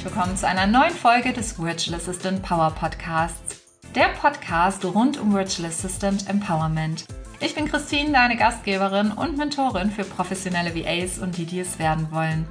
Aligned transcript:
herzlich 0.00 0.16
willkommen 0.16 0.36
zu 0.38 0.48
einer 0.48 0.66
neuen 0.66 0.94
Folge 0.94 1.34
des 1.34 1.58
Virtual 1.58 1.94
Assistant 1.94 2.42
Power 2.42 2.70
Podcasts. 2.70 3.60
Der 3.94 4.08
Podcast 4.18 4.82
rund 4.82 5.20
um 5.20 5.34
Virtual 5.34 5.68
Assistant 5.68 6.26
Empowerment. 6.26 7.04
Ich 7.38 7.54
bin 7.54 7.68
Christine, 7.68 8.10
deine 8.10 8.38
Gastgeberin 8.38 9.12
und 9.12 9.36
Mentorin 9.36 9.90
für 9.90 10.04
professionelle 10.04 10.74
VAs 10.74 11.18
und 11.18 11.36
die, 11.36 11.44
die 11.44 11.60
es 11.60 11.78
werden 11.78 12.10
wollen. 12.10 12.46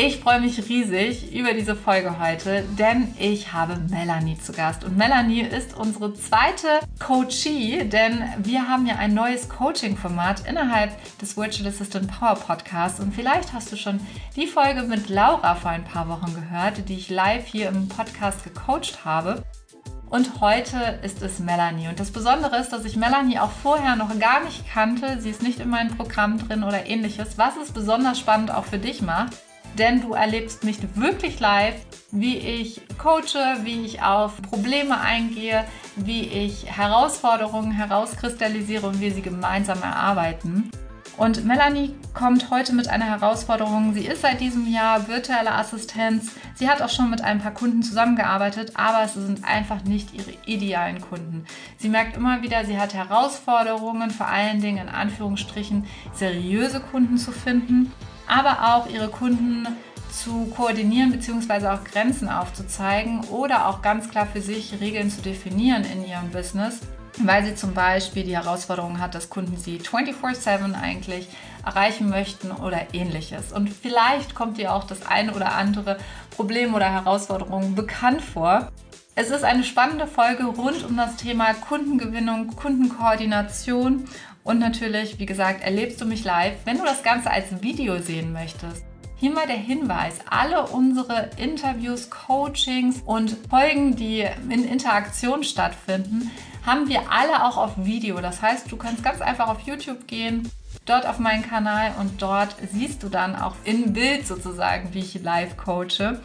Ich 0.00 0.20
freue 0.20 0.40
mich 0.40 0.68
riesig 0.68 1.34
über 1.34 1.54
diese 1.54 1.74
Folge 1.74 2.20
heute, 2.20 2.62
denn 2.78 3.12
ich 3.18 3.52
habe 3.52 3.80
Melanie 3.90 4.38
zu 4.38 4.52
Gast. 4.52 4.84
Und 4.84 4.96
Melanie 4.96 5.40
ist 5.40 5.76
unsere 5.76 6.14
zweite 6.14 6.68
Coachie, 7.00 7.82
denn 7.82 8.22
wir 8.38 8.68
haben 8.68 8.86
ja 8.86 8.94
ein 8.94 9.12
neues 9.12 9.48
Coaching-Format 9.48 10.46
innerhalb 10.46 10.92
des 11.18 11.36
Virtual 11.36 11.68
Assistant 11.68 12.08
Power 12.16 12.36
Podcasts. 12.36 13.00
Und 13.00 13.12
vielleicht 13.12 13.52
hast 13.52 13.72
du 13.72 13.76
schon 13.76 13.98
die 14.36 14.46
Folge 14.46 14.84
mit 14.84 15.08
Laura 15.08 15.56
vor 15.56 15.72
ein 15.72 15.82
paar 15.82 16.08
Wochen 16.08 16.32
gehört, 16.32 16.88
die 16.88 16.94
ich 16.94 17.10
live 17.10 17.46
hier 17.46 17.68
im 17.68 17.88
Podcast 17.88 18.44
gecoacht 18.44 19.04
habe. 19.04 19.42
Und 20.10 20.40
heute 20.40 21.00
ist 21.02 21.22
es 21.22 21.40
Melanie. 21.40 21.88
Und 21.88 21.98
das 21.98 22.12
Besondere 22.12 22.58
ist, 22.58 22.68
dass 22.68 22.84
ich 22.84 22.94
Melanie 22.94 23.40
auch 23.40 23.50
vorher 23.50 23.96
noch 23.96 24.16
gar 24.20 24.44
nicht 24.44 24.64
kannte. 24.72 25.20
Sie 25.20 25.30
ist 25.30 25.42
nicht 25.42 25.58
in 25.58 25.70
meinem 25.70 25.96
Programm 25.96 26.38
drin 26.38 26.62
oder 26.62 26.86
ähnliches, 26.86 27.36
was 27.36 27.56
es 27.60 27.72
besonders 27.72 28.20
spannend 28.20 28.52
auch 28.52 28.64
für 28.64 28.78
dich 28.78 29.02
macht 29.02 29.36
denn 29.78 30.00
du 30.00 30.12
erlebst 30.12 30.64
mich 30.64 30.78
wirklich 30.94 31.40
live, 31.40 31.76
wie 32.10 32.38
ich 32.38 32.80
coache, 32.98 33.58
wie 33.64 33.84
ich 33.84 34.02
auf 34.02 34.40
Probleme 34.42 35.00
eingehe, 35.00 35.64
wie 35.96 36.22
ich 36.22 36.66
Herausforderungen 36.66 37.70
herauskristallisiere 37.70 38.86
und 38.86 39.00
wir 39.00 39.12
sie 39.12 39.22
gemeinsam 39.22 39.82
erarbeiten. 39.82 40.70
Und 41.18 41.44
Melanie 41.44 41.96
kommt 42.14 42.48
heute 42.50 42.72
mit 42.72 42.88
einer 42.88 43.06
Herausforderung. 43.06 43.92
Sie 43.92 44.06
ist 44.06 44.22
seit 44.22 44.40
diesem 44.40 44.72
Jahr 44.72 45.08
virtuelle 45.08 45.52
Assistenz. 45.52 46.30
Sie 46.54 46.68
hat 46.68 46.80
auch 46.80 46.88
schon 46.88 47.10
mit 47.10 47.22
ein 47.22 47.40
paar 47.40 47.52
Kunden 47.52 47.82
zusammengearbeitet, 47.82 48.72
aber 48.76 49.02
es 49.02 49.14
sind 49.14 49.44
einfach 49.44 49.82
nicht 49.82 50.14
ihre 50.14 50.32
idealen 50.46 51.00
Kunden. 51.00 51.44
Sie 51.76 51.88
merkt 51.88 52.16
immer 52.16 52.42
wieder, 52.42 52.64
sie 52.64 52.78
hat 52.78 52.94
Herausforderungen, 52.94 54.12
vor 54.12 54.28
allen 54.28 54.60
Dingen 54.60 54.86
in 54.86 54.94
Anführungsstrichen 54.94 55.86
seriöse 56.14 56.78
Kunden 56.78 57.18
zu 57.18 57.32
finden 57.32 57.92
aber 58.28 58.74
auch 58.74 58.88
ihre 58.88 59.08
Kunden 59.08 59.66
zu 60.10 60.46
koordinieren 60.56 61.10
bzw. 61.10 61.68
auch 61.68 61.84
Grenzen 61.84 62.28
aufzuzeigen 62.28 63.20
oder 63.30 63.68
auch 63.68 63.82
ganz 63.82 64.08
klar 64.08 64.26
für 64.26 64.40
sich 64.40 64.80
Regeln 64.80 65.10
zu 65.10 65.22
definieren 65.22 65.84
in 65.84 66.06
ihrem 66.06 66.30
Business, 66.30 66.80
weil 67.18 67.44
sie 67.44 67.54
zum 67.54 67.74
Beispiel 67.74 68.24
die 68.24 68.36
Herausforderung 68.36 69.00
hat, 69.00 69.14
dass 69.14 69.30
Kunden 69.30 69.56
sie 69.56 69.78
24/7 69.78 70.74
eigentlich 70.74 71.28
erreichen 71.64 72.08
möchten 72.08 72.50
oder 72.50 72.94
ähnliches. 72.94 73.52
Und 73.52 73.68
vielleicht 73.68 74.34
kommt 74.34 74.58
ihr 74.58 74.72
auch 74.72 74.84
das 74.84 75.06
eine 75.06 75.34
oder 75.34 75.54
andere 75.54 75.98
Problem 76.30 76.74
oder 76.74 76.90
Herausforderung 76.90 77.74
bekannt 77.74 78.22
vor. 78.22 78.70
Es 79.14 79.30
ist 79.30 79.42
eine 79.42 79.64
spannende 79.64 80.06
Folge 80.06 80.44
rund 80.44 80.84
um 80.84 80.96
das 80.96 81.16
Thema 81.16 81.52
Kundengewinnung, 81.52 82.54
Kundenkoordination 82.54 84.04
und 84.48 84.60
natürlich, 84.60 85.18
wie 85.18 85.26
gesagt, 85.26 85.62
erlebst 85.62 86.00
du 86.00 86.06
mich 86.06 86.24
live. 86.24 86.54
Wenn 86.64 86.78
du 86.78 86.84
das 86.84 87.02
Ganze 87.02 87.30
als 87.30 87.60
Video 87.60 87.98
sehen 87.98 88.32
möchtest, 88.32 88.82
hier 89.16 89.30
mal 89.30 89.46
der 89.46 89.56
Hinweis, 89.56 90.20
alle 90.30 90.68
unsere 90.68 91.28
Interviews, 91.36 92.08
Coachings 92.08 93.02
und 93.04 93.36
Folgen, 93.50 93.94
die 93.94 94.26
in 94.48 94.66
Interaktion 94.66 95.44
stattfinden, 95.44 96.30
haben 96.64 96.88
wir 96.88 97.12
alle 97.12 97.44
auch 97.44 97.58
auf 97.58 97.72
Video. 97.76 98.22
Das 98.22 98.40
heißt, 98.40 98.72
du 98.72 98.78
kannst 98.78 99.04
ganz 99.04 99.20
einfach 99.20 99.48
auf 99.48 99.60
YouTube 99.60 100.06
gehen, 100.06 100.50
dort 100.86 101.04
auf 101.04 101.18
meinen 101.18 101.46
Kanal 101.46 101.92
und 102.00 102.22
dort 102.22 102.56
siehst 102.72 103.02
du 103.02 103.10
dann 103.10 103.36
auch 103.36 103.54
in 103.64 103.92
Bild 103.92 104.26
sozusagen, 104.26 104.94
wie 104.94 105.00
ich 105.00 105.22
live 105.22 105.58
coache. 105.58 106.22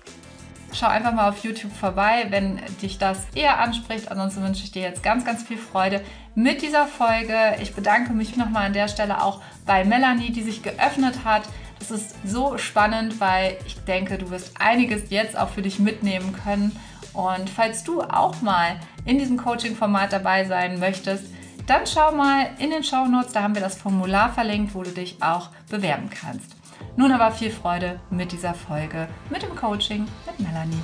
Schau 0.76 0.88
einfach 0.88 1.14
mal 1.14 1.30
auf 1.30 1.44
YouTube 1.44 1.72
vorbei, 1.72 2.26
wenn 2.30 2.60
dich 2.82 2.98
das 2.98 3.28
eher 3.36 3.60
anspricht. 3.60 4.10
Ansonsten 4.10 4.42
wünsche 4.42 4.64
ich 4.64 4.72
dir 4.72 4.82
jetzt 4.82 5.04
ganz, 5.04 5.24
ganz 5.24 5.44
viel 5.44 5.58
Freude 5.58 6.02
mit 6.34 6.64
dieser 6.64 6.88
Folge. 6.88 7.38
Ich 7.62 7.76
bedanke 7.76 8.12
mich 8.12 8.38
nochmal 8.38 8.66
an 8.66 8.74
der 8.74 8.88
Stelle 8.88 9.24
auch 9.24 9.42
bei 9.68 9.86
Melanie, 9.86 10.32
die 10.32 10.42
sich 10.42 10.64
geöffnet 10.64 11.24
hat. 11.24 11.44
Das 11.78 11.92
ist 11.92 12.16
so 12.26 12.58
spannend, 12.58 13.20
weil 13.20 13.58
ich 13.68 13.84
denke, 13.84 14.18
du 14.18 14.32
wirst 14.32 14.60
einiges 14.60 15.12
jetzt 15.12 15.38
auch 15.38 15.50
für 15.50 15.62
dich 15.62 15.78
mitnehmen 15.78 16.34
können. 16.44 16.76
Und 17.14 17.52
falls 17.52 17.84
du 17.84 18.02
auch 18.02 18.42
mal 18.42 18.80
in 19.06 19.20
diesem 19.20 19.38
Coaching-Format 19.38 20.12
dabei 20.12 20.46
sein 20.46 20.80
möchtest, 20.80 21.26
dann 21.68 21.86
schau 21.86 22.12
mal 22.14 22.48
in 22.58 22.72
den 22.72 22.84
Show 22.84 23.06
Notes, 23.06 23.32
da 23.32 23.44
haben 23.44 23.54
wir 23.54 23.62
das 23.62 23.78
Formular 23.78 24.34
verlinkt, 24.34 24.74
wo 24.74 24.82
du 24.82 24.90
dich 24.90 25.22
auch 25.22 25.50
bewerben 25.70 26.10
kannst. 26.10 26.56
Nun 26.96 27.12
aber 27.12 27.32
viel 27.32 27.50
Freude 27.50 28.00
mit 28.12 28.32
dieser 28.32 28.54
Folge, 28.54 29.08
mit 29.32 29.42
dem 29.42 29.56
Coaching 29.56 30.06
mit 30.28 30.40
Melanie. 30.40 30.78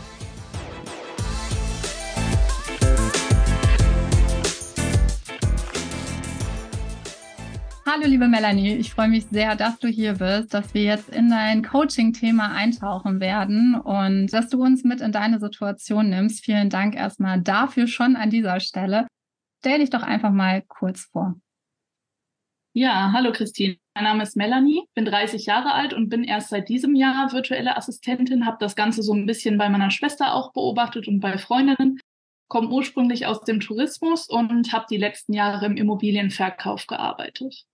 Hallo 7.86 8.08
liebe 8.08 8.28
Melanie, 8.28 8.74
ich 8.76 8.92
freue 8.92 9.08
mich 9.08 9.26
sehr, 9.28 9.56
dass 9.56 9.78
du 9.78 9.88
hier 9.88 10.14
bist, 10.14 10.54
dass 10.54 10.74
wir 10.74 10.84
jetzt 10.84 11.10
in 11.10 11.30
dein 11.30 11.64
Coaching-Thema 11.64 12.54
eintauchen 12.54 13.20
werden 13.20 13.76
und 13.76 14.34
dass 14.34 14.50
du 14.50 14.64
uns 14.64 14.84
mit 14.84 15.02
in 15.02 15.12
deine 15.12 15.40
Situation 15.40 16.10
nimmst. 16.10 16.44
Vielen 16.44 16.72
Dank 16.72 16.96
erstmal 16.96 17.40
dafür 17.40 17.86
schon 17.86 18.16
an 18.16 18.32
dieser 18.32 18.60
Stelle. 18.60 19.06
Stell 19.60 19.80
dich 19.80 19.92
doch 19.92 20.04
einfach 20.04 20.32
mal 20.32 20.64
kurz 20.64 21.02
vor. 21.02 21.36
Ja, 22.74 23.12
hallo 23.14 23.32
Christine. 23.32 23.79
Mein 24.00 24.06
Name 24.06 24.24
ist 24.24 24.38
Melanie, 24.38 24.84
bin 24.96 25.04
30 25.04 25.46
Jahre 25.46 25.74
alt 25.74 25.94
und 25.94 26.08
bin 26.08 26.24
erst 26.24 26.52
seit 26.52 26.70
diesem 26.70 26.96
Jahr 26.96 27.34
virtuelle 27.34 27.76
Assistentin, 27.76 28.46
habe 28.46 28.56
das 28.62 28.78
Ganze 28.78 29.04
so 29.04 29.14
ein 29.14 29.26
bisschen 29.26 29.58
bei 29.58 29.68
meiner 29.68 29.92
Schwester 29.92 30.36
auch 30.36 30.54
beobachtet 30.54 31.10
und 31.10 31.20
bei 31.20 31.38
Freundinnen, 31.38 32.00
komme 32.48 32.70
ursprünglich 32.70 33.26
aus 33.26 33.42
dem 33.42 33.60
Tourismus 33.60 34.30
und 34.30 34.72
habe 34.72 34.86
die 34.90 34.96
letzten 34.96 35.34
Jahre 35.34 35.66
im 35.66 35.76
Immobilienverkauf 35.76 36.88
gearbeitet. 36.88 37.66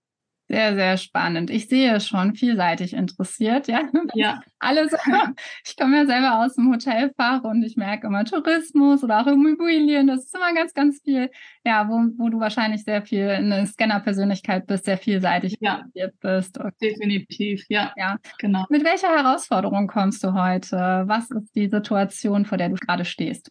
Sehr, 0.48 0.76
sehr 0.76 0.96
spannend. 0.96 1.50
Ich 1.50 1.68
sehe 1.68 2.00
schon 2.00 2.34
vielseitig 2.36 2.92
interessiert, 2.92 3.66
ja. 3.66 3.82
Ja. 4.14 4.40
Alles. 4.58 4.92
Ich 5.66 5.76
komme 5.76 5.96
ja 5.96 6.06
selber 6.06 6.44
aus 6.44 6.54
dem 6.54 6.72
Hotelfach 6.72 7.42
und 7.42 7.62
ich 7.62 7.76
merke 7.76 8.06
immer 8.06 8.24
Tourismus 8.24 9.02
oder 9.02 9.20
auch 9.20 9.26
Immobilien. 9.26 10.06
Das 10.06 10.24
ist 10.24 10.34
immer 10.34 10.54
ganz, 10.54 10.72
ganz 10.72 11.00
viel, 11.02 11.30
ja, 11.64 11.88
wo, 11.88 11.94
wo 12.16 12.28
du 12.28 12.38
wahrscheinlich 12.38 12.84
sehr 12.84 13.02
viel 13.02 13.28
eine 13.28 13.66
Scanner-Persönlichkeit 13.66 14.66
bist, 14.66 14.84
sehr 14.84 14.98
vielseitig 14.98 15.56
ja. 15.60 15.84
bist. 16.20 16.58
Okay. 16.58 16.72
Definitiv, 16.80 17.64
ja. 17.68 17.92
Ja, 17.96 18.16
genau. 18.38 18.64
Mit 18.70 18.84
welcher 18.84 19.08
Herausforderung 19.08 19.88
kommst 19.88 20.22
du 20.22 20.32
heute? 20.32 21.04
Was 21.06 21.30
ist 21.30 21.54
die 21.54 21.68
Situation, 21.68 22.44
vor 22.46 22.58
der 22.58 22.68
du 22.68 22.76
gerade 22.76 23.04
stehst? 23.04 23.50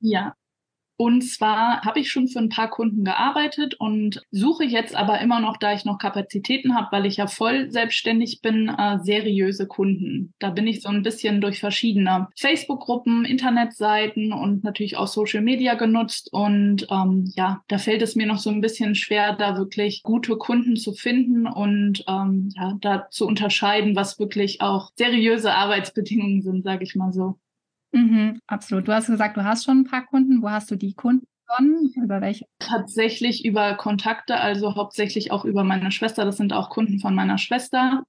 Ja, 0.00 0.34
und 0.96 1.22
zwar 1.22 1.82
habe 1.82 2.00
ich 2.00 2.10
schon 2.10 2.28
für 2.28 2.38
ein 2.38 2.48
paar 2.48 2.70
Kunden 2.70 3.04
gearbeitet 3.04 3.74
und 3.78 4.22
suche 4.30 4.64
jetzt 4.64 4.94
aber 4.94 5.20
immer 5.20 5.40
noch, 5.40 5.58
da 5.58 5.74
ich 5.74 5.84
noch 5.84 5.98
Kapazitäten 5.98 6.74
habe, 6.74 6.88
weil 6.90 7.06
ich 7.06 7.18
ja 7.18 7.26
voll 7.26 7.70
selbstständig 7.70 8.40
bin, 8.40 8.68
äh, 8.68 8.98
seriöse 9.02 9.66
Kunden. 9.66 10.32
Da 10.38 10.50
bin 10.50 10.66
ich 10.66 10.80
so 10.80 10.88
ein 10.88 11.02
bisschen 11.02 11.40
durch 11.40 11.60
verschiedene 11.60 12.28
Facebook-Gruppen, 12.38 13.24
Internetseiten 13.24 14.32
und 14.32 14.64
natürlich 14.64 14.96
auch 14.96 15.06
Social 15.06 15.42
Media 15.42 15.74
genutzt. 15.74 16.32
Und 16.32 16.86
ähm, 16.90 17.30
ja, 17.36 17.62
da 17.68 17.78
fällt 17.78 18.02
es 18.02 18.16
mir 18.16 18.26
noch 18.26 18.38
so 18.38 18.50
ein 18.50 18.62
bisschen 18.62 18.94
schwer, 18.94 19.34
da 19.34 19.58
wirklich 19.58 20.02
gute 20.02 20.36
Kunden 20.36 20.76
zu 20.76 20.92
finden 20.92 21.46
und 21.46 22.04
ähm, 22.08 22.50
ja, 22.56 22.76
da 22.80 23.08
zu 23.10 23.26
unterscheiden, 23.26 23.96
was 23.96 24.18
wirklich 24.18 24.62
auch 24.62 24.92
seriöse 24.96 25.52
Arbeitsbedingungen 25.52 26.42
sind, 26.42 26.64
sage 26.64 26.84
ich 26.84 26.94
mal 26.94 27.12
so. 27.12 27.38
Mhm, 27.92 28.40
absolut. 28.46 28.88
Du 28.88 28.92
hast 28.92 29.06
gesagt, 29.06 29.36
du 29.36 29.44
hast 29.44 29.64
schon 29.64 29.80
ein 29.80 29.84
paar 29.84 30.06
Kunden. 30.06 30.42
Wo 30.42 30.50
hast 30.50 30.70
du 30.70 30.76
die 30.76 30.94
Kunden 30.94 31.26
gewonnen? 31.46 31.92
Über 32.02 32.20
welche? 32.20 32.46
Tatsächlich 32.58 33.44
über 33.44 33.74
Kontakte, 33.74 34.38
also 34.38 34.74
hauptsächlich 34.74 35.32
auch 35.32 35.44
über 35.44 35.64
meine 35.64 35.90
Schwester. 35.90 36.24
Das 36.24 36.36
sind 36.36 36.52
auch 36.52 36.70
Kunden 36.70 36.98
von 37.00 37.14
meiner 37.14 37.38
Schwester. 37.38 38.02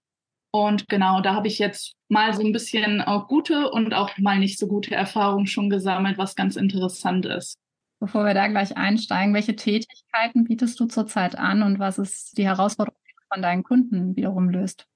Und 0.52 0.88
genau, 0.88 1.22
da 1.22 1.36
habe 1.36 1.48
ich 1.48 1.60
jetzt 1.60 1.94
mal 2.10 2.34
so 2.34 2.42
ein 2.42 2.52
bisschen 2.52 3.02
auch 3.02 3.28
gute 3.28 3.70
und 3.70 3.94
auch 3.94 4.18
mal 4.18 4.40
nicht 4.40 4.58
so 4.58 4.68
gute 4.68 4.96
Erfahrungen 4.96 5.46
schon 5.46 5.70
gesammelt, 5.70 6.18
was 6.18 6.36
ganz 6.36 6.56
interessant 6.56 7.26
ist. 7.26 7.58
Bevor 8.00 8.26
wir 8.26 8.34
da 8.34 8.48
gleich 8.48 8.78
einsteigen, 8.78 9.34
welche 9.34 9.56
Tätigkeiten 9.56 10.44
bietest 10.46 10.80
du 10.80 10.86
zurzeit 10.86 11.38
an 11.38 11.64
und 11.64 11.80
was 11.80 11.98
ist 11.98 12.38
die 12.38 12.46
Herausforderung, 12.46 13.00
die 13.08 13.14
du 13.14 13.24
von 13.34 13.42
deinen 13.42 13.64
Kunden 13.64 14.16
wiederum 14.16 14.50
löst? 14.50 14.88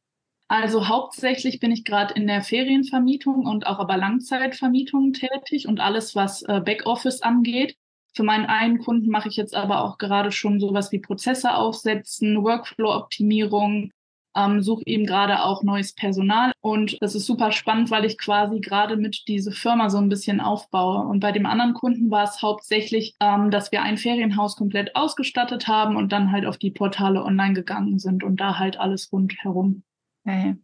Also 0.52 0.90
hauptsächlich 0.90 1.62
bin 1.62 1.72
ich 1.72 1.86
gerade 1.86 2.14
in 2.14 2.28
der 2.28 2.42
Ferienvermietung 2.42 3.46
und 3.46 3.68
auch 3.68 3.80
aber 3.80 3.96
Langzeitvermietung 3.96 5.14
tätig 5.14 5.66
und 5.66 5.80
alles, 5.80 6.14
was 6.14 6.42
äh, 6.42 6.60
Backoffice 6.60 7.22
angeht. 7.22 7.78
Für 8.14 8.24
meinen 8.24 8.48
einen 8.48 8.80
Kunden 8.80 9.10
mache 9.10 9.30
ich 9.30 9.38
jetzt 9.38 9.56
aber 9.56 9.82
auch 9.82 9.98
gerade 9.98 10.34
schon 10.34 10.60
sowas 10.60 10.92
wie 10.92 11.00
Prozesse 11.00 11.56
aufsetzen, 11.56 12.44
Workflow-Optimierung, 12.44 13.92
ähm, 14.36 14.62
suche 14.62 14.84
eben 14.88 15.06
gerade 15.06 15.42
auch 15.42 15.64
neues 15.64 15.94
Personal. 15.94 16.52
Und 16.60 16.98
das 17.02 17.16
ist 17.16 17.28
super 17.28 17.54
spannend, 17.54 17.90
weil 17.90 18.04
ich 18.04 18.18
quasi 18.18 18.60
gerade 18.60 18.98
mit 18.98 19.30
diese 19.30 19.54
Firma 19.54 19.90
so 19.90 20.00
ein 20.00 20.10
bisschen 20.10 20.42
aufbaue. 20.42 21.08
Und 21.08 21.22
bei 21.22 21.32
dem 21.32 21.46
anderen 21.46 21.76
Kunden 21.76 22.12
war 22.12 22.26
es 22.26 22.42
hauptsächlich, 22.42 23.14
ähm, 23.22 23.52
dass 23.52 23.72
wir 23.72 23.84
ein 23.84 23.96
Ferienhaus 23.96 24.58
komplett 24.58 24.98
ausgestattet 24.98 25.70
haben 25.70 25.96
und 25.96 26.12
dann 26.12 26.34
halt 26.34 26.46
auf 26.46 26.58
die 26.58 26.72
Portale 26.72 27.24
online 27.24 27.54
gegangen 27.54 28.00
sind 28.00 28.22
und 28.22 28.42
da 28.42 28.60
halt 28.60 28.78
alles 28.78 29.14
rundherum 29.14 29.84
Okay. 30.26 30.56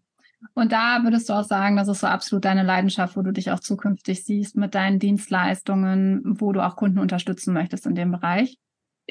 Und 0.54 0.72
da 0.72 1.04
würdest 1.04 1.30
du 1.30 1.34
auch 1.34 1.44
sagen, 1.44 1.76
das 1.78 1.88
ist 1.88 2.02
so 2.02 2.08
absolut 2.08 2.46
deine 2.46 2.64
Leidenschaft, 2.64 3.18
wo 3.18 3.22
du 3.22 3.32
dich 3.32 3.52
auch 3.52 3.60
zukünftig 3.60 4.24
siehst 4.24 4.56
mit 4.56 4.76
deinen 4.76 5.00
Dienstleistungen, 5.00 6.22
wo 6.40 6.52
du 6.52 6.66
auch 6.66 6.76
Kunden 6.76 7.00
unterstützen 7.00 7.54
möchtest 7.54 7.86
in 7.86 7.96
dem 7.96 8.12
Bereich? 8.12 8.58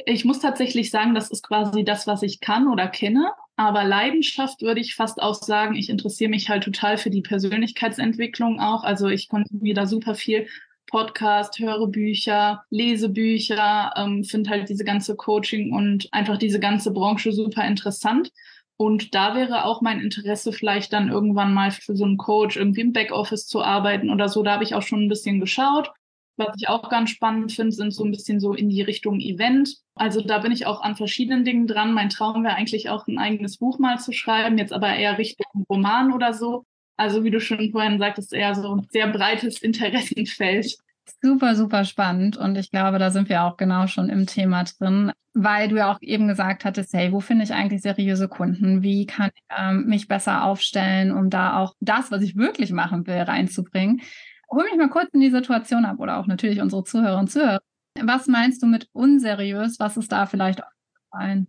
Ich 0.04 0.24
muss 0.24 0.40
tatsächlich 0.40 0.90
sagen, 0.90 1.14
das 1.14 1.30
ist 1.30 1.42
quasi 1.42 1.82
das, 1.82 2.06
was 2.06 2.22
ich 2.22 2.40
kann 2.40 2.68
oder 2.68 2.86
kenne. 2.86 3.32
Aber 3.56 3.84
Leidenschaft 3.84 4.60
würde 4.60 4.80
ich 4.80 4.94
fast 4.94 5.20
auch 5.22 5.34
sagen, 5.34 5.74
ich 5.74 5.88
interessiere 5.88 6.30
mich 6.30 6.50
halt 6.50 6.64
total 6.64 6.98
für 6.98 7.10
die 7.10 7.22
Persönlichkeitsentwicklung 7.22 8.60
auch. 8.60 8.84
Also 8.84 9.08
ich 9.08 9.28
konsumiere 9.28 9.74
da 9.74 9.86
super 9.86 10.14
viel 10.14 10.46
Podcast, 10.86 11.58
höre 11.58 11.88
Bücher, 11.88 12.64
lese 12.70 13.08
Bücher, 13.08 13.92
ähm, 13.96 14.22
finde 14.22 14.50
halt 14.50 14.68
diese 14.68 14.84
ganze 14.84 15.16
Coaching 15.16 15.72
und 15.72 16.08
einfach 16.12 16.36
diese 16.36 16.60
ganze 16.60 16.92
Branche 16.92 17.32
super 17.32 17.66
interessant. 17.66 18.30
Und 18.78 19.14
da 19.14 19.34
wäre 19.34 19.64
auch 19.64 19.80
mein 19.80 20.00
Interesse, 20.00 20.52
vielleicht 20.52 20.92
dann 20.92 21.08
irgendwann 21.08 21.54
mal 21.54 21.70
für 21.70 21.96
so 21.96 22.04
einen 22.04 22.18
Coach 22.18 22.56
irgendwie 22.56 22.82
im 22.82 22.92
Backoffice 22.92 23.46
zu 23.46 23.62
arbeiten 23.62 24.10
oder 24.10 24.28
so. 24.28 24.42
Da 24.42 24.52
habe 24.52 24.64
ich 24.64 24.74
auch 24.74 24.82
schon 24.82 25.02
ein 25.02 25.08
bisschen 25.08 25.40
geschaut. 25.40 25.92
Was 26.36 26.54
ich 26.58 26.68
auch 26.68 26.90
ganz 26.90 27.10
spannend 27.10 27.52
finde, 27.52 27.72
sind 27.72 27.92
so 27.92 28.04
ein 28.04 28.10
bisschen 28.10 28.40
so 28.40 28.52
in 28.52 28.68
die 28.68 28.82
Richtung 28.82 29.20
Event. 29.20 29.76
Also 29.94 30.20
da 30.20 30.38
bin 30.38 30.52
ich 30.52 30.66
auch 30.66 30.82
an 30.82 30.94
verschiedenen 30.94 31.44
Dingen 31.44 31.66
dran. 31.66 31.94
Mein 31.94 32.10
Traum 32.10 32.44
wäre 32.44 32.54
eigentlich 32.54 32.90
auch 32.90 33.06
ein 33.06 33.16
eigenes 33.16 33.56
Buch 33.56 33.78
mal 33.78 33.98
zu 33.98 34.12
schreiben, 34.12 34.58
jetzt 34.58 34.74
aber 34.74 34.94
eher 34.94 35.16
Richtung 35.16 35.64
Roman 35.70 36.12
oder 36.12 36.34
so. 36.34 36.66
Also 36.98 37.24
wie 37.24 37.30
du 37.30 37.40
schon 37.40 37.70
vorhin 37.72 37.98
sagtest, 37.98 38.34
eher 38.34 38.54
so 38.54 38.74
ein 38.74 38.86
sehr 38.90 39.06
breites 39.06 39.62
Interessenfeld. 39.62 40.76
Super, 41.22 41.54
super 41.54 41.84
spannend. 41.84 42.36
Und 42.36 42.56
ich 42.56 42.70
glaube, 42.70 42.98
da 42.98 43.10
sind 43.10 43.28
wir 43.28 43.44
auch 43.44 43.56
genau 43.56 43.86
schon 43.86 44.08
im 44.08 44.26
Thema 44.26 44.64
drin, 44.64 45.12
weil 45.34 45.68
du 45.68 45.76
ja 45.76 45.92
auch 45.92 45.98
eben 46.00 46.28
gesagt 46.28 46.64
hattest, 46.64 46.92
hey, 46.92 47.12
wo 47.12 47.20
finde 47.20 47.44
ich 47.44 47.52
eigentlich 47.52 47.82
seriöse 47.82 48.28
Kunden? 48.28 48.82
Wie 48.82 49.06
kann 49.06 49.30
ich 49.34 49.42
ähm, 49.56 49.86
mich 49.86 50.08
besser 50.08 50.44
aufstellen, 50.44 51.12
um 51.12 51.30
da 51.30 51.58
auch 51.58 51.74
das, 51.80 52.10
was 52.10 52.22
ich 52.22 52.36
wirklich 52.36 52.72
machen 52.72 53.06
will, 53.06 53.18
reinzubringen? 53.18 54.02
Hol 54.50 54.64
mich 54.64 54.76
mal 54.76 54.90
kurz 54.90 55.08
in 55.12 55.20
die 55.20 55.30
Situation 55.30 55.84
ab 55.84 55.98
oder 55.98 56.18
auch 56.18 56.26
natürlich 56.26 56.60
unsere 56.60 56.84
Zuhörer 56.84 57.18
und 57.18 57.30
Zuhörer. 57.30 57.60
Was 58.02 58.26
meinst 58.26 58.62
du 58.62 58.66
mit 58.66 58.88
unseriös? 58.92 59.78
Was 59.78 59.96
ist 59.96 60.12
da 60.12 60.26
vielleicht 60.26 60.62
aufgefallen? 60.62 61.48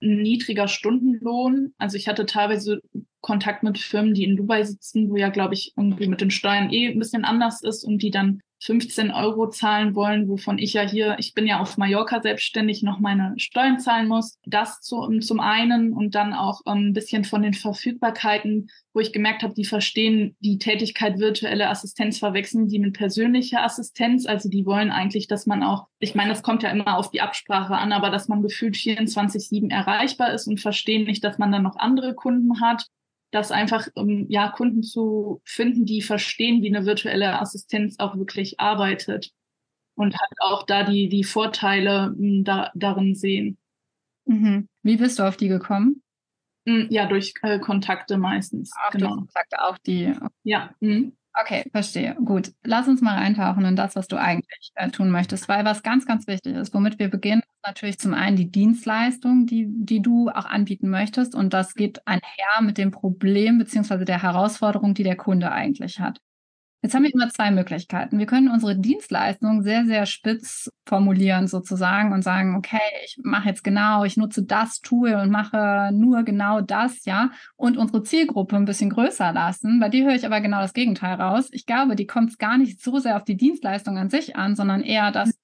niedriger 0.00 0.68
Stundenlohn. 0.68 1.74
Also 1.78 1.96
ich 1.96 2.08
hatte 2.08 2.26
teilweise 2.26 2.80
Kontakt 3.20 3.62
mit 3.62 3.78
Firmen, 3.78 4.14
die 4.14 4.24
in 4.24 4.36
Dubai 4.36 4.62
sitzen, 4.62 5.10
wo 5.10 5.16
ja, 5.16 5.28
glaube 5.28 5.54
ich, 5.54 5.72
irgendwie 5.76 6.06
mit 6.06 6.20
den 6.20 6.30
Steuern 6.30 6.70
eh 6.70 6.88
ein 6.88 6.98
bisschen 6.98 7.24
anders 7.24 7.62
ist 7.62 7.84
und 7.84 8.02
die 8.02 8.10
dann 8.10 8.40
15 8.60 9.10
Euro 9.10 9.48
zahlen 9.48 9.94
wollen, 9.94 10.28
wovon 10.28 10.58
ich 10.58 10.72
ja 10.72 10.82
hier, 10.82 11.16
ich 11.18 11.34
bin 11.34 11.46
ja 11.46 11.60
auf 11.60 11.76
Mallorca 11.76 12.20
selbstständig, 12.20 12.82
noch 12.82 12.98
meine 12.98 13.34
Steuern 13.36 13.78
zahlen 13.78 14.08
muss. 14.08 14.38
Das 14.44 14.80
zu, 14.80 15.18
zum 15.20 15.40
einen 15.40 15.92
und 15.92 16.14
dann 16.14 16.34
auch 16.34 16.60
ähm, 16.66 16.88
ein 16.88 16.92
bisschen 16.92 17.24
von 17.24 17.42
den 17.42 17.54
Verfügbarkeiten, 17.54 18.68
wo 18.92 19.00
ich 19.00 19.12
gemerkt 19.12 19.42
habe, 19.42 19.54
die 19.54 19.64
verstehen 19.64 20.36
die 20.40 20.58
Tätigkeit 20.58 21.18
virtuelle 21.18 21.68
Assistenz, 21.68 22.18
verwechseln 22.18 22.66
die 22.66 22.80
mit 22.80 22.94
persönlicher 22.94 23.62
Assistenz. 23.62 24.26
Also 24.26 24.48
die 24.48 24.66
wollen 24.66 24.90
eigentlich, 24.90 25.28
dass 25.28 25.46
man 25.46 25.62
auch, 25.62 25.86
ich 26.00 26.14
meine, 26.16 26.30
das 26.30 26.42
kommt 26.42 26.64
ja 26.64 26.70
immer 26.70 26.98
auf 26.98 27.10
die 27.10 27.20
Absprache 27.20 27.76
an, 27.76 27.92
aber 27.92 28.10
dass 28.10 28.28
man 28.28 28.42
gefühlt 28.42 28.74
24-7 28.74 29.70
erreichbar 29.70 30.32
ist 30.32 30.48
und 30.48 30.60
verstehen 30.60 31.04
nicht, 31.04 31.22
dass 31.22 31.38
man 31.38 31.52
dann 31.52 31.62
noch 31.62 31.76
andere 31.76 32.14
Kunden 32.14 32.60
hat 32.60 32.86
das 33.30 33.50
einfach 33.50 33.88
um 33.94 34.26
ja 34.28 34.48
Kunden 34.48 34.82
zu 34.82 35.40
finden, 35.44 35.84
die 35.84 36.02
verstehen, 36.02 36.62
wie 36.62 36.74
eine 36.74 36.86
virtuelle 36.86 37.40
Assistenz 37.40 37.96
auch 37.98 38.16
wirklich 38.16 38.58
arbeitet 38.60 39.30
und 39.94 40.14
halt 40.18 40.32
auch 40.40 40.64
da 40.64 40.84
die 40.84 41.08
die 41.08 41.24
Vorteile 41.24 42.14
hm, 42.16 42.44
da, 42.44 42.70
darin 42.74 43.14
sehen. 43.14 43.58
Mhm. 44.24 44.68
Wie 44.82 44.96
bist 44.96 45.18
du 45.18 45.24
auf 45.24 45.36
die 45.36 45.48
gekommen? 45.48 46.02
Hm, 46.66 46.86
ja, 46.90 47.06
durch 47.06 47.34
äh, 47.42 47.58
Kontakte 47.58 48.18
meistens. 48.18 48.72
Auch 48.86 48.90
genau. 48.90 49.08
durch 49.08 49.18
Kontakte, 49.18 49.62
auch 49.62 49.78
die. 49.78 50.12
Ja. 50.44 50.70
Mhm. 50.80 51.12
Okay, 51.40 51.64
verstehe. 51.70 52.14
Gut. 52.16 52.52
Lass 52.64 52.88
uns 52.88 53.00
mal 53.00 53.16
eintauchen 53.16 53.64
in 53.64 53.76
das, 53.76 53.96
was 53.96 54.08
du 54.08 54.16
eigentlich 54.16 54.72
äh, 54.74 54.90
tun 54.90 55.10
möchtest, 55.10 55.48
weil 55.48 55.64
was 55.64 55.82
ganz, 55.82 56.04
ganz 56.04 56.26
wichtig 56.26 56.56
ist, 56.56 56.74
womit 56.74 56.98
wir 56.98 57.08
beginnen, 57.08 57.42
natürlich 57.68 57.98
zum 57.98 58.14
einen 58.14 58.36
die 58.36 58.50
Dienstleistung, 58.50 59.46
die, 59.46 59.66
die 59.68 60.00
du 60.00 60.28
auch 60.30 60.46
anbieten 60.46 60.88
möchtest. 60.88 61.34
Und 61.34 61.52
das 61.52 61.74
geht 61.74 62.06
einher 62.06 62.62
mit 62.62 62.78
dem 62.78 62.90
Problem 62.90 63.58
beziehungsweise 63.58 64.04
der 64.04 64.22
Herausforderung, 64.22 64.94
die 64.94 65.04
der 65.04 65.16
Kunde 65.16 65.52
eigentlich 65.52 66.00
hat. 66.00 66.20
Jetzt 66.80 66.94
haben 66.94 67.02
wir 67.02 67.12
immer 67.12 67.28
zwei 67.28 67.50
Möglichkeiten. 67.50 68.20
Wir 68.20 68.26
können 68.26 68.48
unsere 68.48 68.78
Dienstleistung 68.78 69.62
sehr, 69.62 69.84
sehr 69.84 70.06
spitz 70.06 70.70
formulieren 70.86 71.48
sozusagen 71.48 72.12
und 72.12 72.22
sagen, 72.22 72.54
okay, 72.54 72.78
ich 73.04 73.18
mache 73.24 73.48
jetzt 73.48 73.64
genau, 73.64 74.04
ich 74.04 74.16
nutze 74.16 74.44
das 74.44 74.80
Tool 74.80 75.14
und 75.14 75.28
mache 75.28 75.90
nur 75.92 76.22
genau 76.22 76.60
das, 76.60 77.04
ja, 77.04 77.30
und 77.56 77.76
unsere 77.76 78.04
Zielgruppe 78.04 78.54
ein 78.54 78.64
bisschen 78.64 78.90
größer 78.90 79.32
lassen. 79.32 79.80
Bei 79.80 79.88
dir 79.88 80.04
höre 80.04 80.14
ich 80.14 80.24
aber 80.24 80.40
genau 80.40 80.60
das 80.60 80.72
Gegenteil 80.72 81.16
raus. 81.20 81.48
Ich 81.50 81.66
glaube, 81.66 81.96
die 81.96 82.06
kommt 82.06 82.38
gar 82.38 82.58
nicht 82.58 82.80
so 82.80 82.98
sehr 83.00 83.16
auf 83.16 83.24
die 83.24 83.36
Dienstleistung 83.36 83.98
an 83.98 84.08
sich 84.08 84.36
an, 84.36 84.54
sondern 84.54 84.82
eher, 84.82 85.10
dass 85.10 85.30
du 85.30 85.36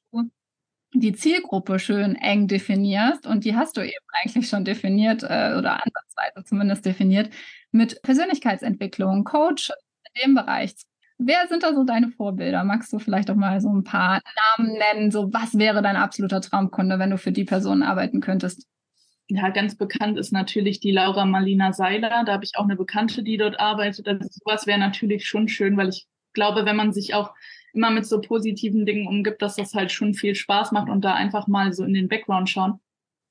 die 0.94 1.12
Zielgruppe 1.12 1.78
schön 1.78 2.16
eng 2.16 2.46
definierst 2.46 3.26
und 3.26 3.44
die 3.44 3.56
hast 3.56 3.76
du 3.76 3.82
eben 3.82 4.06
eigentlich 4.22 4.48
schon 4.48 4.64
definiert 4.64 5.22
äh, 5.22 5.54
oder 5.58 5.84
ansatzweise 5.84 6.44
zumindest 6.44 6.86
definiert 6.86 7.30
mit 7.72 8.00
Persönlichkeitsentwicklung, 8.02 9.24
Coach 9.24 9.70
in 10.14 10.22
dem 10.22 10.34
Bereich 10.34 10.74
Wer 11.18 11.46
sind 11.48 11.62
da 11.62 11.72
so 11.72 11.84
deine 11.84 12.08
Vorbilder? 12.08 12.64
Magst 12.64 12.92
du 12.92 12.98
vielleicht 12.98 13.30
auch 13.30 13.36
mal 13.36 13.60
so 13.60 13.72
ein 13.72 13.84
paar 13.84 14.20
Namen 14.58 14.72
nennen? 14.72 15.10
So, 15.12 15.32
was 15.32 15.56
wäre 15.56 15.80
dein 15.80 15.96
absoluter 15.96 16.40
Traumkunde, 16.40 16.98
wenn 16.98 17.10
du 17.10 17.18
für 17.18 17.30
die 17.30 17.44
Person 17.44 17.82
arbeiten 17.82 18.20
könntest? 18.20 18.66
Ja, 19.28 19.48
ganz 19.50 19.76
bekannt 19.76 20.18
ist 20.18 20.32
natürlich 20.32 20.80
die 20.80 20.90
Laura 20.90 21.24
Marlina 21.24 21.72
Seiler. 21.72 22.24
Da 22.26 22.32
habe 22.32 22.44
ich 22.44 22.56
auch 22.56 22.64
eine 22.64 22.76
Bekannte, 22.76 23.22
die 23.22 23.36
dort 23.36 23.60
arbeitet. 23.60 24.08
Also 24.08 24.26
sowas 24.28 24.66
wäre 24.66 24.78
natürlich 24.78 25.24
schon 25.24 25.48
schön, 25.48 25.76
weil 25.76 25.90
ich 25.90 26.06
glaube, 26.32 26.66
wenn 26.66 26.76
man 26.76 26.92
sich 26.92 27.14
auch 27.14 27.32
immer 27.74 27.90
mit 27.90 28.06
so 28.06 28.20
positiven 28.20 28.86
Dingen 28.86 29.06
umgibt, 29.06 29.42
dass 29.42 29.56
das 29.56 29.74
halt 29.74 29.92
schon 29.92 30.14
viel 30.14 30.34
Spaß 30.34 30.72
macht 30.72 30.88
und 30.88 31.04
da 31.04 31.14
einfach 31.14 31.46
mal 31.46 31.72
so 31.72 31.84
in 31.84 31.94
den 31.94 32.08
Background 32.08 32.48
schauen. 32.48 32.80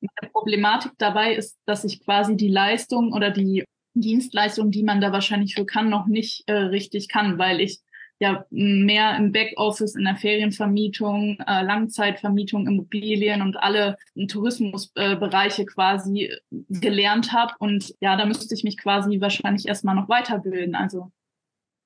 Meine 0.02 0.32
Problematik 0.32 0.92
dabei 0.98 1.34
ist, 1.34 1.58
dass 1.66 1.84
ich 1.84 2.04
quasi 2.04 2.36
die 2.36 2.50
Leistung 2.50 3.14
oder 3.14 3.32
die 3.32 3.64
Dienstleistungen, 3.94 4.72
die 4.72 4.84
man 4.84 5.02
da 5.02 5.12
wahrscheinlich 5.12 5.56
für 5.56 5.66
kann, 5.66 5.90
noch 5.90 6.08
nicht 6.08 6.44
äh, 6.48 6.54
richtig 6.54 7.08
kann, 7.08 7.38
weil 7.38 7.62
ich 7.62 7.80
ja 8.20 8.46
mehr 8.50 9.18
im 9.18 9.32
Backoffice, 9.32 9.96
in 9.96 10.06
der 10.06 10.16
Ferienvermietung, 10.16 11.38
äh, 11.46 11.62
Langzeitvermietung, 11.64 12.68
Immobilien 12.68 13.42
und 13.42 13.58
alle 13.58 13.98
Tourismusbereiche 14.28 15.64
äh, 15.64 15.66
quasi 15.66 16.32
gelernt 16.70 17.34
habe. 17.34 17.54
Und 17.60 17.94
ja, 18.00 18.16
da 18.16 18.26
müsste 18.26 18.54
ich 18.56 18.64
mich 18.64 18.78
quasi 18.78 19.20
wahrscheinlich 19.20 19.68
erstmal 19.68 19.96
noch 19.96 20.10
weiterbilden. 20.10 20.76
Also 20.76 21.12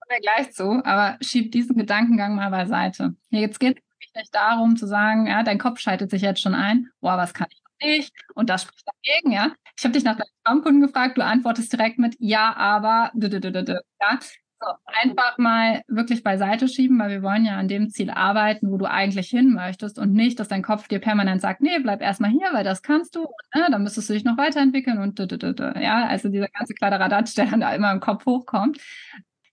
wir 0.09 0.19
gleich 0.19 0.51
zu, 0.53 0.81
aber 0.85 1.17
schieb 1.21 1.51
diesen 1.51 1.77
Gedankengang 1.77 2.35
mal 2.35 2.49
beiseite. 2.49 3.15
Jetzt 3.29 3.59
geht 3.59 3.77
es 3.77 4.15
nicht 4.15 4.35
darum 4.35 4.75
zu 4.75 4.87
sagen, 4.87 5.27
ja, 5.27 5.43
dein 5.43 5.59
Kopf 5.59 5.79
schaltet 5.79 6.09
sich 6.09 6.21
jetzt 6.21 6.41
schon 6.41 6.55
ein, 6.55 6.87
boah, 7.01 7.17
was 7.17 7.33
kann 7.33 7.47
ich 7.49 7.61
nicht 7.81 8.13
und 8.33 8.49
das 8.49 8.63
spricht 8.63 8.85
dagegen, 8.87 9.31
ja. 9.31 9.51
Ich 9.77 9.83
habe 9.83 9.93
dich 9.93 10.03
nach 10.03 10.15
deinem 10.15 10.29
Stammkunden 10.41 10.81
gefragt, 10.81 11.17
du 11.17 11.23
antwortest 11.23 11.71
direkt 11.71 11.99
mit 11.99 12.15
ja, 12.19 12.55
aber, 12.55 13.11
ja. 13.13 14.19
So, 14.59 14.71
einfach 14.85 15.37
mal 15.37 15.83
wirklich 15.87 16.23
beiseite 16.23 16.67
schieben, 16.67 16.97
weil 16.97 17.11
wir 17.11 17.21
wollen 17.21 17.45
ja 17.45 17.57
an 17.59 17.67
dem 17.67 17.89
Ziel 17.89 18.09
arbeiten, 18.09 18.71
wo 18.71 18.77
du 18.77 18.89
eigentlich 18.89 19.29
hin 19.29 19.53
möchtest 19.53 19.99
und 19.99 20.13
nicht, 20.13 20.39
dass 20.39 20.47
dein 20.47 20.63
Kopf 20.63 20.87
dir 20.87 20.97
permanent 20.97 21.41
sagt, 21.41 21.61
nee, 21.61 21.77
bleib 21.77 22.01
erstmal 22.01 22.31
hier, 22.31 22.47
weil 22.53 22.63
das 22.63 22.81
kannst 22.81 23.15
du, 23.15 23.27
ne, 23.53 23.67
dann 23.69 23.83
müsstest 23.83 24.09
du 24.09 24.13
dich 24.13 24.23
noch 24.23 24.35
weiterentwickeln 24.39 24.97
und 24.97 25.19
ja, 25.79 26.07
also 26.07 26.29
dieser 26.29 26.47
ganze 26.47 26.73
Kladderadatsch, 26.73 27.37
der 27.37 27.45
dann 27.45 27.59
da 27.59 27.75
immer 27.75 27.91
im 27.91 27.99
Kopf 27.99 28.25
hochkommt 28.25 28.79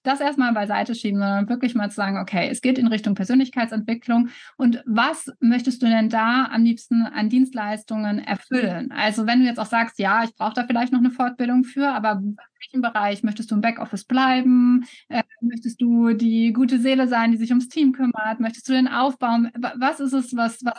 das 0.04 0.20
erstmal 0.20 0.52
beiseite 0.52 0.94
schieben, 0.94 1.18
sondern 1.18 1.49
wirklich 1.49 1.75
mal 1.75 1.90
zu 1.90 1.96
sagen, 1.96 2.18
okay, 2.18 2.49
es 2.50 2.61
geht 2.61 2.78
in 2.78 2.87
Richtung 2.87 3.14
Persönlichkeitsentwicklung 3.14 4.28
und 4.56 4.82
was 4.87 5.32
möchtest 5.40 5.82
du 5.82 5.87
denn 5.87 6.08
da 6.08 6.49
am 6.52 6.62
liebsten 6.62 7.02
an 7.02 7.28
Dienstleistungen 7.28 8.18
erfüllen? 8.18 8.92
Also 8.92 9.26
wenn 9.26 9.40
du 9.40 9.46
jetzt 9.46 9.58
auch 9.58 9.66
sagst, 9.66 9.99
ja, 9.99 10.23
ich 10.25 10.34
brauche 10.37 10.54
da 10.54 10.64
vielleicht 10.66 10.92
noch 10.92 11.00
eine 11.00 11.11
Fortbildung 11.11 11.64
für, 11.64 11.88
aber 11.88 12.12
in 12.23 12.37
welchem 12.61 12.82
Bereich 12.82 13.23
möchtest 13.23 13.50
du 13.50 13.56
im 13.56 13.61
Backoffice 13.61 14.04
bleiben? 14.04 14.84
Äh, 15.08 15.23
möchtest 15.40 15.80
du 15.80 16.12
die 16.12 16.52
gute 16.52 16.78
Seele 16.78 17.08
sein, 17.08 17.32
die 17.32 17.38
sich 17.38 17.50
ums 17.50 17.68
Team 17.68 17.92
kümmert? 17.92 18.40
Möchtest 18.40 18.68
du 18.68 18.73
den 18.73 18.88
aufbauen? 18.88 19.50
Was 19.76 20.00
ist 20.00 20.12
es, 20.12 20.37
was, 20.37 20.64
was 20.64 20.75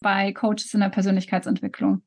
bei 0.00 0.32
Coaches 0.32 0.74
in 0.74 0.80
der 0.80 0.88
Persönlichkeitsentwicklung? 0.88 2.02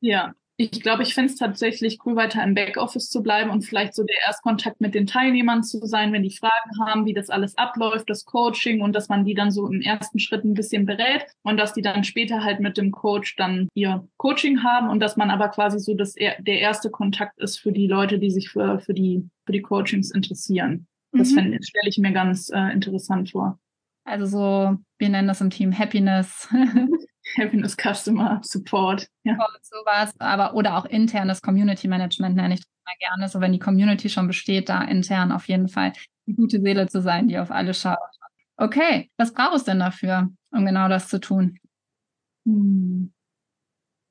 Ja, 0.00 0.34
ich 0.60 0.82
glaube, 0.82 1.04
ich 1.04 1.14
finde 1.14 1.32
es 1.32 1.38
tatsächlich 1.38 2.00
cool, 2.04 2.16
weiter 2.16 2.42
im 2.42 2.54
Backoffice 2.54 3.08
zu 3.08 3.22
bleiben 3.22 3.50
und 3.50 3.62
vielleicht 3.62 3.94
so 3.94 4.02
der 4.02 4.16
Erstkontakt 4.26 4.80
mit 4.80 4.92
den 4.92 5.06
Teilnehmern 5.06 5.62
zu 5.62 5.86
sein, 5.86 6.12
wenn 6.12 6.24
die 6.24 6.36
Fragen 6.36 6.84
haben, 6.84 7.06
wie 7.06 7.14
das 7.14 7.30
alles 7.30 7.56
abläuft, 7.56 8.10
das 8.10 8.24
Coaching 8.24 8.80
und 8.82 8.92
dass 8.92 9.08
man 9.08 9.24
die 9.24 9.34
dann 9.34 9.52
so 9.52 9.68
im 9.68 9.80
ersten 9.80 10.18
Schritt 10.18 10.44
ein 10.44 10.54
bisschen 10.54 10.84
berät 10.84 11.26
und 11.42 11.58
dass 11.58 11.74
die 11.74 11.82
dann 11.82 12.02
später 12.02 12.42
halt 12.42 12.58
mit 12.58 12.76
dem 12.76 12.90
Coach 12.90 13.36
dann 13.36 13.68
ihr 13.74 14.04
Coaching 14.16 14.64
haben 14.64 14.90
und 14.90 14.98
dass 14.98 15.16
man 15.16 15.30
aber 15.30 15.48
quasi 15.48 15.78
so 15.78 15.94
das, 15.94 16.14
der 16.14 16.58
erste 16.58 16.90
Kontakt 16.90 17.38
ist 17.38 17.58
für 17.58 17.70
die 17.70 17.86
Leute, 17.86 18.18
die 18.18 18.32
sich 18.32 18.48
für, 18.48 18.80
für, 18.80 18.94
die, 18.94 19.28
für 19.46 19.52
die 19.52 19.62
Coachings 19.62 20.10
interessieren. 20.10 20.88
Das 21.12 21.30
mhm. 21.30 21.56
stelle 21.62 21.88
ich 21.88 21.98
mir 21.98 22.12
ganz 22.12 22.50
äh, 22.50 22.72
interessant 22.72 23.30
vor. 23.30 23.60
Also 24.04 24.26
so, 24.26 24.76
wir 24.98 25.08
nennen 25.08 25.28
das 25.28 25.40
im 25.40 25.50
Team 25.50 25.78
Happiness. 25.78 26.48
Happiness 27.36 27.76
Customer 27.76 28.40
Support. 28.42 29.08
Ja. 29.24 29.36
Sowas, 29.62 30.12
aber 30.18 30.54
oder 30.54 30.76
auch 30.76 30.84
internes 30.84 31.42
Community 31.42 31.88
Management 31.88 32.36
nenne 32.36 32.54
ich 32.54 32.60
das 32.60 32.68
mal 32.84 32.94
gerne. 32.98 33.28
So 33.28 33.40
wenn 33.40 33.52
die 33.52 33.58
Community 33.58 34.08
schon 34.08 34.26
besteht, 34.26 34.68
da 34.68 34.82
intern 34.82 35.32
auf 35.32 35.48
jeden 35.48 35.68
Fall 35.68 35.92
die 36.26 36.34
gute 36.34 36.60
Seele 36.60 36.88
zu 36.88 37.00
sein, 37.00 37.28
die 37.28 37.38
auf 37.38 37.50
alle 37.50 37.74
schaut. 37.74 37.98
Okay, 38.56 39.10
was 39.16 39.32
braucht 39.32 39.56
es 39.56 39.64
denn 39.64 39.78
dafür, 39.78 40.30
um 40.50 40.64
genau 40.64 40.88
das 40.88 41.08
zu 41.08 41.20
tun? 41.20 41.58
Hm. 42.44 43.12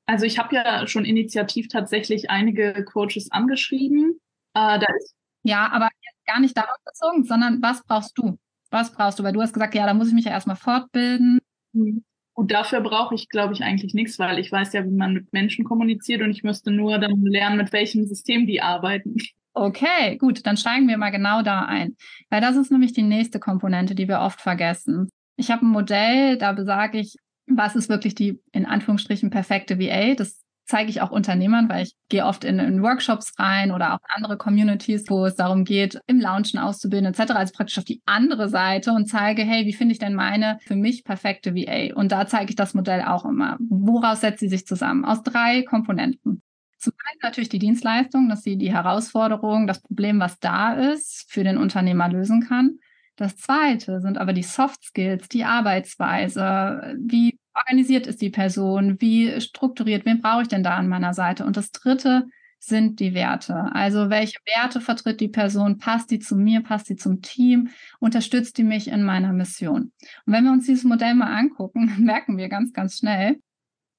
Also 0.06 0.24
ich 0.24 0.38
habe 0.38 0.54
ja 0.54 0.86
schon 0.86 1.04
initiativ 1.04 1.68
tatsächlich 1.68 2.30
einige 2.30 2.84
Coaches 2.84 3.30
angeschrieben. 3.30 4.18
Äh, 4.54 4.78
da 4.78 4.86
ist 4.98 5.14
ja, 5.42 5.70
aber 5.70 5.88
gar 6.26 6.40
nicht 6.40 6.56
darauf 6.56 6.76
bezogen, 6.84 7.24
sondern 7.24 7.62
was 7.62 7.82
brauchst 7.84 8.16
du? 8.18 8.38
Was 8.70 8.92
brauchst 8.92 9.18
du? 9.18 9.22
Weil 9.22 9.32
du 9.32 9.40
hast 9.40 9.54
gesagt, 9.54 9.74
ja, 9.74 9.86
da 9.86 9.94
muss 9.94 10.08
ich 10.08 10.14
mich 10.14 10.26
ja 10.26 10.32
erstmal 10.32 10.56
fortbilden. 10.56 11.40
Mhm. 11.72 12.04
Und 12.38 12.52
dafür 12.52 12.80
brauche 12.82 13.16
ich, 13.16 13.28
glaube 13.30 13.52
ich, 13.52 13.64
eigentlich 13.64 13.94
nichts, 13.94 14.16
weil 14.20 14.38
ich 14.38 14.52
weiß 14.52 14.72
ja, 14.72 14.84
wie 14.84 14.94
man 14.94 15.12
mit 15.12 15.32
Menschen 15.32 15.64
kommuniziert 15.64 16.22
und 16.22 16.30
ich 16.30 16.44
müsste 16.44 16.70
nur 16.70 17.00
dann 17.00 17.20
lernen, 17.24 17.56
mit 17.56 17.72
welchem 17.72 18.06
System 18.06 18.46
die 18.46 18.62
arbeiten. 18.62 19.16
Okay, 19.54 20.16
gut, 20.18 20.46
dann 20.46 20.56
steigen 20.56 20.86
wir 20.86 20.98
mal 20.98 21.10
genau 21.10 21.42
da 21.42 21.62
ein. 21.62 21.96
Weil 22.30 22.40
das 22.40 22.54
ist 22.54 22.70
nämlich 22.70 22.92
die 22.92 23.02
nächste 23.02 23.40
Komponente, 23.40 23.96
die 23.96 24.06
wir 24.06 24.20
oft 24.20 24.40
vergessen. 24.40 25.08
Ich 25.36 25.50
habe 25.50 25.66
ein 25.66 25.70
Modell, 25.70 26.38
da 26.38 26.52
besage 26.52 27.00
ich, 27.00 27.16
was 27.48 27.74
ist 27.74 27.88
wirklich 27.88 28.14
die 28.14 28.40
in 28.52 28.66
Anführungsstrichen 28.66 29.30
perfekte 29.30 29.80
VA? 29.80 30.14
Das 30.14 30.40
zeige 30.68 30.90
ich 30.90 31.00
auch 31.00 31.10
Unternehmern, 31.10 31.68
weil 31.68 31.84
ich 31.84 31.94
gehe 32.10 32.26
oft 32.26 32.44
in, 32.44 32.58
in, 32.58 32.82
Workshops 32.82 33.32
rein 33.38 33.72
oder 33.72 33.94
auch 33.94 34.00
andere 34.14 34.36
Communities, 34.36 35.08
wo 35.08 35.24
es 35.24 35.34
darum 35.34 35.64
geht, 35.64 35.98
im 36.06 36.20
Launchen 36.20 36.60
auszubilden 36.60 37.12
etc. 37.12 37.32
Also 37.32 37.54
praktisch 37.54 37.78
auf 37.78 37.84
die 37.84 38.02
andere 38.04 38.48
Seite 38.48 38.92
und 38.92 39.06
zeige, 39.06 39.42
hey, 39.42 39.64
wie 39.64 39.72
finde 39.72 39.92
ich 39.92 39.98
denn 39.98 40.14
meine 40.14 40.58
für 40.66 40.76
mich 40.76 41.04
perfekte 41.04 41.54
VA? 41.54 41.94
Und 41.94 42.12
da 42.12 42.26
zeige 42.26 42.50
ich 42.50 42.56
das 42.56 42.74
Modell 42.74 43.02
auch 43.02 43.24
immer. 43.24 43.56
Woraus 43.68 44.20
setzt 44.20 44.40
sie 44.40 44.48
sich 44.48 44.66
zusammen? 44.66 45.04
Aus 45.04 45.22
drei 45.22 45.62
Komponenten. 45.62 46.42
Zum 46.78 46.92
einen 47.10 47.18
natürlich 47.22 47.48
die 47.48 47.58
Dienstleistung, 47.58 48.28
dass 48.28 48.42
sie 48.42 48.56
die 48.56 48.72
Herausforderung, 48.72 49.66
das 49.66 49.80
Problem, 49.80 50.20
was 50.20 50.38
da 50.38 50.74
ist, 50.74 51.26
für 51.28 51.44
den 51.44 51.56
Unternehmer 51.56 52.08
lösen 52.08 52.46
kann. 52.46 52.78
Das 53.16 53.36
zweite 53.36 54.00
sind 54.00 54.16
aber 54.16 54.32
die 54.32 54.44
Soft 54.44 54.84
Skills, 54.84 55.28
die 55.28 55.44
Arbeitsweise. 55.44 56.94
Wie 57.00 57.36
organisiert 57.58 58.06
ist 58.06 58.20
die 58.20 58.30
Person? 58.30 59.00
Wie 59.00 59.40
strukturiert? 59.40 60.04
Wen 60.04 60.20
brauche 60.20 60.42
ich 60.42 60.48
denn 60.48 60.62
da 60.62 60.76
an 60.76 60.88
meiner 60.88 61.14
Seite? 61.14 61.44
Und 61.44 61.56
das 61.56 61.70
dritte 61.70 62.26
sind 62.58 62.98
die 63.00 63.14
Werte. 63.14 63.70
Also 63.72 64.10
welche 64.10 64.38
Werte 64.56 64.80
vertritt 64.80 65.20
die 65.20 65.28
Person? 65.28 65.78
Passt 65.78 66.10
die 66.10 66.18
zu 66.18 66.36
mir? 66.36 66.62
Passt 66.62 66.88
die 66.88 66.96
zum 66.96 67.22
Team? 67.22 67.70
Unterstützt 68.00 68.58
die 68.58 68.64
mich 68.64 68.88
in 68.88 69.04
meiner 69.04 69.32
Mission? 69.32 69.92
Und 70.26 70.32
wenn 70.32 70.44
wir 70.44 70.52
uns 70.52 70.66
dieses 70.66 70.84
Modell 70.84 71.14
mal 71.14 71.32
angucken, 71.36 71.92
merken 72.04 72.36
wir 72.36 72.48
ganz, 72.48 72.72
ganz 72.72 72.98
schnell, 72.98 73.40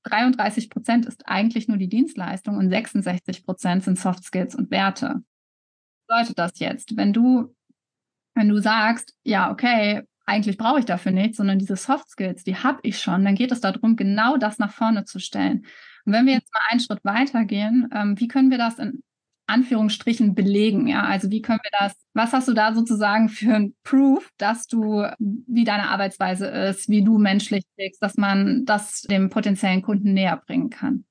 33 0.03 0.69
Prozent 0.69 1.05
ist 1.05 1.27
eigentlich 1.27 1.67
nur 1.67 1.77
die 1.77 1.89
Dienstleistung 1.89 2.57
und 2.57 2.69
66 2.69 3.45
Prozent 3.45 3.83
sind 3.83 3.99
Soft 3.99 4.23
Skills 4.23 4.55
und 4.55 4.71
Werte. 4.71 5.23
Was 6.07 6.29
bedeutet 6.29 6.39
das 6.39 6.59
jetzt? 6.59 6.97
Wenn 6.97 7.13
du 7.13 7.53
wenn 8.39 8.47
du 8.47 8.61
sagst, 8.61 9.15
ja, 9.23 9.51
okay, 9.51 10.03
eigentlich 10.29 10.57
brauche 10.57 10.79
ich 10.79 10.85
dafür 10.85 11.11
nichts, 11.11 11.37
sondern 11.37 11.59
diese 11.59 11.75
Soft 11.75 12.09
Skills, 12.09 12.43
die 12.43 12.55
habe 12.55 12.79
ich 12.83 12.99
schon, 12.99 13.25
dann 13.25 13.35
geht 13.35 13.51
es 13.51 13.61
darum, 13.61 13.95
genau 13.95 14.37
das 14.37 14.59
nach 14.59 14.71
vorne 14.71 15.03
zu 15.03 15.19
stellen. 15.19 15.65
Und 16.05 16.13
wenn 16.13 16.25
wir 16.25 16.33
jetzt 16.33 16.53
mal 16.53 16.61
einen 16.69 16.79
Schritt 16.79 17.03
weitergehen, 17.03 17.89
ähm, 17.93 18.19
wie 18.19 18.27
können 18.27 18.51
wir 18.51 18.57
das 18.57 18.79
in 18.79 19.03
Anführungsstrichen 19.47 20.35
belegen? 20.35 20.87
Ja, 20.87 21.03
also 21.03 21.31
wie 21.31 21.41
können 21.41 21.59
wir 21.63 21.71
das, 21.79 21.95
was 22.13 22.33
hast 22.33 22.47
du 22.47 22.53
da 22.53 22.73
sozusagen 22.73 23.29
für 23.29 23.53
ein 23.53 23.75
Proof, 23.83 24.29
dass 24.37 24.67
du, 24.67 25.03
wie 25.19 25.63
deine 25.63 25.89
Arbeitsweise 25.89 26.47
ist, 26.47 26.87
wie 26.89 27.03
du 27.03 27.17
menschlich 27.17 27.63
tickst, 27.77 28.01
dass 28.01 28.15
man 28.15 28.65
das 28.65 29.01
dem 29.01 29.29
potenziellen 29.29 29.81
Kunden 29.81 30.13
näher 30.13 30.41
bringen 30.45 30.69
kann? 30.69 31.05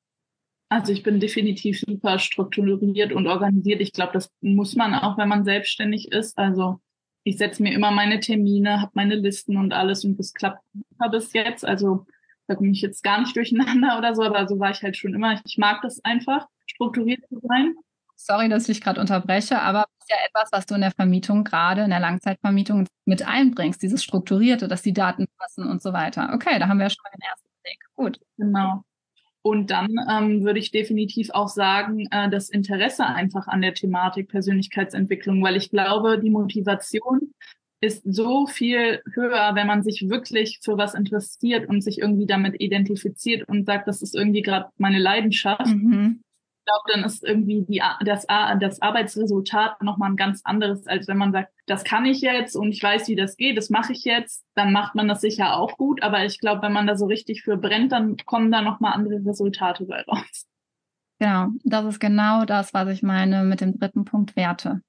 Also 0.70 0.92
ich 0.92 1.02
bin 1.02 1.18
definitiv 1.18 1.80
super 1.80 2.18
strukturiert 2.18 3.12
und 3.12 3.26
organisiert. 3.26 3.80
Ich 3.80 3.92
glaube, 3.92 4.12
das 4.12 4.30
muss 4.40 4.76
man 4.76 4.94
auch, 4.94 5.16
wenn 5.18 5.28
man 5.28 5.44
selbstständig 5.44 6.12
ist. 6.12 6.36
Also 6.38 6.80
ich 7.24 7.38
setze 7.38 7.62
mir 7.62 7.72
immer 7.72 7.90
meine 7.90 8.20
Termine, 8.20 8.80
habe 8.80 8.92
meine 8.94 9.14
Listen 9.14 9.56
und 9.56 9.72
alles 9.72 10.04
und 10.04 10.18
das 10.18 10.34
klappt 10.34 10.62
bis 11.10 11.32
jetzt. 11.32 11.64
Also 11.64 12.06
da 12.46 12.54
komme 12.54 12.70
ich 12.70 12.80
jetzt 12.80 13.02
gar 13.02 13.20
nicht 13.20 13.36
durcheinander 13.36 13.98
oder 13.98 14.14
so, 14.14 14.22
aber 14.22 14.46
so 14.48 14.58
war 14.58 14.70
ich 14.70 14.82
halt 14.82 14.96
schon 14.96 15.14
immer. 15.14 15.40
Ich 15.44 15.58
mag 15.58 15.82
das 15.82 16.04
einfach, 16.04 16.46
strukturiert 16.66 17.20
zu 17.28 17.40
sein. 17.42 17.74
Sorry, 18.16 18.48
dass 18.48 18.68
ich 18.68 18.80
gerade 18.80 19.00
unterbreche, 19.00 19.60
aber 19.60 19.86
das 19.98 20.08
ist 20.08 20.10
ja 20.10 20.16
etwas, 20.26 20.48
was 20.50 20.66
du 20.66 20.74
in 20.74 20.80
der 20.80 20.90
Vermietung 20.90 21.44
gerade, 21.44 21.82
in 21.82 21.90
der 21.90 22.00
Langzeitvermietung 22.00 22.88
mit 23.04 23.24
einbringst, 23.24 23.80
dieses 23.80 24.02
Strukturierte, 24.02 24.66
dass 24.66 24.82
die 24.82 24.92
Daten 24.92 25.26
passen 25.38 25.68
und 25.68 25.80
so 25.82 25.92
weiter. 25.92 26.32
Okay, 26.34 26.58
da 26.58 26.66
haben 26.66 26.78
wir 26.78 26.86
ja 26.86 26.90
schon 26.90 27.02
mal 27.04 27.10
den 27.10 27.22
ersten 27.22 27.48
Weg. 27.62 27.78
Gut. 27.94 28.18
Genau. 28.36 28.82
Und 29.48 29.70
dann 29.70 29.88
ähm, 30.10 30.44
würde 30.44 30.58
ich 30.58 30.72
definitiv 30.72 31.30
auch 31.30 31.48
sagen, 31.48 32.06
äh, 32.10 32.28
das 32.28 32.50
Interesse 32.50 33.06
einfach 33.06 33.48
an 33.48 33.62
der 33.62 33.72
Thematik 33.72 34.28
Persönlichkeitsentwicklung, 34.28 35.42
weil 35.42 35.56
ich 35.56 35.70
glaube, 35.70 36.20
die 36.22 36.28
Motivation 36.28 37.32
ist 37.80 38.02
so 38.04 38.46
viel 38.46 39.00
höher, 39.14 39.52
wenn 39.54 39.66
man 39.66 39.82
sich 39.82 40.10
wirklich 40.10 40.58
für 40.62 40.76
was 40.76 40.92
interessiert 40.92 41.66
und 41.66 41.80
sich 41.80 41.98
irgendwie 41.98 42.26
damit 42.26 42.60
identifiziert 42.60 43.48
und 43.48 43.64
sagt, 43.64 43.88
das 43.88 44.02
ist 44.02 44.14
irgendwie 44.14 44.42
gerade 44.42 44.68
meine 44.76 44.98
Leidenschaft. 44.98 45.66
Mhm 45.66 46.20
glaube, 46.68 46.92
dann 46.92 47.04
ist 47.04 47.24
irgendwie 47.24 47.64
die, 47.68 47.82
das, 48.04 48.26
das 48.60 48.82
Arbeitsresultat 48.82 49.82
nochmal 49.82 50.10
ein 50.10 50.16
ganz 50.16 50.42
anderes, 50.44 50.86
als 50.86 51.08
wenn 51.08 51.16
man 51.16 51.32
sagt, 51.32 51.52
das 51.66 51.84
kann 51.84 52.04
ich 52.04 52.20
jetzt 52.20 52.56
und 52.56 52.72
ich 52.72 52.82
weiß, 52.82 53.08
wie 53.08 53.16
das 53.16 53.36
geht, 53.36 53.56
das 53.56 53.70
mache 53.70 53.92
ich 53.92 54.04
jetzt, 54.04 54.44
dann 54.54 54.72
macht 54.72 54.94
man 54.94 55.08
das 55.08 55.20
sicher 55.20 55.56
auch 55.56 55.76
gut. 55.76 56.02
Aber 56.02 56.24
ich 56.24 56.38
glaube, 56.38 56.62
wenn 56.62 56.72
man 56.72 56.86
da 56.86 56.96
so 56.96 57.06
richtig 57.06 57.42
für 57.42 57.56
brennt, 57.56 57.92
dann 57.92 58.16
kommen 58.24 58.52
da 58.52 58.62
nochmal 58.62 58.92
andere 58.92 59.24
Resultate 59.24 59.84
bei 59.84 60.02
raus. 60.02 60.46
Genau, 61.18 61.48
das 61.64 61.84
ist 61.84 62.00
genau 62.00 62.44
das, 62.44 62.72
was 62.74 62.88
ich 62.90 63.02
meine 63.02 63.42
mit 63.42 63.60
dem 63.60 63.78
dritten 63.78 64.04
Punkt 64.04 64.36
Werte 64.36 64.82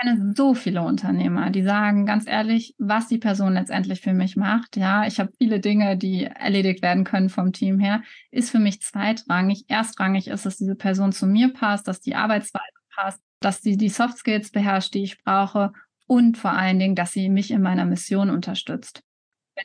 kenne 0.00 0.34
so 0.36 0.54
viele 0.54 0.82
Unternehmer, 0.82 1.50
die 1.50 1.62
sagen 1.62 2.06
ganz 2.06 2.26
ehrlich, 2.26 2.74
was 2.78 3.08
die 3.08 3.18
Person 3.18 3.54
letztendlich 3.54 4.00
für 4.00 4.12
mich 4.12 4.36
macht. 4.36 4.76
Ja, 4.76 5.06
ich 5.06 5.20
habe 5.20 5.32
viele 5.38 5.60
Dinge, 5.60 5.96
die 5.96 6.24
erledigt 6.24 6.82
werden 6.82 7.04
können 7.04 7.28
vom 7.28 7.52
Team 7.52 7.78
her, 7.78 8.02
ist 8.30 8.50
für 8.50 8.58
mich 8.58 8.80
zweitrangig. 8.80 9.64
Erstrangig 9.68 10.28
ist, 10.28 10.46
dass 10.46 10.56
diese 10.56 10.74
Person 10.74 11.12
zu 11.12 11.26
mir 11.26 11.52
passt, 11.52 11.88
dass 11.88 12.00
die 12.00 12.14
Arbeitsweise 12.14 12.64
passt, 12.94 13.20
dass 13.40 13.62
sie 13.62 13.76
die 13.76 13.88
Soft 13.88 14.18
Skills 14.18 14.50
beherrscht, 14.50 14.94
die 14.94 15.02
ich 15.02 15.22
brauche 15.22 15.72
und 16.06 16.38
vor 16.38 16.52
allen 16.52 16.78
Dingen, 16.78 16.94
dass 16.94 17.12
sie 17.12 17.28
mich 17.28 17.50
in 17.50 17.62
meiner 17.62 17.84
Mission 17.84 18.30
unterstützt 18.30 19.02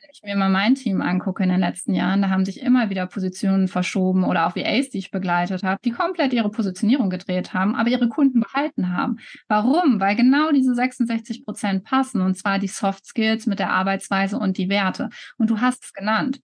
wenn 0.01 0.09
ich 0.11 0.21
mir 0.23 0.35
mal 0.35 0.49
mein 0.49 0.75
Team 0.75 1.01
angucke 1.01 1.43
in 1.43 1.49
den 1.49 1.59
letzten 1.59 1.93
Jahren, 1.93 2.21
da 2.21 2.29
haben 2.29 2.45
sich 2.45 2.61
immer 2.61 2.89
wieder 2.89 3.05
Positionen 3.07 3.67
verschoben 3.67 4.23
oder 4.23 4.47
auch 4.47 4.55
VAs, 4.55 4.89
die 4.89 4.97
ich 4.97 5.11
begleitet 5.11 5.63
habe, 5.63 5.79
die 5.83 5.91
komplett 5.91 6.33
ihre 6.33 6.49
Positionierung 6.51 7.09
gedreht 7.09 7.53
haben, 7.53 7.75
aber 7.75 7.89
ihre 7.89 8.09
Kunden 8.09 8.41
behalten 8.41 8.95
haben. 8.95 9.17
Warum? 9.47 9.99
Weil 9.99 10.15
genau 10.15 10.51
diese 10.51 10.75
66 10.75 11.45
Prozent 11.45 11.83
passen 11.83 12.21
und 12.21 12.35
zwar 12.35 12.59
die 12.59 12.67
Soft 12.67 13.05
Skills 13.05 13.45
mit 13.45 13.59
der 13.59 13.71
Arbeitsweise 13.71 14.37
und 14.37 14.57
die 14.57 14.69
Werte. 14.69 15.09
Und 15.37 15.49
du 15.49 15.61
hast 15.61 15.83
es 15.83 15.93
genannt. 15.93 16.39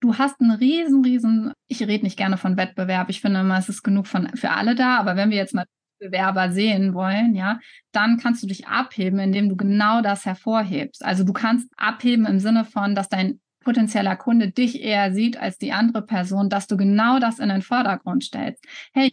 Du 0.00 0.18
hast 0.18 0.40
einen 0.40 0.50
riesen, 0.50 1.02
riesen, 1.02 1.52
ich 1.66 1.80
rede 1.82 2.04
nicht 2.04 2.18
gerne 2.18 2.36
von 2.36 2.56
Wettbewerb. 2.56 3.08
Ich 3.08 3.20
finde 3.20 3.40
immer, 3.40 3.58
es 3.58 3.68
ist 3.68 3.82
genug 3.82 4.06
von, 4.06 4.28
für 4.36 4.50
alle 4.50 4.74
da. 4.74 4.98
Aber 4.98 5.16
wenn 5.16 5.30
wir 5.30 5.36
jetzt 5.38 5.54
mal 5.54 5.64
Bewerber 6.04 6.50
sehen 6.50 6.94
wollen, 6.94 7.34
ja, 7.34 7.58
dann 7.92 8.18
kannst 8.18 8.42
du 8.42 8.46
dich 8.46 8.66
abheben, 8.66 9.18
indem 9.18 9.48
du 9.48 9.56
genau 9.56 10.02
das 10.02 10.26
hervorhebst. 10.26 11.04
Also 11.04 11.24
du 11.24 11.32
kannst 11.32 11.68
abheben 11.76 12.26
im 12.26 12.38
Sinne 12.38 12.64
von, 12.64 12.94
dass 12.94 13.08
dein 13.08 13.40
potenzieller 13.64 14.16
Kunde 14.16 14.50
dich 14.50 14.82
eher 14.82 15.12
sieht 15.12 15.38
als 15.38 15.58
die 15.58 15.72
andere 15.72 16.02
Person, 16.02 16.50
dass 16.50 16.66
du 16.66 16.76
genau 16.76 17.18
das 17.18 17.38
in 17.38 17.48
den 17.48 17.62
Vordergrund 17.62 18.22
stellst. 18.24 18.62
Hey, 18.92 19.10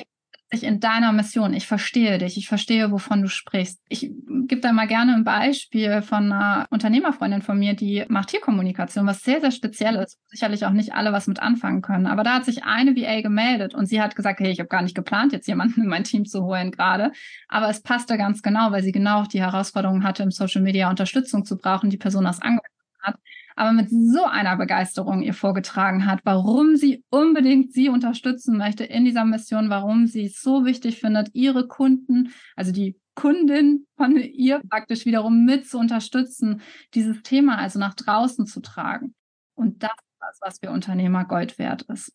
dich 0.51 0.63
in 0.63 0.79
deiner 0.79 1.11
Mission. 1.11 1.53
Ich 1.53 1.67
verstehe 1.67 2.17
dich. 2.17 2.37
Ich 2.37 2.47
verstehe, 2.47 2.91
wovon 2.91 3.21
du 3.21 3.29
sprichst. 3.29 3.79
Ich 3.89 4.11
gebe 4.47 4.61
da 4.61 4.71
mal 4.71 4.87
gerne 4.87 5.13
ein 5.13 5.23
Beispiel 5.23 6.01
von 6.01 6.31
einer 6.31 6.65
Unternehmerfreundin 6.69 7.41
von 7.41 7.57
mir, 7.57 7.73
die 7.73 8.05
macht 8.09 8.29
Tierkommunikation, 8.29 9.07
was 9.07 9.21
sehr, 9.21 9.41
sehr 9.41 9.51
speziell 9.51 9.95
ist. 9.95 10.19
Sicherlich 10.27 10.65
auch 10.65 10.71
nicht 10.71 10.93
alle 10.93 11.13
was 11.13 11.27
mit 11.27 11.39
anfangen 11.39 11.81
können. 11.81 12.07
Aber 12.07 12.23
da 12.23 12.35
hat 12.35 12.45
sich 12.45 12.63
eine 12.63 12.95
VA 12.95 13.21
gemeldet 13.21 13.73
und 13.73 13.85
sie 13.85 14.01
hat 14.01 14.15
gesagt, 14.15 14.39
hey, 14.39 14.51
ich 14.51 14.59
habe 14.59 14.69
gar 14.69 14.81
nicht 14.81 14.95
geplant, 14.95 15.33
jetzt 15.33 15.47
jemanden 15.47 15.83
in 15.83 15.87
mein 15.87 16.03
Team 16.03 16.25
zu 16.25 16.43
holen 16.43 16.71
gerade. 16.71 17.11
Aber 17.47 17.69
es 17.69 17.81
passte 17.81 18.17
ganz 18.17 18.41
genau, 18.41 18.71
weil 18.71 18.83
sie 18.83 18.91
genau 18.91 19.23
die 19.23 19.41
Herausforderung 19.41 20.03
hatte, 20.03 20.23
im 20.23 20.31
Social 20.31 20.61
Media 20.61 20.89
Unterstützung 20.89 21.45
zu 21.45 21.57
brauchen, 21.57 21.89
die 21.89 21.97
Person 21.97 22.25
das 22.25 22.41
angeboten 22.41 22.67
hat 23.01 23.15
aber 23.55 23.71
mit 23.71 23.89
so 23.89 24.25
einer 24.25 24.57
Begeisterung 24.57 25.21
ihr 25.21 25.33
vorgetragen 25.33 26.05
hat, 26.05 26.21
warum 26.23 26.75
sie 26.75 27.03
unbedingt 27.09 27.73
sie 27.73 27.89
unterstützen 27.89 28.57
möchte 28.57 28.83
in 28.83 29.05
dieser 29.05 29.25
Mission, 29.25 29.69
warum 29.69 30.07
sie 30.07 30.25
es 30.25 30.41
so 30.41 30.65
wichtig 30.65 30.99
findet, 30.99 31.29
ihre 31.33 31.67
Kunden, 31.67 32.33
also 32.55 32.71
die 32.71 32.99
Kundin 33.15 33.87
von 33.97 34.15
ihr 34.15 34.61
praktisch 34.69 35.05
wiederum 35.05 35.45
mit 35.45 35.67
zu 35.67 35.77
unterstützen, 35.77 36.61
dieses 36.93 37.21
Thema 37.23 37.57
also 37.57 37.77
nach 37.77 37.93
draußen 37.93 38.45
zu 38.45 38.61
tragen. 38.61 39.13
Und 39.53 39.83
das 39.83 39.91
ist 39.91 40.19
das, 40.19 40.39
was 40.41 40.59
für 40.59 40.71
Unternehmer 40.71 41.25
Gold 41.25 41.59
wert 41.59 41.83
ist. 41.83 42.13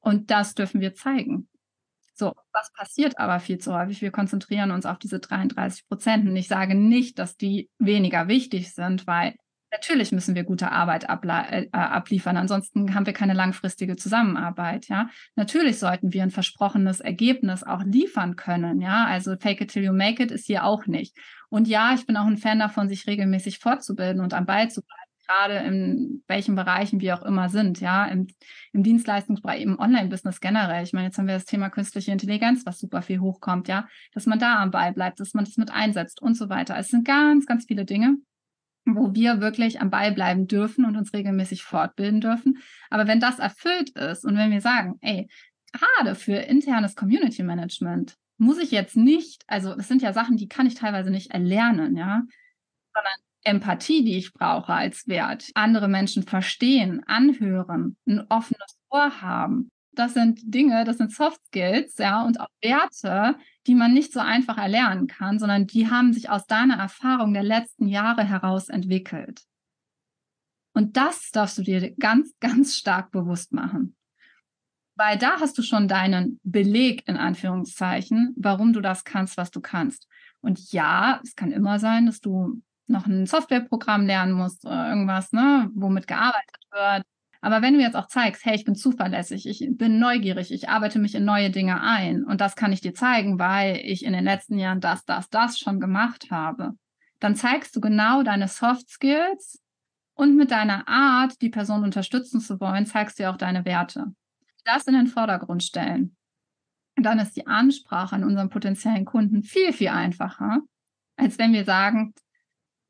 Und 0.00 0.30
das 0.30 0.54
dürfen 0.54 0.80
wir 0.80 0.94
zeigen. 0.94 1.48
So, 2.14 2.34
was 2.52 2.70
passiert 2.72 3.18
aber 3.18 3.40
viel 3.40 3.58
zu 3.58 3.74
häufig? 3.74 4.02
Wir 4.02 4.10
konzentrieren 4.10 4.70
uns 4.70 4.86
auf 4.86 4.98
diese 4.98 5.20
33 5.20 5.88
Prozent. 5.88 6.28
Und 6.28 6.36
ich 6.36 6.48
sage 6.48 6.74
nicht, 6.74 7.18
dass 7.18 7.36
die 7.36 7.70
weniger 7.78 8.28
wichtig 8.28 8.74
sind, 8.74 9.06
weil 9.06 9.36
Natürlich 9.72 10.10
müssen 10.10 10.34
wir 10.34 10.42
gute 10.42 10.72
Arbeit 10.72 11.04
äh, 11.04 11.68
abliefern, 11.72 12.36
ansonsten 12.36 12.94
haben 12.94 13.06
wir 13.06 13.12
keine 13.12 13.34
langfristige 13.34 13.96
Zusammenarbeit, 13.96 14.88
ja. 14.88 15.08
Natürlich 15.36 15.78
sollten 15.78 16.12
wir 16.12 16.24
ein 16.24 16.30
versprochenes 16.30 17.00
Ergebnis 17.00 17.62
auch 17.62 17.84
liefern 17.84 18.34
können, 18.36 18.80
ja. 18.80 19.06
Also 19.06 19.36
fake 19.38 19.60
it 19.60 19.70
till 19.70 19.84
you 19.84 19.92
make 19.92 20.22
it 20.22 20.32
ist 20.32 20.46
hier 20.46 20.64
auch 20.64 20.86
nicht. 20.86 21.16
Und 21.48 21.68
ja, 21.68 21.94
ich 21.94 22.06
bin 22.06 22.16
auch 22.16 22.26
ein 22.26 22.36
Fan 22.36 22.58
davon, 22.58 22.88
sich 22.88 23.06
regelmäßig 23.06 23.58
fortzubilden 23.58 24.20
und 24.20 24.34
am 24.34 24.46
Ball 24.46 24.70
zu 24.70 24.82
bleiben 24.82 25.00
gerade 25.30 25.58
in 25.58 26.22
welchen 26.26 26.54
Bereichen 26.54 27.00
wir 27.00 27.14
auch 27.14 27.22
immer 27.22 27.48
sind, 27.48 27.80
ja, 27.80 28.06
im, 28.06 28.26
im 28.72 28.82
Dienstleistungsbereich, 28.82 29.62
im 29.62 29.78
Online-Business 29.78 30.40
generell. 30.40 30.82
Ich 30.82 30.92
meine, 30.92 31.06
jetzt 31.06 31.18
haben 31.18 31.26
wir 31.26 31.34
das 31.34 31.44
Thema 31.44 31.70
künstliche 31.70 32.10
Intelligenz, 32.10 32.66
was 32.66 32.78
super 32.78 33.02
viel 33.02 33.20
hochkommt, 33.20 33.68
ja, 33.68 33.86
dass 34.12 34.26
man 34.26 34.38
da 34.38 34.60
am 34.60 34.70
Ball 34.70 34.92
bleibt, 34.92 35.20
dass 35.20 35.34
man 35.34 35.44
das 35.44 35.56
mit 35.56 35.70
einsetzt 35.70 36.20
und 36.20 36.34
so 36.34 36.48
weiter. 36.48 36.76
Es 36.76 36.88
sind 36.88 37.06
ganz, 37.06 37.46
ganz 37.46 37.66
viele 37.66 37.84
Dinge, 37.84 38.16
wo 38.84 39.14
wir 39.14 39.40
wirklich 39.40 39.80
am 39.80 39.90
Ball 39.90 40.12
bleiben 40.12 40.46
dürfen 40.46 40.84
und 40.84 40.96
uns 40.96 41.12
regelmäßig 41.12 41.62
fortbilden 41.62 42.20
dürfen. 42.20 42.58
Aber 42.88 43.06
wenn 43.06 43.20
das 43.20 43.38
erfüllt 43.38 43.90
ist 43.90 44.24
und 44.24 44.36
wenn 44.36 44.50
wir 44.50 44.60
sagen, 44.60 44.98
ey, 45.00 45.28
gerade 45.72 46.14
für 46.14 46.36
internes 46.36 46.96
Community 46.96 47.42
Management 47.42 48.16
muss 48.38 48.58
ich 48.58 48.70
jetzt 48.70 48.96
nicht, 48.96 49.44
also 49.46 49.76
es 49.76 49.86
sind 49.86 50.02
ja 50.02 50.12
Sachen, 50.12 50.36
die 50.36 50.48
kann 50.48 50.66
ich 50.66 50.74
teilweise 50.74 51.10
nicht 51.10 51.30
erlernen, 51.30 51.96
ja, 51.96 52.22
sondern 52.94 53.12
Empathie, 53.42 54.04
die 54.04 54.16
ich 54.16 54.32
brauche 54.32 54.72
als 54.72 55.08
Wert, 55.08 55.50
andere 55.54 55.88
Menschen 55.88 56.22
verstehen, 56.22 57.02
anhören, 57.06 57.96
ein 58.06 58.26
offenes 58.28 58.78
Ohr 58.90 59.20
haben. 59.20 59.70
Das 59.92 60.14
sind 60.14 60.40
Dinge, 60.42 60.84
das 60.84 60.98
sind 60.98 61.12
Soft 61.12 61.44
Skills, 61.46 61.98
ja, 61.98 62.22
und 62.24 62.40
auch 62.40 62.48
Werte, 62.62 63.36
die 63.66 63.74
man 63.74 63.92
nicht 63.92 64.12
so 64.12 64.20
einfach 64.20 64.56
erlernen 64.56 65.06
kann, 65.06 65.38
sondern 65.38 65.66
die 65.66 65.90
haben 65.90 66.12
sich 66.12 66.30
aus 66.30 66.46
deiner 66.46 66.76
Erfahrung 66.76 67.34
der 67.34 67.42
letzten 67.42 67.88
Jahre 67.88 68.24
heraus 68.24 68.68
entwickelt. 68.68 69.42
Und 70.72 70.96
das 70.96 71.30
darfst 71.32 71.58
du 71.58 71.62
dir 71.62 71.94
ganz, 71.96 72.34
ganz 72.40 72.76
stark 72.76 73.10
bewusst 73.10 73.52
machen. 73.52 73.96
Weil 74.94 75.18
da 75.18 75.40
hast 75.40 75.58
du 75.58 75.62
schon 75.62 75.88
deinen 75.88 76.38
Beleg 76.42 77.08
in 77.08 77.16
Anführungszeichen, 77.16 78.34
warum 78.36 78.72
du 78.72 78.80
das 78.80 79.04
kannst, 79.04 79.36
was 79.36 79.50
du 79.50 79.60
kannst. 79.60 80.06
Und 80.40 80.72
ja, 80.72 81.20
es 81.24 81.34
kann 81.34 81.52
immer 81.52 81.78
sein, 81.78 82.06
dass 82.06 82.20
du 82.20 82.62
noch 82.86 83.06
ein 83.06 83.26
Softwareprogramm 83.26 84.06
lernen 84.06 84.32
musst 84.32 84.64
oder 84.64 84.88
irgendwas, 84.88 85.32
ne, 85.32 85.70
womit 85.74 86.06
gearbeitet 86.06 86.56
wird. 86.70 87.04
Aber 87.42 87.62
wenn 87.62 87.74
du 87.74 87.80
jetzt 87.80 87.96
auch 87.96 88.06
zeigst, 88.06 88.44
hey, 88.44 88.54
ich 88.54 88.64
bin 88.64 88.74
zuverlässig, 88.74 89.46
ich 89.46 89.66
bin 89.70 89.98
neugierig, 89.98 90.52
ich 90.52 90.68
arbeite 90.68 90.98
mich 90.98 91.14
in 91.14 91.24
neue 91.24 91.50
Dinge 91.50 91.80
ein 91.80 92.24
und 92.24 92.40
das 92.40 92.54
kann 92.54 92.72
ich 92.72 92.82
dir 92.82 92.92
zeigen, 92.92 93.38
weil 93.38 93.76
ich 93.76 94.04
in 94.04 94.12
den 94.12 94.24
letzten 94.24 94.58
Jahren 94.58 94.80
das, 94.80 95.04
das, 95.04 95.30
das 95.30 95.58
schon 95.58 95.80
gemacht 95.80 96.30
habe, 96.30 96.72
dann 97.18 97.36
zeigst 97.36 97.74
du 97.74 97.80
genau 97.80 98.22
deine 98.22 98.48
Soft 98.48 98.90
Skills 98.90 99.62
und 100.14 100.36
mit 100.36 100.50
deiner 100.50 100.86
Art, 100.86 101.40
die 101.40 101.48
Person 101.48 101.82
unterstützen 101.82 102.40
zu 102.40 102.60
wollen, 102.60 102.84
zeigst 102.84 103.18
du 103.18 103.30
auch 103.30 103.38
deine 103.38 103.64
Werte. 103.64 104.06
Das 104.64 104.86
in 104.86 104.94
den 104.94 105.06
Vordergrund 105.06 105.62
stellen. 105.62 106.16
dann 106.96 107.18
ist 107.18 107.34
die 107.34 107.46
Ansprache 107.46 108.16
an 108.16 108.24
unseren 108.24 108.50
potenziellen 108.50 109.06
Kunden 109.06 109.42
viel, 109.42 109.72
viel 109.72 109.88
einfacher, 109.88 110.60
als 111.16 111.38
wenn 111.38 111.54
wir 111.54 111.64
sagen, 111.64 112.12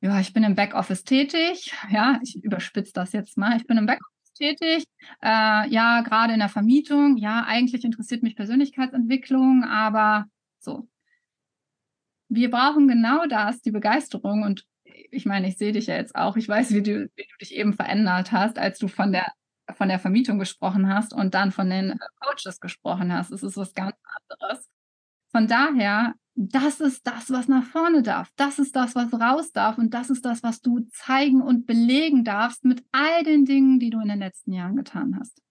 ja, 0.01 0.19
ich 0.19 0.33
bin 0.33 0.43
im 0.43 0.57
Backoffice 0.57 1.05
tätig. 1.05 1.73
Ja, 1.91 2.19
ich 2.23 2.43
überspitze 2.43 2.93
das 2.93 3.13
jetzt 3.13 3.37
mal. 3.37 3.57
Ich 3.57 3.67
bin 3.67 3.77
im 3.77 3.87
Backoffice 3.87 4.20
tätig. 4.41 4.85
Äh, 5.23 5.69
ja, 5.71 6.03
gerade 6.03 6.33
in 6.33 6.41
der 6.41 6.49
Vermietung. 6.49 7.17
Ja, 7.17 7.45
eigentlich 7.45 7.85
interessiert 7.85 8.23
mich 8.23 8.37
Persönlichkeitsentwicklung, 8.37 9.65
aber 9.65 10.27
so. 10.59 10.89
Wir 12.29 12.51
brauchen 12.51 12.89
genau 12.89 13.27
das, 13.27 13.61
die 13.61 13.73
Begeisterung. 13.73 14.43
Und 14.43 14.65
ich 15.11 15.27
meine, 15.27 15.49
ich 15.49 15.59
sehe 15.59 15.73
dich 15.73 15.87
ja 15.87 15.97
jetzt 15.97 16.15
auch. 16.15 16.37
Ich 16.37 16.49
weiß, 16.49 16.73
wie 16.73 16.83
du, 16.83 17.11
wie 17.17 17.27
du 17.29 17.37
dich 17.41 17.55
eben 17.55 17.73
verändert 17.73 18.33
hast, 18.33 18.59
als 18.59 18.79
du 18.79 18.89
von 18.89 19.13
der 19.13 19.33
von 19.77 19.89
der 19.89 19.99
Vermietung 19.99 20.39
gesprochen 20.39 20.93
hast 20.93 21.13
und 21.13 21.35
dann 21.35 21.53
von 21.53 21.71
den 21.71 21.99
Coaches 22.21 22.61
gesprochen 22.61 23.13
hast. 23.13 23.31
Es 23.31 23.43
ist 23.43 23.57
was 23.57 23.75
ganz 23.75 23.95
anderes. 24.29 24.69
Von 25.31 25.47
daher 25.47 26.15
das 26.43 26.81
ist 26.81 27.07
das, 27.07 27.31
was 27.31 27.49
nach 27.49 27.65
vorne 27.65 28.03
darf. 28.03 28.33
Das 28.37 28.59
ist 28.59 28.75
das, 28.75 28.95
was 28.95 29.13
raus 29.13 29.53
darf. 29.53 29.77
Und 29.77 29.93
das 29.93 30.09
ist 30.09 30.25
das, 30.25 30.43
was 30.43 30.63
du 30.63 30.81
zeigen 30.91 31.43
und 31.43 31.67
belegen 31.67 32.25
darfst 32.25 32.65
mit 32.65 32.83
all 32.93 33.23
den 33.25 33.45
Dingen, 33.45 33.79
die 33.79 33.91
du 33.91 34.01
in 34.01 34.09
den 34.09 34.21
letzten 34.21 34.53
Jahren 34.55 34.75
getan 34.75 35.19
hast. 35.21 35.43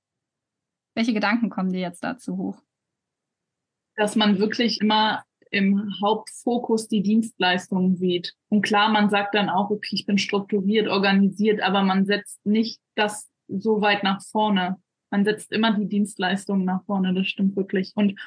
Welche 0.96 1.14
Gedanken 1.14 1.52
kommen 1.52 1.72
dir 1.72 1.82
jetzt 1.82 2.04
dazu 2.04 2.38
hoch? 2.38 2.62
Dass 3.98 4.16
man 4.16 4.40
wirklich 4.40 4.82
immer 4.82 5.24
im 5.52 5.92
Hauptfokus 6.02 6.88
die 6.88 7.04
Dienstleistungen 7.04 7.96
sieht. 7.96 8.34
Und 8.50 8.64
klar, 8.64 8.90
man 8.90 9.12
sagt 9.12 9.36
dann 9.36 9.50
auch, 9.50 9.70
okay, 9.70 9.96
ich 9.96 10.08
bin 10.08 10.18
strukturiert, 10.18 10.88
organisiert, 10.88 11.62
aber 11.62 11.84
man 11.84 12.06
setzt 12.06 12.44
nicht 12.46 12.82
das 12.96 13.30
so 13.48 13.82
weit 13.82 14.04
nach 14.04 14.24
vorne. 14.24 14.78
Man 15.12 15.24
setzt 15.24 15.52
immer 15.52 15.74
die 15.78 15.88
Dienstleistungen 15.88 16.66
nach 16.66 16.84
vorne, 16.86 17.14
das 17.14 17.28
stimmt 17.28 17.56
wirklich. 17.56 17.92
Und 17.96 18.20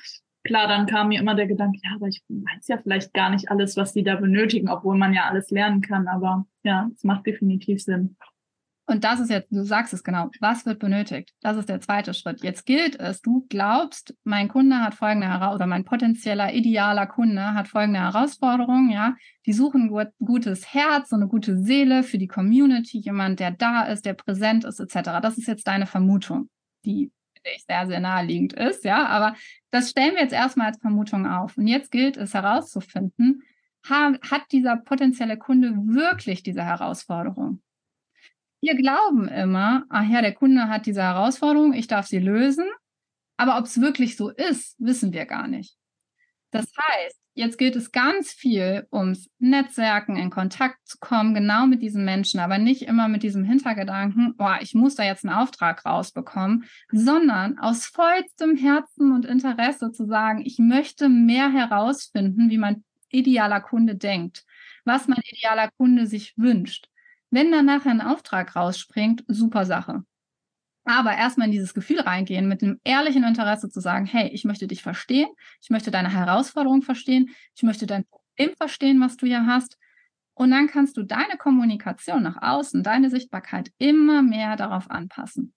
klar, 0.44 0.68
dann 0.68 0.86
kam 0.86 1.08
mir 1.08 1.20
immer 1.20 1.34
der 1.34 1.46
Gedanke, 1.46 1.78
ja, 1.82 1.90
aber 1.94 2.08
ich 2.08 2.22
weiß 2.28 2.68
ja 2.68 2.78
vielleicht 2.78 3.14
gar 3.14 3.30
nicht 3.30 3.50
alles, 3.50 3.76
was 3.76 3.92
die 3.92 4.02
da 4.02 4.16
benötigen, 4.16 4.68
obwohl 4.68 4.96
man 4.96 5.12
ja 5.12 5.24
alles 5.24 5.50
lernen 5.50 5.80
kann. 5.80 6.08
Aber 6.08 6.46
ja, 6.62 6.90
es 6.94 7.04
macht 7.04 7.26
definitiv 7.26 7.82
Sinn. 7.82 8.16
Und 8.86 9.04
das 9.04 9.20
ist 9.20 9.30
jetzt, 9.30 9.52
du 9.52 9.64
sagst 9.64 9.94
es 9.94 10.02
genau, 10.02 10.28
was 10.40 10.66
wird 10.66 10.80
benötigt? 10.80 11.32
Das 11.40 11.56
ist 11.56 11.68
der 11.68 11.80
zweite 11.80 12.14
Schritt. 12.14 12.42
Jetzt 12.42 12.66
gilt 12.66 12.98
es, 12.98 13.22
du 13.22 13.46
glaubst, 13.48 14.14
mein 14.24 14.48
Kunde 14.48 14.80
hat 14.80 14.94
folgende 14.94 15.28
Herausforderung, 15.28 15.54
oder 15.54 15.66
mein 15.66 15.84
potenzieller, 15.84 16.52
idealer 16.52 17.06
Kunde 17.06 17.54
hat 17.54 17.68
folgende 17.68 18.00
Herausforderung, 18.00 18.90
ja. 18.90 19.14
Die 19.46 19.52
suchen 19.52 19.88
gut, 19.88 20.08
gutes 20.18 20.74
Herz, 20.74 21.12
und 21.12 21.20
eine 21.20 21.28
gute 21.28 21.58
Seele 21.58 22.02
für 22.02 22.18
die 22.18 22.26
Community, 22.26 22.98
jemand, 22.98 23.38
der 23.38 23.52
da 23.52 23.84
ist, 23.84 24.04
der 24.04 24.14
präsent 24.14 24.64
ist, 24.64 24.80
etc. 24.80 25.20
Das 25.22 25.38
ist 25.38 25.46
jetzt 25.46 25.66
deine 25.68 25.86
Vermutung, 25.86 26.50
die 26.84 27.12
ich, 27.44 27.64
sehr, 27.64 27.86
sehr 27.86 28.00
naheliegend 28.00 28.52
ist, 28.52 28.84
ja. 28.84 29.06
Aber 29.06 29.34
das 29.70 29.90
stellen 29.90 30.14
wir 30.14 30.22
jetzt 30.22 30.32
erstmal 30.32 30.68
als 30.68 30.78
Vermutung 30.78 31.26
auf. 31.26 31.56
Und 31.56 31.66
jetzt 31.66 31.90
gilt 31.90 32.16
es 32.16 32.34
herauszufinden, 32.34 33.42
hat 33.88 34.42
dieser 34.52 34.76
potenzielle 34.76 35.36
Kunde 35.36 35.74
wirklich 35.74 36.42
diese 36.42 36.64
Herausforderung? 36.64 37.62
Wir 38.60 38.76
glauben 38.76 39.26
immer, 39.26 39.84
ach 39.88 40.08
ja, 40.08 40.22
der 40.22 40.34
Kunde 40.34 40.68
hat 40.68 40.86
diese 40.86 41.02
Herausforderung, 41.02 41.72
ich 41.72 41.88
darf 41.88 42.06
sie 42.06 42.20
lösen. 42.20 42.66
Aber 43.36 43.58
ob 43.58 43.64
es 43.64 43.80
wirklich 43.80 44.16
so 44.16 44.28
ist, 44.30 44.76
wissen 44.78 45.12
wir 45.12 45.26
gar 45.26 45.48
nicht. 45.48 45.76
Das 46.52 46.66
heißt, 46.78 47.22
Jetzt 47.34 47.56
gilt 47.56 47.76
es 47.76 47.92
ganz 47.92 48.30
viel 48.30 48.86
ums 48.92 49.30
Netzwerken, 49.38 50.16
in 50.16 50.28
Kontakt 50.28 50.76
zu 50.86 50.98
kommen, 50.98 51.32
genau 51.32 51.66
mit 51.66 51.80
diesen 51.80 52.04
Menschen, 52.04 52.40
aber 52.40 52.58
nicht 52.58 52.82
immer 52.82 53.08
mit 53.08 53.22
diesem 53.22 53.42
Hintergedanken, 53.42 54.34
oh, 54.38 54.50
ich 54.60 54.74
muss 54.74 54.96
da 54.96 55.04
jetzt 55.04 55.24
einen 55.24 55.34
Auftrag 55.34 55.86
rausbekommen, 55.86 56.66
sondern 56.90 57.58
aus 57.58 57.86
vollstem 57.86 58.56
Herzen 58.56 59.12
und 59.12 59.24
Interesse 59.24 59.92
zu 59.92 60.04
sagen, 60.04 60.42
ich 60.44 60.58
möchte 60.58 61.08
mehr 61.08 61.50
herausfinden, 61.50 62.50
wie 62.50 62.58
mein 62.58 62.84
idealer 63.08 63.62
Kunde 63.62 63.94
denkt, 63.94 64.44
was 64.84 65.08
mein 65.08 65.20
idealer 65.24 65.70
Kunde 65.70 66.06
sich 66.06 66.34
wünscht. 66.36 66.88
Wenn 67.30 67.50
dann 67.50 67.64
nachher 67.64 67.92
ein 67.92 68.02
Auftrag 68.02 68.54
rausspringt, 68.54 69.24
super 69.26 69.64
Sache. 69.64 70.04
Aber 70.84 71.16
erstmal 71.16 71.46
in 71.46 71.52
dieses 71.52 71.74
Gefühl 71.74 72.00
reingehen, 72.00 72.48
mit 72.48 72.62
einem 72.62 72.80
ehrlichen 72.82 73.24
Interesse 73.24 73.68
zu 73.68 73.80
sagen, 73.80 74.04
hey, 74.06 74.28
ich 74.28 74.44
möchte 74.44 74.66
dich 74.66 74.82
verstehen, 74.82 75.28
ich 75.60 75.70
möchte 75.70 75.90
deine 75.90 76.12
Herausforderung 76.12 76.82
verstehen, 76.82 77.30
ich 77.54 77.62
möchte 77.62 77.86
dein 77.86 78.04
Problem 78.04 78.56
verstehen, 78.56 79.00
was 79.00 79.16
du 79.16 79.26
hier 79.26 79.46
hast. 79.46 79.78
Und 80.34 80.50
dann 80.50 80.66
kannst 80.66 80.96
du 80.96 81.02
deine 81.02 81.36
Kommunikation 81.38 82.22
nach 82.22 82.42
außen, 82.42 82.82
deine 82.82 83.10
Sichtbarkeit 83.10 83.70
immer 83.78 84.22
mehr 84.22 84.56
darauf 84.56 84.90
anpassen. 84.90 85.54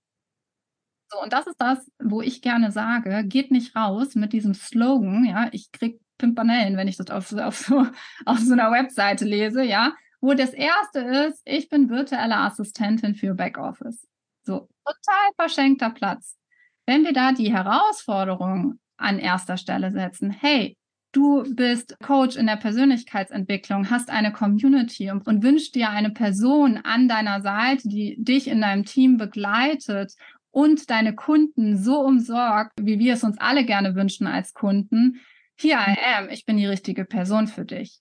So, 1.12 1.22
und 1.22 1.34
das 1.34 1.48
ist 1.48 1.60
das, 1.60 1.92
wo 2.04 2.22
ich 2.22 2.42
gerne 2.42 2.72
sage, 2.72 3.24
geht 3.26 3.52
nicht 3.52 3.76
raus 3.76 4.16
mit 4.16 4.34
diesem 4.34 4.54
Slogan, 4.54 5.24
ja, 5.24 5.50
ich 5.52 5.72
krieg 5.72 6.00
Pimpanellen, 6.18 6.78
wenn 6.78 6.88
ich 6.88 6.98
das 6.98 7.10
auf, 7.10 7.32
auf, 7.38 7.58
so, 7.58 7.88
auf 8.26 8.40
so 8.40 8.54
einer 8.54 8.72
Webseite 8.72 9.26
lese, 9.26 9.64
ja, 9.64 9.94
wo 10.22 10.34
das 10.34 10.54
erste 10.54 11.00
ist, 11.00 11.42
ich 11.46 11.70
bin 11.70 11.90
virtuelle 11.90 12.38
Assistentin 12.38 13.16
für 13.16 13.34
Backoffice. 13.34 14.08
So, 14.46 14.70
total 14.86 15.32
verschenkter 15.36 15.90
Platz. 15.90 16.38
Wenn 16.86 17.04
wir 17.04 17.14
da 17.14 17.32
die 17.32 17.52
Herausforderung 17.52 18.80
an 18.96 19.18
erster 19.18 19.58
Stelle 19.58 19.92
setzen, 19.92 20.30
hey, 20.30 20.78
du 21.12 21.44
bist 21.56 21.98
Coach 22.04 22.36
in 22.36 22.46
der 22.46 22.58
Persönlichkeitsentwicklung, 22.58 23.90
hast 23.90 24.12
eine 24.12 24.32
Community 24.32 25.10
und, 25.10 25.26
und 25.26 25.42
wünschst 25.42 25.74
dir 25.74 25.90
eine 25.90 26.12
Person 26.12 26.78
an 26.78 27.08
deiner 27.08 27.42
Seite, 27.42 27.90
die 27.90 28.18
dich 28.20 28.48
in 28.48 28.62
deinem 28.62 28.86
Team 28.86 29.18
begleitet 29.18 30.14
und 30.52 30.92
deine 30.92 31.16
Kunden 31.16 31.78
so 31.78 32.02
umsorgt, 32.02 32.74
wie 32.80 33.00
wir 33.00 33.14
es 33.14 33.24
uns 33.24 33.40
alle 33.40 33.66
gerne 33.66 33.96
wünschen 33.96 34.28
als 34.28 34.54
Kunden. 34.54 35.22
Here 35.58 35.80
I 35.80 35.98
am, 36.18 36.30
ich 36.30 36.46
bin 36.46 36.58
die 36.58 36.68
richtige 36.68 37.06
Person 37.06 37.48
für 37.48 37.66
dich. 37.66 38.00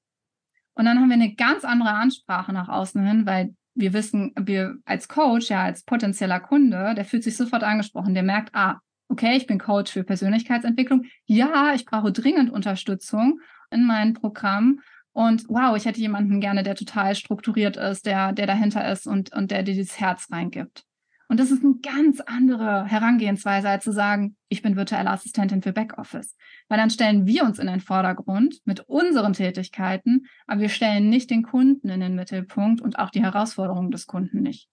Und 0.75 0.85
dann 0.85 1.01
haben 1.01 1.09
wir 1.09 1.15
eine 1.15 1.35
ganz 1.35 1.65
andere 1.65 1.91
Ansprache 1.91 2.53
nach 2.53 2.69
außen 2.69 3.05
hin, 3.07 3.27
weil 3.27 3.55
wir 3.75 3.93
wissen, 3.93 4.33
wir 4.39 4.77
als 4.85 5.09
Coach, 5.09 5.51
ja, 5.51 5.65
als 5.65 5.83
potenzieller 5.85 6.41
Kunde, 6.41 6.95
der 6.95 7.05
fühlt 7.05 7.25
sich 7.25 7.37
sofort 7.37 7.63
angesprochen, 7.63 8.15
der 8.15 8.23
merkt, 8.23 8.55
ah, 8.55 8.81
okay, 9.09 9.37
ich 9.37 9.47
bin 9.47 9.59
Coach 9.59 9.93
für 9.93 10.05
Persönlichkeitsentwicklung. 10.05 11.05
Ja, 11.27 11.75
ich 11.75 11.85
brauche 11.85 12.13
dringend 12.13 12.51
Unterstützung 12.51 13.41
in 13.71 13.85
meinem 13.85 14.15
Programm. 14.15 14.81
Und 15.13 15.49
wow, 15.49 15.77
ich 15.77 15.85
hätte 15.85 16.01
jemanden 16.01 16.41
gerne, 16.41 16.63
der 16.63 16.75
total 16.75 17.15
strukturiert 17.15 17.77
ist, 17.77 18.07
der, 18.07 18.33
der 18.33 18.47
dahinter 18.47 18.91
ist 18.91 19.07
und, 19.07 19.33
und 19.33 19.51
der 19.51 19.63
dir 19.63 19.75
dieses 19.75 20.01
Herz 20.01 20.29
reingibt. 20.31 20.85
Und 21.29 21.41
das 21.41 21.51
ist 21.51 21.65
eine 21.65 21.77
ganz 21.77 22.21
andere 22.21 22.85
Herangehensweise, 22.85 23.69
als 23.69 23.85
zu 23.85 23.93
sagen, 23.93 24.37
ich 24.49 24.63
bin 24.63 24.77
virtuelle 24.77 25.11
Assistentin 25.11 25.63
für 25.63 25.73
Backoffice. 25.73 26.37
Weil 26.69 26.79
dann 26.79 26.91
stellen 26.91 27.27
wir 27.27 27.45
uns 27.45 27.59
in 27.59 27.67
den 27.67 27.81
Vordergrund 27.81 28.61
mit 28.65 28.81
unseren 28.81 29.33
Tätigkeiten, 29.33 30.27
aber 30.47 30.61
wir 30.61 30.69
stellen 30.69 31.09
nicht 31.09 31.31
den 31.31 31.43
Kunden 31.43 31.89
in 31.89 32.01
den 32.01 32.15
Mittelpunkt 32.15 32.81
und 32.81 32.99
auch 32.99 33.11
die 33.11 33.23
Herausforderungen 33.23 33.91
des 33.91 34.07
Kunden 34.07 34.43
nicht. 34.43 34.69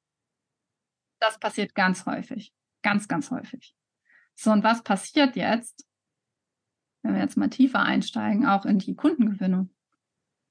Das 1.20 1.40
passiert 1.40 1.76
ganz 1.76 2.06
häufig. 2.06 2.54
Ganz, 2.82 3.08
ganz 3.08 3.32
häufig. 3.32 3.76
So, 4.36 4.52
und 4.52 4.64
was 4.64 4.84
passiert 4.84 5.36
jetzt, 5.36 5.86
wenn 7.04 7.14
wir 7.14 7.22
jetzt 7.22 7.38
mal 7.38 7.50
tiefer 7.50 7.82
einsteigen, 7.82 8.46
auch 8.46 8.66
in 8.66 8.80
die 8.80 8.96
Kundengewinnung? 8.96 9.70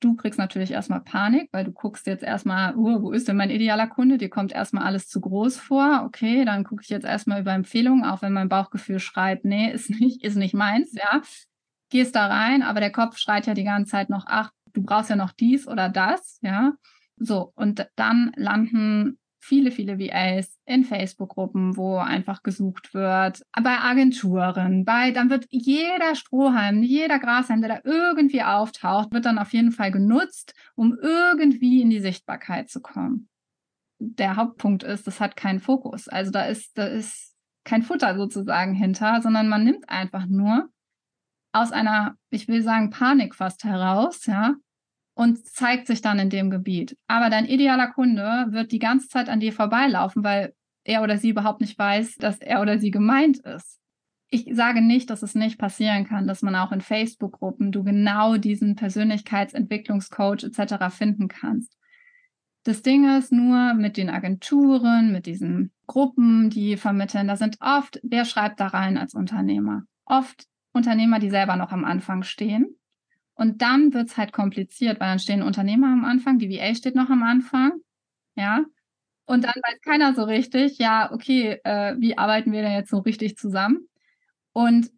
Du 0.00 0.16
kriegst 0.16 0.38
natürlich 0.38 0.70
erstmal 0.70 1.02
Panik, 1.02 1.50
weil 1.52 1.64
du 1.64 1.72
guckst 1.72 2.06
jetzt 2.06 2.24
erstmal, 2.24 2.74
uh, 2.74 3.02
wo 3.02 3.12
ist 3.12 3.28
denn 3.28 3.36
mein 3.36 3.50
idealer 3.50 3.86
Kunde? 3.86 4.16
Dir 4.16 4.30
kommt 4.30 4.50
erstmal 4.50 4.84
alles 4.84 5.08
zu 5.08 5.20
groß 5.20 5.58
vor. 5.58 6.04
Okay, 6.06 6.46
dann 6.46 6.64
gucke 6.64 6.82
ich 6.82 6.88
jetzt 6.88 7.04
erstmal 7.04 7.42
über 7.42 7.52
Empfehlungen, 7.52 8.04
auch 8.04 8.22
wenn 8.22 8.32
mein 8.32 8.48
Bauchgefühl 8.48 8.98
schreit, 8.98 9.44
nee, 9.44 9.70
ist 9.70 9.90
nicht, 9.90 10.24
ist 10.24 10.36
nicht 10.36 10.54
meins, 10.54 10.94
ja. 10.94 11.20
Gehst 11.90 12.16
da 12.16 12.26
rein, 12.28 12.62
aber 12.62 12.80
der 12.80 12.92
Kopf 12.92 13.18
schreit 13.18 13.46
ja 13.46 13.52
die 13.52 13.64
ganze 13.64 13.90
Zeit 13.90 14.08
noch, 14.08 14.24
ach, 14.26 14.50
du 14.72 14.82
brauchst 14.82 15.10
ja 15.10 15.16
noch 15.16 15.32
dies 15.32 15.68
oder 15.68 15.90
das, 15.90 16.38
ja. 16.40 16.72
So, 17.18 17.52
und 17.54 17.86
dann 17.96 18.32
landen 18.36 19.19
viele, 19.40 19.70
viele 19.70 19.98
VAs 19.98 20.58
in 20.66 20.84
Facebook-Gruppen, 20.84 21.76
wo 21.76 21.96
einfach 21.96 22.42
gesucht 22.42 22.94
wird, 22.94 23.42
bei 23.62 23.78
Agenturen, 23.78 24.84
bei, 24.84 25.10
dann 25.10 25.30
wird 25.30 25.46
jeder 25.50 26.14
Strohhalm, 26.14 26.82
jeder 26.82 27.18
Grashalm, 27.18 27.60
der 27.62 27.76
da 27.76 27.80
irgendwie 27.84 28.42
auftaucht, 28.42 29.12
wird 29.12 29.24
dann 29.24 29.38
auf 29.38 29.52
jeden 29.52 29.72
Fall 29.72 29.90
genutzt, 29.90 30.54
um 30.74 30.96
irgendwie 31.00 31.80
in 31.80 31.90
die 31.90 32.00
Sichtbarkeit 32.00 32.68
zu 32.68 32.80
kommen. 32.80 33.28
Der 33.98 34.36
Hauptpunkt 34.36 34.82
ist, 34.82 35.06
das 35.06 35.20
hat 35.20 35.36
keinen 35.36 35.60
Fokus. 35.60 36.08
Also 36.08 36.30
da 36.30 36.44
ist, 36.44 36.76
da 36.76 36.84
ist 36.84 37.34
kein 37.64 37.82
Futter 37.82 38.16
sozusagen 38.16 38.74
hinter, 38.74 39.20
sondern 39.22 39.48
man 39.48 39.64
nimmt 39.64 39.88
einfach 39.88 40.26
nur 40.26 40.68
aus 41.52 41.72
einer, 41.72 42.16
ich 42.30 42.46
will 42.46 42.62
sagen, 42.62 42.90
Panik 42.90 43.34
fast 43.34 43.64
heraus, 43.64 44.26
ja, 44.26 44.54
und 45.20 45.44
zeigt 45.44 45.86
sich 45.86 46.00
dann 46.00 46.18
in 46.18 46.30
dem 46.30 46.48
Gebiet. 46.48 46.96
Aber 47.06 47.28
dein 47.28 47.44
idealer 47.44 47.88
Kunde 47.88 48.46
wird 48.52 48.72
die 48.72 48.78
ganze 48.78 49.06
Zeit 49.08 49.28
an 49.28 49.38
dir 49.38 49.52
vorbeilaufen, 49.52 50.24
weil 50.24 50.54
er 50.82 51.02
oder 51.02 51.18
sie 51.18 51.28
überhaupt 51.28 51.60
nicht 51.60 51.78
weiß, 51.78 52.16
dass 52.16 52.38
er 52.38 52.62
oder 52.62 52.78
sie 52.78 52.90
gemeint 52.90 53.36
ist. 53.40 53.78
Ich 54.30 54.46
sage 54.50 54.80
nicht, 54.80 55.10
dass 55.10 55.22
es 55.22 55.34
nicht 55.34 55.58
passieren 55.58 56.06
kann, 56.06 56.26
dass 56.26 56.40
man 56.40 56.56
auch 56.56 56.72
in 56.72 56.80
Facebook-Gruppen 56.80 57.70
du 57.70 57.84
genau 57.84 58.38
diesen 58.38 58.76
Persönlichkeitsentwicklungscoach 58.76 60.42
etc. 60.42 60.88
finden 60.88 61.28
kannst. 61.28 61.76
Das 62.64 62.80
Ding 62.80 63.06
ist 63.18 63.30
nur 63.30 63.74
mit 63.74 63.98
den 63.98 64.08
Agenturen, 64.08 65.12
mit 65.12 65.26
diesen 65.26 65.70
Gruppen, 65.86 66.48
die 66.48 66.78
vermitteln, 66.78 67.28
da 67.28 67.36
sind 67.36 67.58
oft, 67.60 68.00
wer 68.02 68.24
schreibt 68.24 68.58
da 68.58 68.68
rein 68.68 68.96
als 68.96 69.12
Unternehmer? 69.12 69.82
Oft 70.06 70.46
Unternehmer, 70.72 71.18
die 71.18 71.28
selber 71.28 71.56
noch 71.56 71.72
am 71.72 71.84
Anfang 71.84 72.22
stehen 72.22 72.79
und 73.40 73.62
dann 73.62 73.94
wird 73.94 74.08
es 74.10 74.18
halt 74.18 74.34
kompliziert, 74.34 75.00
weil 75.00 75.08
dann 75.08 75.18
stehen 75.18 75.42
Unternehmer 75.42 75.86
am 75.86 76.04
Anfang, 76.04 76.38
die 76.38 76.50
VA 76.50 76.74
steht 76.74 76.94
noch 76.94 77.08
am 77.08 77.22
Anfang, 77.22 77.72
ja. 78.36 78.66
Und 79.24 79.44
dann 79.44 79.54
weiß 79.54 79.80
keiner 79.82 80.14
so 80.14 80.24
richtig, 80.24 80.76
ja, 80.76 81.10
okay, 81.10 81.58
äh, 81.64 81.94
wie 81.98 82.18
arbeiten 82.18 82.52
wir 82.52 82.60
denn 82.60 82.72
jetzt 82.72 82.90
so 82.90 82.98
richtig 82.98 83.38
zusammen? 83.38 83.88
Und 84.52 84.90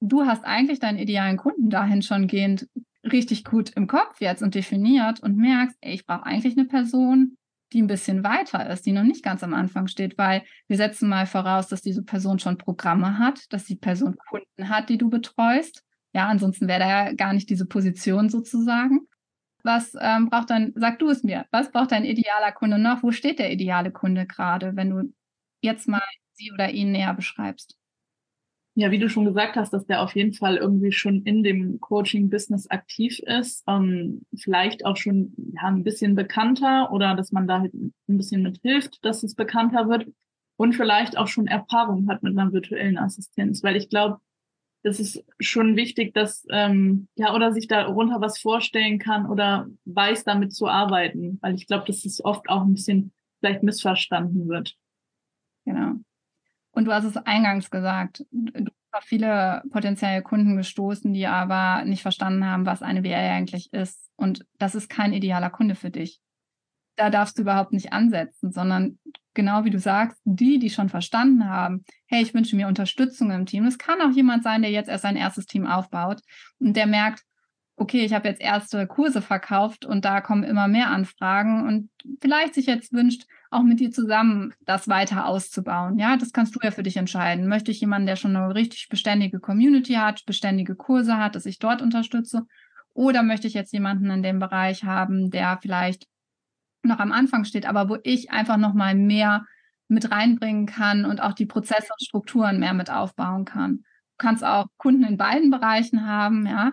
du 0.00 0.24
hast 0.24 0.42
eigentlich 0.46 0.78
deinen 0.78 0.96
idealen 0.96 1.36
Kunden 1.36 1.68
dahin 1.68 2.00
schon 2.00 2.28
gehend 2.28 2.66
richtig 3.04 3.44
gut 3.44 3.68
im 3.76 3.86
Kopf 3.86 4.22
jetzt 4.22 4.42
und 4.42 4.54
definiert 4.54 5.20
und 5.20 5.36
merkst, 5.36 5.76
ey, 5.82 5.92
ich 5.92 6.06
brauche 6.06 6.24
eigentlich 6.24 6.56
eine 6.56 6.66
Person, 6.66 7.36
die 7.74 7.82
ein 7.82 7.88
bisschen 7.88 8.24
weiter 8.24 8.70
ist, 8.70 8.86
die 8.86 8.92
noch 8.92 9.02
nicht 9.02 9.22
ganz 9.22 9.42
am 9.42 9.52
Anfang 9.52 9.86
steht, 9.86 10.16
weil 10.16 10.44
wir 10.66 10.78
setzen 10.78 11.10
mal 11.10 11.26
voraus, 11.26 11.68
dass 11.68 11.82
diese 11.82 12.04
Person 12.04 12.38
schon 12.38 12.56
Programme 12.56 13.18
hat, 13.18 13.52
dass 13.52 13.66
die 13.66 13.76
Person 13.76 14.16
Kunden 14.30 14.70
hat, 14.70 14.88
die 14.88 14.96
du 14.96 15.10
betreust. 15.10 15.84
Ja, 16.12 16.28
ansonsten 16.28 16.68
wäre 16.68 16.80
da 16.80 16.88
ja 17.06 17.12
gar 17.12 17.32
nicht 17.32 17.48
diese 17.50 17.66
Position 17.66 18.28
sozusagen. 18.28 19.06
Was 19.62 19.94
ähm, 20.00 20.30
braucht 20.30 20.50
dein, 20.50 20.72
sag 20.76 20.98
du 20.98 21.10
es 21.10 21.22
mir, 21.22 21.46
was 21.50 21.70
braucht 21.70 21.92
dein 21.92 22.04
idealer 22.04 22.52
Kunde 22.52 22.78
noch? 22.78 23.02
Wo 23.02 23.12
steht 23.12 23.38
der 23.38 23.52
ideale 23.52 23.92
Kunde 23.92 24.26
gerade, 24.26 24.74
wenn 24.76 24.90
du 24.90 25.12
jetzt 25.60 25.86
mal 25.86 26.02
sie 26.32 26.50
oder 26.52 26.70
ihn 26.70 26.92
näher 26.92 27.14
beschreibst? 27.14 27.76
Ja, 28.74 28.90
wie 28.90 28.98
du 28.98 29.08
schon 29.10 29.24
gesagt 29.24 29.56
hast, 29.56 29.72
dass 29.72 29.84
der 29.86 30.00
auf 30.00 30.14
jeden 30.14 30.32
Fall 30.32 30.56
irgendwie 30.56 30.92
schon 30.92 31.22
in 31.24 31.42
dem 31.42 31.80
Coaching-Business 31.80 32.70
aktiv 32.70 33.18
ist, 33.18 33.64
ähm, 33.68 34.22
vielleicht 34.36 34.86
auch 34.86 34.96
schon 34.96 35.34
ja, 35.54 35.64
ein 35.68 35.82
bisschen 35.82 36.14
bekannter 36.14 36.90
oder 36.92 37.14
dass 37.14 37.32
man 37.32 37.46
da 37.46 37.60
halt 37.60 37.74
ein 37.74 37.92
bisschen 38.06 38.42
mit 38.42 38.60
hilft, 38.62 39.04
dass 39.04 39.22
es 39.22 39.34
bekannter 39.34 39.88
wird 39.88 40.06
und 40.56 40.74
vielleicht 40.74 41.18
auch 41.18 41.26
schon 41.26 41.46
Erfahrung 41.46 42.08
hat 42.08 42.22
mit 42.22 42.38
einer 42.38 42.52
virtuellen 42.52 42.96
Assistenz, 42.96 43.62
weil 43.62 43.76
ich 43.76 43.88
glaube, 43.88 44.18
das 44.82 44.98
ist 44.98 45.24
schon 45.38 45.76
wichtig, 45.76 46.14
dass 46.14 46.46
ähm, 46.50 47.08
ja 47.16 47.34
oder 47.34 47.52
sich 47.52 47.68
darunter 47.68 48.20
was 48.20 48.38
vorstellen 48.38 48.98
kann 48.98 49.26
oder 49.26 49.68
weiß, 49.84 50.24
damit 50.24 50.54
zu 50.54 50.68
arbeiten, 50.68 51.38
weil 51.42 51.54
ich 51.54 51.66
glaube, 51.66 51.84
dass 51.86 52.04
es 52.04 52.24
oft 52.24 52.48
auch 52.48 52.62
ein 52.62 52.74
bisschen 52.74 53.12
vielleicht 53.40 53.62
missverstanden 53.62 54.48
wird. 54.48 54.76
Genau. 55.64 55.94
Und 56.72 56.84
du 56.84 56.92
hast 56.92 57.04
es 57.04 57.16
eingangs 57.16 57.70
gesagt, 57.70 58.24
du 58.30 58.52
hast 58.92 59.02
auf 59.02 59.04
viele 59.04 59.62
potenzielle 59.70 60.22
Kunden 60.22 60.56
gestoßen, 60.56 61.12
die 61.12 61.26
aber 61.26 61.84
nicht 61.84 62.02
verstanden 62.02 62.44
haben, 62.46 62.64
was 62.64 62.82
eine 62.82 63.02
VR 63.02 63.32
eigentlich 63.32 63.72
ist. 63.72 64.10
Und 64.16 64.46
das 64.58 64.74
ist 64.74 64.88
kein 64.88 65.12
idealer 65.12 65.50
Kunde 65.50 65.74
für 65.74 65.90
dich 65.90 66.20
da 67.00 67.08
darfst 67.08 67.38
du 67.38 67.42
überhaupt 67.42 67.72
nicht 67.72 67.94
ansetzen, 67.94 68.52
sondern 68.52 68.98
genau 69.32 69.64
wie 69.64 69.70
du 69.70 69.78
sagst, 69.78 70.20
die, 70.24 70.58
die 70.58 70.68
schon 70.68 70.90
verstanden 70.90 71.48
haben, 71.48 71.82
hey, 72.06 72.22
ich 72.22 72.34
wünsche 72.34 72.56
mir 72.56 72.68
Unterstützung 72.68 73.30
im 73.30 73.46
Team. 73.46 73.64
Es 73.64 73.78
kann 73.78 74.02
auch 74.02 74.14
jemand 74.14 74.42
sein, 74.42 74.60
der 74.60 74.70
jetzt 74.70 74.90
erst 74.90 75.02
sein 75.02 75.16
erstes 75.16 75.46
Team 75.46 75.66
aufbaut 75.66 76.20
und 76.58 76.76
der 76.76 76.86
merkt, 76.86 77.22
okay, 77.76 78.04
ich 78.04 78.12
habe 78.12 78.28
jetzt 78.28 78.42
erste 78.42 78.86
Kurse 78.86 79.22
verkauft 79.22 79.86
und 79.86 80.04
da 80.04 80.20
kommen 80.20 80.44
immer 80.44 80.68
mehr 80.68 80.90
Anfragen 80.90 81.66
und 81.66 81.88
vielleicht 82.20 82.52
sich 82.52 82.66
jetzt 82.66 82.92
wünscht, 82.92 83.24
auch 83.50 83.62
mit 83.62 83.80
dir 83.80 83.90
zusammen 83.90 84.52
das 84.66 84.86
weiter 84.86 85.24
auszubauen. 85.24 85.98
Ja, 85.98 86.18
das 86.18 86.34
kannst 86.34 86.54
du 86.54 86.60
ja 86.62 86.70
für 86.70 86.82
dich 86.82 86.98
entscheiden. 86.98 87.48
Möchte 87.48 87.70
ich 87.70 87.80
jemanden, 87.80 88.06
der 88.06 88.16
schon 88.16 88.36
eine 88.36 88.54
richtig 88.54 88.90
beständige 88.90 89.40
Community 89.40 89.94
hat, 89.94 90.26
beständige 90.26 90.76
Kurse 90.76 91.16
hat, 91.16 91.34
dass 91.34 91.46
ich 91.46 91.58
dort 91.58 91.80
unterstütze? 91.80 92.46
Oder 92.92 93.22
möchte 93.22 93.46
ich 93.46 93.54
jetzt 93.54 93.72
jemanden 93.72 94.10
in 94.10 94.22
dem 94.22 94.38
Bereich 94.38 94.84
haben, 94.84 95.30
der 95.30 95.58
vielleicht 95.62 96.06
noch 96.82 96.98
am 96.98 97.12
Anfang 97.12 97.44
steht, 97.44 97.66
aber 97.66 97.88
wo 97.88 97.98
ich 98.02 98.30
einfach 98.30 98.56
noch 98.56 98.74
mal 98.74 98.94
mehr 98.94 99.46
mit 99.88 100.10
reinbringen 100.10 100.66
kann 100.66 101.04
und 101.04 101.20
auch 101.20 101.32
die 101.32 101.46
Prozesse 101.46 101.88
und 101.92 102.02
Strukturen 102.02 102.60
mehr 102.60 102.74
mit 102.74 102.90
aufbauen 102.90 103.44
kann. 103.44 103.78
Du 103.78 104.26
kannst 104.26 104.44
auch 104.44 104.66
Kunden 104.76 105.04
in 105.04 105.16
beiden 105.16 105.50
Bereichen 105.50 106.06
haben, 106.06 106.46
ja. 106.46 106.72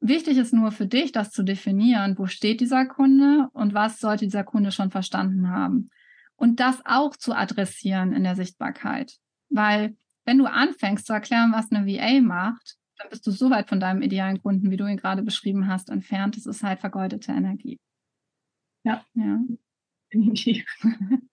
Wichtig 0.00 0.36
ist 0.36 0.52
nur 0.52 0.72
für 0.72 0.86
dich, 0.86 1.10
das 1.10 1.30
zu 1.30 1.42
definieren, 1.42 2.18
wo 2.18 2.26
steht 2.26 2.60
dieser 2.60 2.84
Kunde 2.84 3.48
und 3.52 3.74
was 3.74 3.98
sollte 3.98 4.26
dieser 4.26 4.44
Kunde 4.44 4.70
schon 4.70 4.90
verstanden 4.90 5.48
haben. 5.50 5.90
Und 6.36 6.60
das 6.60 6.84
auch 6.84 7.16
zu 7.16 7.34
adressieren 7.34 8.12
in 8.12 8.22
der 8.22 8.36
Sichtbarkeit. 8.36 9.16
Weil 9.48 9.96
wenn 10.26 10.38
du 10.38 10.44
anfängst 10.44 11.06
zu 11.06 11.14
erklären, 11.14 11.52
was 11.52 11.72
eine 11.72 11.86
VA 11.86 12.20
macht, 12.20 12.76
dann 12.98 13.08
bist 13.10 13.26
du 13.26 13.30
so 13.30 13.50
weit 13.50 13.68
von 13.68 13.80
deinem 13.80 14.02
idealen 14.02 14.42
Kunden, 14.42 14.70
wie 14.70 14.76
du 14.76 14.86
ihn 14.86 14.96
gerade 14.96 15.22
beschrieben 15.22 15.66
hast, 15.66 15.88
entfernt. 15.88 16.36
Das 16.36 16.46
ist 16.46 16.62
halt 16.62 16.80
vergeudete 16.80 17.32
Energie. 17.32 17.78
Ja. 18.86 19.04
Ja. 19.14 19.38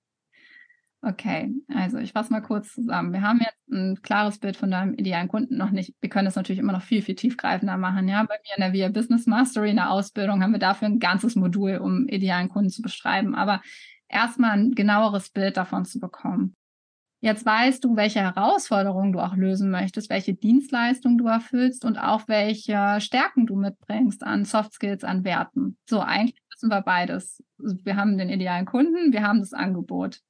Okay, 1.05 1.53
also 1.67 1.97
ich 1.97 2.13
fasse 2.13 2.31
mal 2.31 2.39
kurz 2.39 2.71
zusammen. 2.73 3.11
Wir 3.11 3.21
haben 3.21 3.41
jetzt 3.41 3.69
ein 3.69 4.01
klares 4.01 4.39
Bild 4.39 4.55
von 4.55 4.71
deinem 4.71 4.93
idealen 4.93 5.27
Kunden 5.27 5.57
noch 5.57 5.69
nicht. 5.69 5.93
Wir 5.99 6.09
können 6.09 6.23
das 6.23 6.37
natürlich 6.37 6.59
immer 6.59 6.71
noch 6.71 6.81
viel, 6.81 7.01
viel 7.01 7.15
tiefgreifender 7.15 7.75
machen. 7.75 8.07
Ja, 8.07 8.23
bei 8.23 8.35
mir 8.35 8.55
in 8.55 8.61
der 8.61 8.71
VIA 8.71 8.87
Business 8.87 9.27
Mastery 9.27 9.71
in 9.71 9.75
der 9.75 9.91
Ausbildung 9.91 10.41
haben 10.41 10.53
wir 10.53 10.59
dafür 10.59 10.87
ein 10.87 10.99
ganzes 10.99 11.35
Modul, 11.35 11.75
um 11.79 12.07
idealen 12.07 12.47
Kunden 12.47 12.69
zu 12.69 12.81
beschreiben. 12.81 13.35
Aber 13.35 13.61
erstmal 14.07 14.51
ein 14.51 14.75
genaueres 14.75 15.29
Bild 15.29 15.57
davon 15.57 15.83
zu 15.83 15.99
bekommen. 15.99 16.55
Jetzt 17.19 17.45
weißt 17.45 17.83
du, 17.83 17.97
welche 17.97 18.21
Herausforderungen 18.21 19.11
du 19.11 19.19
auch 19.19 19.35
lösen 19.35 19.71
möchtest, 19.71 20.09
welche 20.09 20.33
Dienstleistungen 20.33 21.17
du 21.17 21.27
erfüllst 21.27 21.83
und 21.83 21.97
auch 21.97 22.29
welche 22.29 23.01
Stärken 23.01 23.45
du 23.45 23.57
mitbringst 23.57 24.23
an 24.23 24.45
Soft 24.45 24.73
Skills, 24.73 25.03
an 25.03 25.25
Werten. 25.25 25.77
So, 25.89 25.99
eigentlich 25.99 26.35
wissen 26.63 26.71
wir 26.71 26.81
beides. 26.81 27.43
Wir 27.57 27.97
haben 27.97 28.17
den 28.17 28.29
idealen 28.29 28.65
Kunden, 28.65 29.11
wir 29.11 29.23
haben 29.23 29.39
das 29.39 29.53
Angebot. 29.53 30.21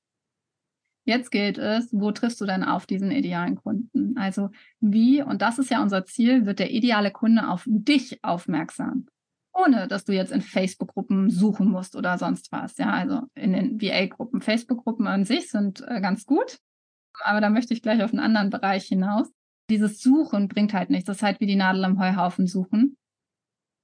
Jetzt 1.05 1.31
gilt 1.31 1.57
es, 1.57 1.89
wo 1.91 2.11
triffst 2.11 2.39
du 2.41 2.45
denn 2.45 2.63
auf 2.63 2.85
diesen 2.85 3.11
idealen 3.11 3.55
Kunden? 3.55 4.17
Also 4.17 4.49
wie, 4.79 5.21
und 5.21 5.41
das 5.41 5.59
ist 5.59 5.69
ja 5.69 5.81
unser 5.81 6.05
Ziel, 6.05 6.45
wird 6.45 6.59
der 6.59 6.71
ideale 6.71 7.11
Kunde 7.11 7.49
auf 7.49 7.63
dich 7.67 8.23
aufmerksam, 8.23 9.07
ohne 9.53 9.87
dass 9.87 10.05
du 10.05 10.13
jetzt 10.13 10.31
in 10.31 10.41
Facebook-Gruppen 10.41 11.29
suchen 11.29 11.69
musst 11.69 11.95
oder 11.95 12.17
sonst 12.17 12.51
was. 12.51 12.77
Ja, 12.77 12.91
also 12.91 13.23
in 13.35 13.53
den 13.53 13.81
VA-Gruppen. 13.81 14.41
Facebook-Gruppen 14.41 15.05
an 15.05 15.25
sich 15.25 15.51
sind 15.51 15.83
äh, 15.87 15.99
ganz 15.99 16.25
gut, 16.25 16.57
aber 17.19 17.41
da 17.41 17.49
möchte 17.49 17.73
ich 17.73 17.81
gleich 17.81 18.01
auf 18.01 18.11
einen 18.11 18.23
anderen 18.23 18.49
Bereich 18.49 18.85
hinaus. 18.85 19.29
Dieses 19.69 19.99
Suchen 20.01 20.47
bringt 20.47 20.73
halt 20.73 20.89
nichts. 20.89 21.05
Das 21.05 21.17
ist 21.17 21.23
halt 21.23 21.41
wie 21.41 21.47
die 21.47 21.55
Nadel 21.57 21.83
am 21.83 21.99
Heuhaufen 21.99 22.47
suchen 22.47 22.97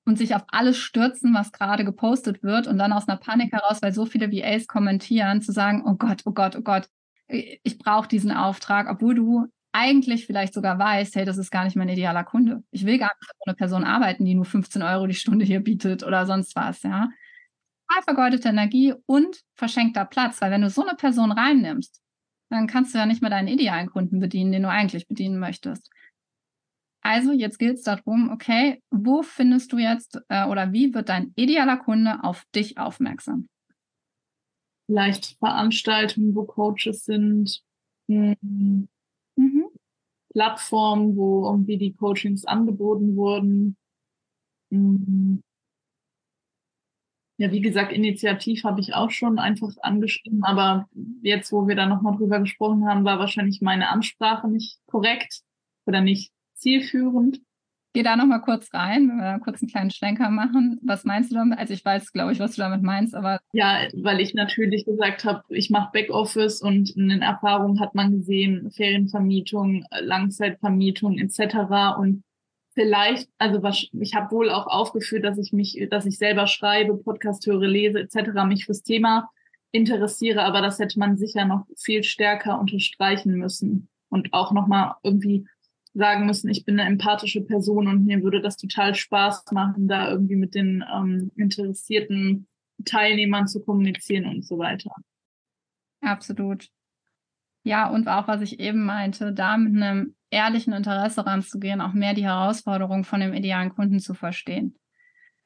und 0.10 0.18
sich 0.18 0.34
auf 0.34 0.44
alles 0.48 0.78
stürzen, 0.78 1.36
was 1.36 1.52
gerade 1.52 1.86
gepostet 1.86 2.42
wird 2.42 2.66
und 2.66 2.80
dann 2.80 2.92
aus 2.92 3.08
einer 3.08 3.18
Panik 3.18 3.54
heraus, 3.54 3.82
weil 3.82 3.94
so 3.94 4.08
viele 4.08 4.32
VAs 4.32 4.66
kommentieren, 4.66 5.42
zu 5.42 5.52
sagen, 5.52 5.84
oh 5.86 5.94
Gott, 5.94 6.24
oh 6.26 6.32
Gott, 6.32 6.56
oh 6.56 6.62
Gott, 6.62 6.90
ich 7.28 7.78
brauche 7.78 8.08
diesen 8.08 8.32
Auftrag, 8.32 8.90
obwohl 8.90 9.14
du 9.14 9.46
eigentlich 9.72 10.26
vielleicht 10.26 10.56
sogar 10.56 10.80
weißt, 10.80 11.16
hey, 11.16 11.26
das 11.26 11.38
ist 11.38 11.52
gar 11.52 11.64
nicht 11.64 11.76
mein 11.76 11.90
idealer 11.90 12.24
Kunde. 12.24 12.64
Ich 12.72 12.88
will 12.88 12.98
gar 12.98 13.12
nicht 13.20 13.30
mit 13.38 13.48
einer 13.48 13.56
Person 13.56 13.84
arbeiten, 13.84 14.26
die 14.26 14.34
nur 14.34 14.46
15 14.46 14.82
Euro 14.82 15.06
die 15.06 15.14
Stunde 15.14 15.46
hier 15.46 15.60
bietet 15.60 16.04
oder 16.04 16.26
sonst 16.26 16.56
was, 16.56 16.82
ja. 16.82 17.10
Total 17.88 18.04
vergeudete 18.04 18.50
Energie 18.50 18.96
und 19.06 19.42
verschenkter 19.54 20.06
Platz, 20.06 20.42
weil 20.42 20.50
wenn 20.50 20.64
du 20.64 20.72
so 20.72 20.84
eine 20.84 20.96
Person 20.96 21.32
reinnimmst, 21.32 22.02
dann 22.50 22.66
kannst 22.66 22.96
du 22.96 22.98
ja 22.98 23.06
nicht 23.06 23.22
mehr 23.22 23.30
deinen 23.30 23.48
idealen 23.48 23.92
Kunden 23.92 24.20
bedienen, 24.20 24.52
den 24.52 24.64
du 24.64 24.70
eigentlich 24.70 25.08
bedienen 25.08 25.38
möchtest. 25.38 25.92
Also 27.02 27.32
jetzt 27.32 27.60
gilt 27.60 27.78
es 27.78 27.84
darum, 27.84 28.30
okay, 28.30 28.82
wo 28.92 29.24
findest 29.24 29.72
du 29.72 29.78
jetzt 29.78 30.22
äh, 30.30 30.46
oder 30.48 30.74
wie 30.74 30.94
wird 30.94 31.10
dein 31.10 31.32
idealer 31.36 31.78
Kunde 31.78 32.24
auf 32.24 32.46
dich 32.54 32.78
aufmerksam? 32.78 33.48
Vielleicht 34.88 35.38
Veranstaltungen, 35.38 36.36
wo 36.36 36.46
Coaches 36.46 37.06
sind, 37.06 37.62
mhm. 38.08 38.88
Plattformen, 40.32 41.16
wo 41.16 41.46
irgendwie 41.46 41.78
die 41.78 41.94
Coachings 41.94 42.46
angeboten 42.46 43.16
wurden. 43.16 43.78
Mhm. 44.70 45.42
Ja, 47.38 47.52
wie 47.52 47.62
gesagt, 47.62 47.94
Initiativ 47.94 48.66
habe 48.66 48.82
ich 48.82 48.94
auch 48.94 49.12
schon 49.12 49.40
einfach 49.40 49.72
angeschrieben, 49.82 50.44
aber 50.44 50.90
jetzt, 51.22 51.54
wo 51.54 51.68
wir 51.70 51.76
da 51.76 51.86
nochmal 51.86 52.18
drüber 52.18 52.40
gesprochen 52.40 52.86
haben, 52.86 53.06
war 53.06 53.18
wahrscheinlich 53.18 53.62
meine 53.62 53.88
Ansprache 53.90 54.50
nicht 54.50 54.78
korrekt 54.88 55.42
oder 55.86 56.02
nicht 56.02 56.34
zielführend. 56.60 57.40
Geh 57.94 58.04
da 58.04 58.16
nochmal 58.16 58.42
kurz 58.42 58.72
rein, 58.74 59.10
wenn 59.10 59.18
wir 59.18 59.24
da 59.24 59.40
kurz 59.40 59.62
einen 59.62 59.72
kleinen 59.72 59.90
Schlenker 59.90 60.30
machen. 60.30 60.80
Was 60.84 61.06
meinst 61.06 61.32
du 61.32 61.36
damit? 61.36 61.58
Also 61.58 61.74
ich 61.74 61.84
weiß, 61.84 62.12
glaube 62.12 62.32
ich, 62.32 62.40
was 62.40 62.56
du 62.56 62.62
damit 62.62 62.84
meinst, 62.84 63.16
aber. 63.16 63.40
Ja, 63.52 63.88
weil 63.94 64.22
ich 64.22 64.36
natürlich 64.36 64.86
gesagt 64.86 65.26
habe, 65.26 65.44
ich 65.50 65.72
mache 65.72 65.90
Backoffice 65.92 66.62
und 66.62 66.96
in 66.96 67.10
den 67.10 67.24
Erfahrungen 67.24 67.80
hat 67.80 67.96
man 67.96 68.12
gesehen, 68.12 68.70
Ferienvermietung, 68.70 69.86
Langzeitvermietung 70.02 71.18
etc. 71.18 71.98
Und 71.98 72.24
vielleicht, 72.76 73.28
also 73.40 73.64
was, 73.64 73.88
ich 73.92 74.14
habe 74.14 74.32
wohl 74.32 74.52
auch 74.52 74.68
aufgeführt, 74.68 75.26
dass 75.26 75.40
ich 75.40 75.52
mich, 75.52 75.88
dass 75.90 76.06
ich 76.06 76.20
selber 76.20 76.46
schreibe, 76.46 76.96
Podcast 76.96 77.48
höre, 77.48 77.68
lese 77.68 78.02
etc., 78.02 78.46
mich 78.46 78.66
fürs 78.66 78.84
Thema 78.84 79.30
interessiere, 79.72 80.44
aber 80.44 80.62
das 80.62 80.80
hätte 80.80 80.98
man 81.00 81.18
sicher 81.18 81.46
noch 81.46 81.66
viel 81.78 82.04
stärker 82.04 82.60
unterstreichen 82.60 83.36
müssen 83.36 83.90
und 84.10 84.34
auch 84.34 84.52
nochmal 84.52 84.96
irgendwie 85.04 85.46
sagen 85.94 86.26
müssen, 86.26 86.50
ich 86.50 86.66
bin 86.66 86.80
eine 86.80 86.90
empathische 86.90 87.42
Person 87.42 87.88
und 87.88 88.06
mir 88.06 88.22
würde 88.24 88.42
das 88.42 88.58
total 88.58 88.96
Spaß 88.96 89.46
machen, 89.52 89.88
da 89.88 90.10
irgendwie 90.10 90.36
mit 90.36 90.56
den 90.56 90.84
ähm, 90.94 91.32
interessierten 91.36 92.48
Teilnehmern 92.86 93.48
zu 93.48 93.64
kommunizieren 93.64 94.26
und 94.26 94.46
so 94.46 94.58
weiter. 94.58 94.92
Absolut. 96.02 96.70
Ja, 97.64 97.90
und 97.90 98.08
auch 98.08 98.28
was 98.28 98.42
ich 98.42 98.60
eben 98.60 98.86
meinte, 98.86 99.34
da 99.34 99.58
mit 99.58 99.76
einem 99.76 100.16
ehrlichen 100.30 100.74
Interesse 100.74 101.26
ranzugehen, 101.26 101.82
auch 101.82 101.94
mehr 101.94 102.14
die 102.14 102.24
Herausforderung 102.24 103.04
von 103.04 103.20
dem 103.20 103.34
idealen 103.34 103.70
Kunden 103.70 104.00
zu 104.00 104.14
verstehen. 104.14 104.76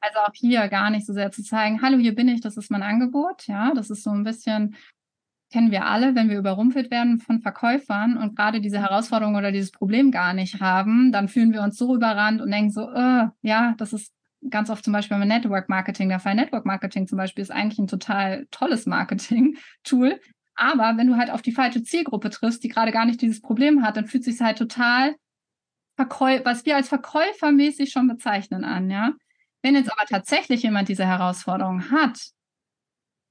Also 0.00 0.18
auch 0.20 0.34
hier 0.34 0.68
gar 0.68 0.90
nicht 0.90 1.06
so 1.06 1.12
sehr 1.12 1.30
zu 1.30 1.42
zeigen, 1.42 1.80
hallo, 1.80 1.98
hier 1.98 2.14
bin 2.14 2.28
ich, 2.28 2.40
das 2.42 2.56
ist 2.56 2.70
mein 2.70 2.82
Angebot. 2.82 3.46
Ja, 3.46 3.72
das 3.74 3.90
ist 3.90 4.02
so 4.02 4.10
ein 4.10 4.22
bisschen, 4.22 4.76
kennen 5.54 5.70
wir 5.70 5.86
alle, 5.86 6.16
wenn 6.16 6.28
wir 6.30 6.38
überrumpelt 6.38 6.90
werden 6.90 7.20
von 7.20 7.40
Verkäufern 7.40 8.16
und 8.16 8.34
gerade 8.34 8.60
diese 8.60 8.80
Herausforderung 8.80 9.36
oder 9.36 9.52
dieses 9.52 9.70
Problem 9.70 10.10
gar 10.10 10.34
nicht 10.34 10.60
haben, 10.60 11.12
dann 11.12 11.28
fühlen 11.28 11.52
wir 11.52 11.62
uns 11.62 11.78
so 11.78 11.94
überrannt 11.94 12.42
und 12.42 12.50
denken 12.50 12.72
so, 12.72 12.90
äh, 12.90 13.28
ja, 13.42 13.72
das 13.78 13.92
ist 13.92 14.12
ganz 14.50 14.68
oft 14.68 14.82
zum 14.82 14.92
Beispiel 14.92 15.16
beim 15.16 15.28
Network 15.28 15.68
Marketing 15.68 16.08
der 16.08 16.18
Fall. 16.18 16.34
Network 16.34 16.66
Marketing 16.66 17.06
zum 17.06 17.18
Beispiel 17.18 17.42
ist 17.42 17.52
eigentlich 17.52 17.78
ein 17.78 17.86
total 17.86 18.48
tolles 18.50 18.86
Marketing-Tool, 18.86 20.18
aber 20.56 20.94
wenn 20.96 21.06
du 21.06 21.16
halt 21.16 21.30
auf 21.30 21.40
die 21.40 21.52
falsche 21.52 21.84
Zielgruppe 21.84 22.30
triffst, 22.30 22.64
die 22.64 22.68
gerade 22.68 22.90
gar 22.90 23.06
nicht 23.06 23.22
dieses 23.22 23.40
Problem 23.40 23.84
hat, 23.84 23.96
dann 23.96 24.06
fühlt 24.06 24.24
sich 24.24 24.40
halt 24.40 24.58
total 24.58 25.14
Verkäu 25.94 26.40
was 26.42 26.66
wir 26.66 26.74
als 26.74 26.88
verkäufermäßig 26.88 27.92
schon 27.92 28.08
bezeichnen 28.08 28.64
an, 28.64 28.90
ja. 28.90 29.12
Wenn 29.62 29.76
jetzt 29.76 29.92
aber 29.92 30.04
tatsächlich 30.08 30.64
jemand 30.64 30.88
diese 30.88 31.06
Herausforderung 31.06 31.92
hat 31.92 32.33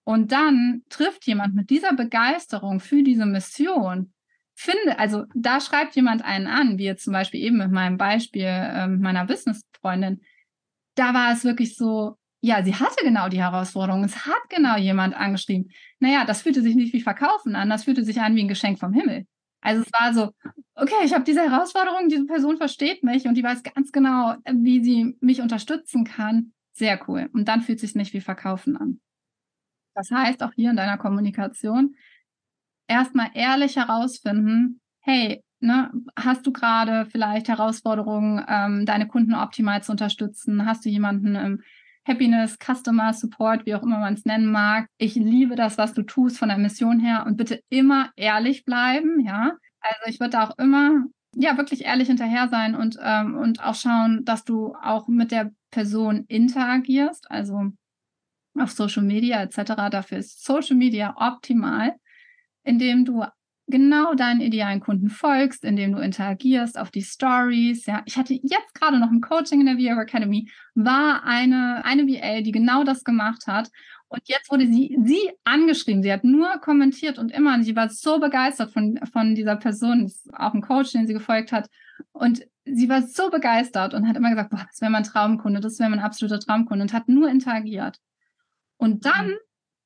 und 0.04 0.32
dann 0.32 0.84
trifft 0.90 1.26
jemand 1.26 1.56
mit 1.56 1.70
dieser 1.70 1.94
Begeisterung 1.94 2.80
für 2.80 3.04
diese 3.04 3.26
Mission, 3.26 4.14
finde, 4.56 5.00
also 5.00 5.26
da 5.34 5.60
schreibt 5.60 5.96
jemand 5.96 6.24
einen 6.24 6.48
an, 6.48 6.78
wie 6.78 6.86
jetzt 6.86 7.04
zum 7.04 7.14
Beispiel 7.14 7.42
eben 7.42 7.58
mit 7.58 7.72
meinem 7.72 7.98
Beispiel 7.98 8.46
äh, 8.46 8.88
meiner 8.88 9.26
Business-Freundin, 9.26 10.22
da 10.96 11.14
war 11.14 11.32
es 11.32 11.44
wirklich 11.44 11.76
so, 11.76 12.18
ja, 12.42 12.64
sie 12.64 12.76
hatte 12.76 13.04
genau 13.04 13.30
die 13.30 13.42
Herausforderung. 13.42 14.04
Es 14.04 14.26
hat 14.26 14.50
genau 14.50 14.78
jemand 14.78 15.16
angeschrieben. 15.16 15.72
Naja, 16.00 16.26
das 16.26 16.42
fühlte 16.42 16.62
sich 16.62 16.76
nicht 16.76 16.94
wie 16.94 17.02
Verkaufen 17.02 17.56
an, 17.56 17.70
das 17.70 17.86
fühlte 17.86 18.04
sich 18.04 18.20
an 18.20 18.36
wie 18.36 18.42
ein 18.42 18.50
Geschenk 18.50 18.80
vom 18.80 18.94
Himmel. 18.94 19.26
Also 19.62 19.82
es 19.82 19.94
war 19.94 20.14
so, 20.14 20.32
okay, 20.76 21.06
ich 21.06 21.14
habe 21.14 21.24
diese 21.24 21.42
Herausforderung, 21.42 22.10
diese 22.10 22.26
Person 22.26 22.58
versteht 22.58 23.02
mich 23.02 23.28
und 23.28 23.36
die 23.36 23.44
weiß 23.44 23.64
ganz 23.64 23.94
genau, 23.94 24.36
wie 24.52 24.84
sie 24.84 25.16
mich 25.22 25.42
unterstützen 25.42 26.04
kann. 26.04 26.52
Sehr 26.74 27.00
cool. 27.08 27.30
Und 27.34 27.48
dann 27.48 27.62
fühlt 27.62 27.80
sich 27.80 27.96
nicht 27.96 28.14
wie 28.14 28.20
Verkaufen 28.20 28.76
an. 28.76 29.00
Das 29.96 30.12
heißt, 30.12 30.44
auch 30.44 30.54
hier 30.54 30.72
in 30.72 30.78
deiner 30.78 30.98
Kommunikation 30.98 31.96
erstmal 32.88 33.30
ehrlich 33.34 33.76
herausfinden, 33.76 34.80
hey, 35.02 35.44
ne, 35.60 35.92
hast 36.18 36.46
du 36.46 36.52
gerade 36.52 37.06
vielleicht 37.06 37.48
Herausforderungen, 37.48 38.44
ähm, 38.48 38.86
deine 38.86 39.08
Kunden 39.08 39.34
optimal 39.34 39.84
zu 39.84 39.92
unterstützen? 39.92 40.66
Hast 40.66 40.86
du 40.86 40.90
jemanden 40.90 41.36
im 41.36 41.62
Happiness, 42.06 42.58
Customer 42.60 43.14
Support, 43.14 43.66
wie 43.66 43.76
auch 43.76 43.84
immer 43.84 44.00
man 44.00 44.16
es 44.16 44.26
nennen 44.26 44.52
mag. 44.52 44.88
Ich 44.98 45.16
liebe 45.16 45.56
das, 45.56 45.78
was 45.78 45.94
du 45.94 46.04
tust 46.04 46.38
von 46.38 46.50
der 46.50 46.58
Mission 46.58 47.00
her 47.00 47.24
und 47.26 47.38
bitte 47.38 47.62
immer 47.70 48.12
ehrlich 48.16 48.66
bleiben, 48.66 49.22
ja. 49.22 49.54
Also 49.80 50.02
ich 50.08 50.20
würde 50.20 50.42
auch 50.42 50.58
immer, 50.58 51.06
ja, 51.36 51.58
wirklich 51.58 51.86
ehrlich 51.86 52.08
hinterher 52.08 52.50
sein 52.50 52.76
und, 52.76 52.98
ähm, 53.02 53.36
und 53.36 53.64
auch 53.64 53.76
schauen, 53.76 54.26
dass 54.26 54.44
du 54.44 54.76
auch 54.82 55.08
mit 55.08 55.32
der 55.32 55.52
Person 55.72 56.26
interagierst, 56.28 57.32
also 57.32 57.72
auf 58.60 58.72
Social 58.72 59.04
Media 59.04 59.42
etc. 59.42 59.90
Dafür 59.90 60.20
ist 60.20 60.44
Social 60.44 60.76
Media 60.76 61.16
optimal, 61.18 61.96
indem 62.64 63.06
du 63.06 63.24
genau 63.68 64.14
deinen 64.14 64.42
idealen 64.42 64.80
Kunden 64.80 65.10
folgst, 65.10 65.64
indem 65.64 65.94
du 65.94 66.00
interagierst 66.00 66.78
auf 66.78 66.92
die 66.92 67.02
Stories. 67.02 67.86
Ja, 67.86 68.02
ich 68.06 68.18
hatte 68.18 68.34
jetzt 68.34 68.74
gerade 68.74 69.00
noch 69.00 69.10
ein 69.10 69.22
Coaching 69.22 69.62
in 69.62 69.66
der 69.66 69.78
VR 69.78 70.02
Academy, 70.02 70.50
war 70.76 71.24
eine, 71.24 71.84
eine 71.86 72.08
VA, 72.08 72.42
die 72.42 72.52
genau 72.52 72.84
das 72.84 73.04
gemacht 73.04 73.48
hat. 73.48 73.70
Und 74.10 74.22
jetzt 74.26 74.52
wurde 74.52 74.68
sie, 74.68 74.96
sie 75.04 75.32
angeschrieben. 75.44 76.04
Sie 76.04 76.14
hat 76.14 76.24
nur 76.24 76.60
kommentiert 76.60 77.18
und 77.18 77.32
immer, 77.32 77.56
und 77.56 77.64
sie 77.64 77.76
war 77.76 77.90
so 77.90 78.20
begeistert 78.20 78.72
von, 78.72 79.00
von 79.12 79.34
dieser 79.34 79.56
Person, 79.56 80.04
das 80.04 80.26
ist 80.26 80.34
auch 80.36 80.54
ein 80.54 80.62
Coach, 80.62 80.92
den 80.92 81.08
sie 81.08 81.14
gefolgt 81.14 81.52
hat. 81.52 81.68
Und 82.12 82.46
sie 82.66 82.90
war 82.90 83.02
so 83.02 83.32
begeistert 83.32 83.94
und 83.94 84.08
hat 84.08 84.16
immer 84.16 84.30
gesagt, 84.30 84.52
boah, 84.52 84.66
das 84.70 84.82
wäre 84.82 84.92
mein 84.92 85.04
Traumkunde, 85.04 85.62
das 85.62 85.80
wäre 85.80 85.90
mein 85.90 86.00
absoluter 86.00 86.40
Traumkunde 86.40 86.84
und 86.84 86.94
hat 86.94 87.10
nur 87.10 87.30
interagiert. 87.30 87.98
Und 88.78 89.06
dann 89.06 89.28
mhm 89.28 89.38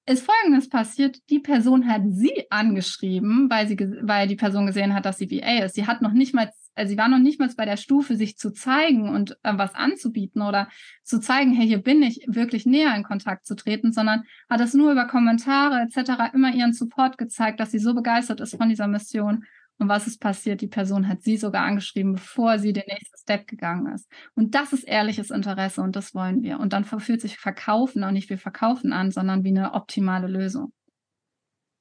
ist 0.07 0.25
Folgendes 0.25 0.69
passiert. 0.69 1.19
Die 1.29 1.39
Person 1.39 1.87
hat 1.87 2.01
sie 2.09 2.45
angeschrieben, 2.49 3.49
weil 3.49 3.67
sie, 3.67 3.77
weil 4.01 4.27
die 4.27 4.37
Person 4.37 4.65
gesehen 4.65 4.93
hat, 4.93 5.05
dass 5.05 5.17
sie 5.17 5.29
VA 5.29 5.65
ist. 5.65 5.75
Sie 5.75 5.85
hat 5.85 6.01
noch 6.01 6.13
nicht 6.13 6.33
mal, 6.33 6.49
also 6.75 6.89
sie 6.89 6.97
war 6.97 7.09
noch 7.09 7.19
nicht 7.19 7.39
mal 7.39 7.49
bei 7.57 7.65
der 7.65 7.75
Stufe, 7.75 8.15
sich 8.15 8.37
zu 8.37 8.51
zeigen 8.51 9.09
und 9.09 9.31
äh, 9.43 9.53
was 9.57 9.75
anzubieten 9.75 10.41
oder 10.41 10.69
zu 11.03 11.19
zeigen, 11.19 11.51
hey, 11.51 11.67
hier 11.67 11.79
bin 11.79 12.01
ich, 12.01 12.25
wirklich 12.27 12.65
näher 12.65 12.95
in 12.95 13.03
Kontakt 13.03 13.45
zu 13.45 13.55
treten, 13.55 13.91
sondern 13.91 14.23
hat 14.49 14.61
es 14.61 14.73
nur 14.73 14.93
über 14.93 15.07
Kommentare 15.07 15.81
etc. 15.81 16.33
immer 16.33 16.53
ihren 16.53 16.73
Support 16.73 17.17
gezeigt, 17.17 17.59
dass 17.59 17.71
sie 17.71 17.79
so 17.79 17.93
begeistert 17.93 18.39
ist 18.39 18.55
von 18.55 18.69
dieser 18.69 18.87
Mission 18.87 19.43
und 19.79 19.89
was 19.89 20.07
ist 20.07 20.19
passiert? 20.19 20.61
Die 20.61 20.67
Person 20.67 21.07
hat 21.07 21.21
sie 21.21 21.37
sogar 21.37 21.63
angeschrieben, 21.63 22.13
bevor 22.13 22.57
sie 22.57 22.73
den 22.73 22.85
nächsten 22.87 23.17
Step 23.17 23.47
gegangen 23.47 23.93
ist. 23.93 24.09
Und 24.35 24.55
das 24.55 24.73
ist 24.73 24.83
ehrliches 24.83 25.29
Interesse 25.29 25.81
und 25.81 25.95
das 25.95 26.15
wollen 26.15 26.41
wir. 26.41 26.59
Und 26.59 26.73
dann 26.73 26.83
verfühlt 26.83 27.21
sich 27.21 27.37
Verkaufen 27.37 28.03
auch 28.03 28.11
nicht 28.11 28.29
wie 28.29 28.37
Verkaufen 28.37 28.91
an, 28.91 29.11
sondern 29.11 29.43
wie 29.43 29.49
eine 29.49 29.73
optimale 29.73 30.27
Lösung. 30.27 30.73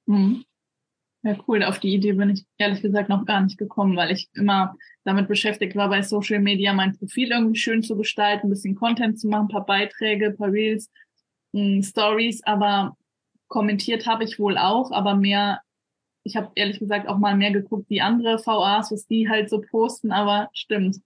Mhm. 0.07 0.45
Ja, 1.23 1.37
cool. 1.49 1.65
Auf 1.65 1.81
die 1.81 1.93
Idee 1.93 2.13
bin 2.13 2.31
ich 2.31 2.47
ehrlich 2.59 2.83
gesagt 2.83 3.09
noch 3.09 3.25
gar 3.25 3.41
nicht 3.41 3.59
gekommen, 3.59 3.97
weil 3.97 4.13
ich 4.13 4.29
immer 4.35 4.77
damit 5.05 5.27
beschäftigt 5.27 5.75
war, 5.75 5.89
bei 5.89 6.03
Social 6.03 6.41
Media 6.41 6.73
mein 6.73 6.97
Profil 6.97 7.33
irgendwie 7.33 7.59
schön 7.59 7.83
zu 7.83 7.97
gestalten, 7.97 8.47
ein 8.47 8.51
bisschen 8.51 8.77
Content 8.77 9.19
zu 9.19 9.27
machen, 9.29 9.47
ein 9.47 9.49
paar 9.49 9.67
Beiträge, 9.67 10.27
ein 10.27 10.37
paar 10.37 10.53
Reels, 10.53 10.91
hm, 11.53 11.83
Stories, 11.83 12.43
aber 12.45 12.97
kommentiert 13.49 14.07
habe 14.07 14.23
ich 14.25 14.39
wohl 14.39 14.59
auch, 14.59 14.93
aber 14.93 15.17
mehr 15.17 15.61
ich 16.27 16.37
habe 16.37 16.51
ehrlich 16.57 16.81
gesagt 16.81 17.09
auch 17.09 17.19
mal 17.19 17.37
mehr 17.37 17.53
geguckt, 17.53 17.89
wie 17.89 18.01
andere 18.01 18.45
VAs, 18.45 18.91
was 18.91 19.07
die 19.07 19.29
halt 19.29 19.49
so 19.49 19.61
posten, 19.61 20.11
aber 20.11 20.51
stimmt, 20.53 20.97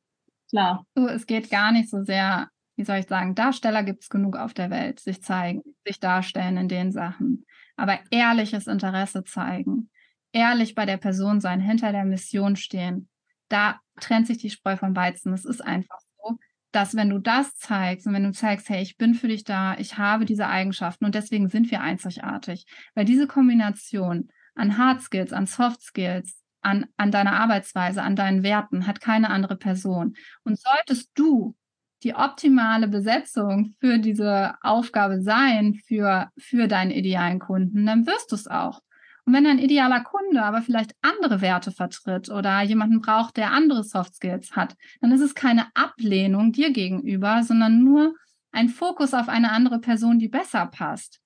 klar. 0.49 0.87
So, 0.95 1.07
es 1.07 1.27
geht 1.27 1.51
gar 1.51 1.73
nicht 1.73 1.91
so 1.91 2.03
sehr, 2.03 2.49
wie 2.77 2.85
soll 2.85 2.97
ich 2.97 3.07
sagen, 3.07 3.35
Darsteller 3.35 3.83
gibt 3.83 4.03
es 4.03 4.09
genug 4.09 4.37
auf 4.37 4.55
der 4.55 4.71
Welt, 4.71 4.99
sich 4.99 5.23
zeigen, 5.23 5.63
sich 5.87 6.01
darstellen 6.01 6.57
in 6.57 6.69
den 6.69 6.91
Sachen. 6.91 7.45
Aber 7.77 7.99
ehrliches 8.11 8.67
Interesse 8.67 9.23
zeigen, 9.25 9.91
ehrlich 10.33 10.75
bei 10.75 10.87
der 10.87 10.97
Person 10.97 11.41
sein, 11.41 11.61
hinter 11.61 11.93
der 11.93 12.07
Mission 12.07 12.57
stehen, 12.57 13.09
da 13.51 13.79
trennt 14.01 14.27
sich 14.27 14.39
die 14.39 14.51
Spreu 14.51 14.77
vom 14.79 14.97
Weizen. 14.97 15.35
Es 15.35 15.45
ist 15.45 15.61
einfach 15.61 15.99
so. 16.17 16.39
dass 16.73 16.95
wenn 16.95 17.11
du 17.11 17.19
das 17.19 17.57
zeigst 17.57 18.07
und 18.07 18.15
wenn 18.15 18.25
du 18.25 18.33
zeigst, 18.33 18.69
hey, 18.71 18.81
ich 18.81 18.97
bin 18.97 19.15
für 19.15 19.29
dich 19.29 19.45
da, 19.45 19.77
ich 19.77 19.99
habe 19.99 20.25
diese 20.25 20.47
Eigenschaften 20.47 21.05
und 21.05 21.15
deswegen 21.15 21.49
sind 21.49 21.71
wir 21.71 21.81
einzigartig, 21.83 22.65
weil 22.95 23.05
diese 23.05 23.27
Kombination 23.27 24.31
an 24.55 24.79
Hard 24.79 25.03
Skills, 25.03 25.33
an 25.33 25.47
Soft 25.47 25.83
Skills, 25.83 26.41
an, 26.63 26.87
an 26.97 27.11
deiner 27.11 27.41
Arbeitsweise, 27.41 28.03
an 28.03 28.17
deinen 28.17 28.43
Werten 28.43 28.87
hat 28.87 29.01
keine 29.01 29.31
andere 29.31 29.57
Person. 29.57 30.17
Und 30.45 30.59
solltest 30.59 31.11
du 31.15 31.57
die 32.03 32.15
optimale 32.15 32.89
Besetzung 32.89 33.75
für 33.81 33.99
diese 33.99 34.55
Aufgabe 34.63 35.21
sein, 35.21 35.81
für, 35.87 36.31
für 36.39 36.67
deinen 36.67 36.91
idealen 36.91 37.39
Kunden, 37.39 37.85
dann 37.85 38.07
wirst 38.07 38.33
du 38.33 38.37
es 38.37 38.47
auch. 38.47 38.81
Und 39.27 39.35
wenn 39.35 39.47
ein 39.47 39.59
idealer 39.59 40.01
Kunde 40.01 40.43
aber 40.43 40.63
vielleicht 40.63 40.95
andere 41.03 41.41
Werte 41.41 41.73
vertritt 41.73 42.31
oder 42.31 42.63
jemanden 42.63 43.01
braucht, 43.01 43.37
der 43.37 43.53
andere 43.53 43.85
Soft 43.85 44.15
Skills 44.15 44.57
hat, 44.57 44.77
dann 45.01 45.13
ist 45.13 45.21
es 45.21 45.35
keine 45.35 45.67
Ablehnung 45.75 46.53
dir 46.53 46.73
gegenüber, 46.73 47.43
sondern 47.43 47.85
nur 47.85 48.15
ein 48.51 48.69
Fokus 48.69 49.15
auf 49.15 49.29
eine 49.29 49.53
andere 49.53 49.79
Person, 49.79 50.19
die 50.19 50.29
besser 50.29 50.67
passt. 50.67 51.21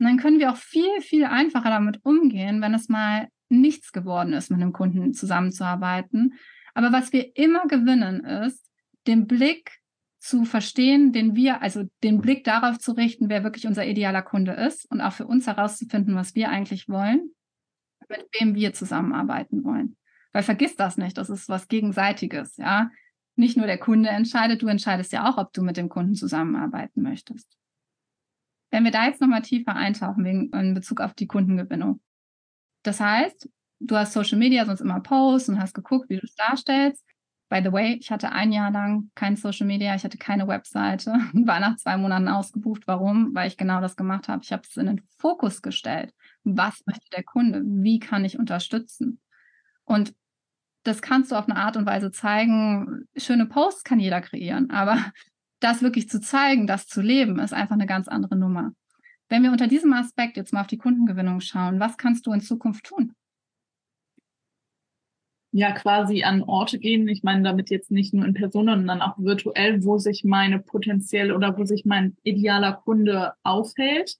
Und 0.00 0.06
dann 0.06 0.16
können 0.16 0.38
wir 0.38 0.50
auch 0.50 0.56
viel, 0.56 1.00
viel 1.02 1.24
einfacher 1.24 1.68
damit 1.68 2.00
umgehen, 2.04 2.62
wenn 2.62 2.72
es 2.72 2.88
mal 2.88 3.28
nichts 3.50 3.92
geworden 3.92 4.32
ist, 4.32 4.50
mit 4.50 4.60
einem 4.60 4.72
Kunden 4.72 5.12
zusammenzuarbeiten. 5.12 6.34
Aber 6.72 6.90
was 6.90 7.12
wir 7.12 7.36
immer 7.36 7.66
gewinnen, 7.66 8.24
ist, 8.24 8.66
den 9.06 9.26
Blick 9.26 9.78
zu 10.18 10.44
verstehen, 10.46 11.12
den 11.12 11.36
wir, 11.36 11.60
also 11.60 11.84
den 12.02 12.22
Blick 12.22 12.44
darauf 12.44 12.78
zu 12.78 12.92
richten, 12.92 13.28
wer 13.28 13.44
wirklich 13.44 13.66
unser 13.66 13.86
idealer 13.86 14.22
Kunde 14.22 14.52
ist 14.52 14.90
und 14.90 15.02
auch 15.02 15.12
für 15.12 15.26
uns 15.26 15.46
herauszufinden, 15.46 16.14
was 16.14 16.34
wir 16.34 16.48
eigentlich 16.48 16.88
wollen, 16.88 17.32
mit 18.08 18.26
wem 18.38 18.54
wir 18.54 18.72
zusammenarbeiten 18.72 19.64
wollen. 19.64 19.98
Weil 20.32 20.44
vergiss 20.44 20.76
das 20.76 20.96
nicht, 20.96 21.18
das 21.18 21.28
ist 21.28 21.50
was 21.50 21.68
Gegenseitiges, 21.68 22.56
ja. 22.56 22.90
Nicht 23.36 23.58
nur 23.58 23.66
der 23.66 23.78
Kunde 23.78 24.08
entscheidet, 24.08 24.62
du 24.62 24.66
entscheidest 24.66 25.12
ja 25.12 25.28
auch, 25.28 25.36
ob 25.36 25.52
du 25.52 25.62
mit 25.62 25.76
dem 25.76 25.90
Kunden 25.90 26.14
zusammenarbeiten 26.14 27.02
möchtest. 27.02 27.59
Wenn 28.70 28.84
wir 28.84 28.90
da 28.90 29.06
jetzt 29.06 29.20
nochmal 29.20 29.42
tiefer 29.42 29.74
eintauchen, 29.74 30.24
in 30.52 30.74
Bezug 30.74 31.00
auf 31.00 31.14
die 31.14 31.26
Kundengewinnung. 31.26 32.00
Das 32.82 33.00
heißt, 33.00 33.48
du 33.80 33.96
hast 33.96 34.12
Social 34.12 34.38
Media 34.38 34.64
sonst 34.64 34.80
immer 34.80 35.00
Posts 35.00 35.50
und 35.50 35.60
hast 35.60 35.74
geguckt, 35.74 36.08
wie 36.08 36.16
du 36.16 36.24
es 36.24 36.34
darstellst. 36.34 37.04
By 37.48 37.60
the 37.64 37.72
way, 37.72 37.94
ich 38.00 38.12
hatte 38.12 38.30
ein 38.30 38.52
Jahr 38.52 38.70
lang 38.70 39.10
kein 39.16 39.34
Social 39.34 39.66
Media, 39.66 39.96
ich 39.96 40.04
hatte 40.04 40.18
keine 40.18 40.46
Webseite, 40.46 41.10
war 41.32 41.58
nach 41.58 41.76
zwei 41.76 41.96
Monaten 41.96 42.28
ausgebucht. 42.28 42.86
Warum? 42.86 43.34
Weil 43.34 43.48
ich 43.48 43.56
genau 43.56 43.80
das 43.80 43.96
gemacht 43.96 44.28
habe. 44.28 44.42
Ich 44.44 44.52
habe 44.52 44.62
es 44.62 44.76
in 44.76 44.86
den 44.86 45.02
Fokus 45.18 45.60
gestellt. 45.60 46.14
Was 46.44 46.80
möchte 46.86 47.10
der 47.10 47.24
Kunde? 47.24 47.62
Wie 47.64 47.98
kann 47.98 48.24
ich 48.24 48.38
unterstützen? 48.38 49.20
Und 49.84 50.14
das 50.84 51.02
kannst 51.02 51.32
du 51.32 51.36
auf 51.36 51.48
eine 51.48 51.58
Art 51.58 51.76
und 51.76 51.86
Weise 51.86 52.12
zeigen. 52.12 53.08
Schöne 53.16 53.46
Posts 53.46 53.84
kann 53.84 53.98
jeder 53.98 54.20
kreieren, 54.20 54.70
aber 54.70 55.12
das 55.60 55.82
wirklich 55.82 56.08
zu 56.08 56.20
zeigen, 56.20 56.66
das 56.66 56.86
zu 56.86 57.00
leben, 57.00 57.38
ist 57.38 57.52
einfach 57.52 57.74
eine 57.74 57.86
ganz 57.86 58.08
andere 58.08 58.36
Nummer. 58.36 58.72
Wenn 59.28 59.42
wir 59.44 59.52
unter 59.52 59.68
diesem 59.68 59.92
Aspekt 59.92 60.36
jetzt 60.36 60.52
mal 60.52 60.62
auf 60.62 60.66
die 60.66 60.78
Kundengewinnung 60.78 61.40
schauen, 61.40 61.78
was 61.78 61.96
kannst 61.96 62.26
du 62.26 62.32
in 62.32 62.40
Zukunft 62.40 62.84
tun? 62.84 63.14
Ja, 65.52 65.72
quasi 65.72 66.22
an 66.22 66.42
Orte 66.42 66.78
gehen. 66.78 67.08
Ich 67.08 67.22
meine 67.22 67.42
damit 67.42 67.70
jetzt 67.70 67.90
nicht 67.90 68.14
nur 68.14 68.24
in 68.24 68.34
Person, 68.34 68.66
sondern 68.66 69.02
auch 69.02 69.18
virtuell, 69.18 69.84
wo 69.84 69.98
sich 69.98 70.24
meine 70.24 70.60
potenziell 70.60 71.32
oder 71.32 71.56
wo 71.58 71.64
sich 71.64 71.84
mein 71.84 72.16
idealer 72.22 72.72
Kunde 72.72 73.34
aufhält 73.42 74.16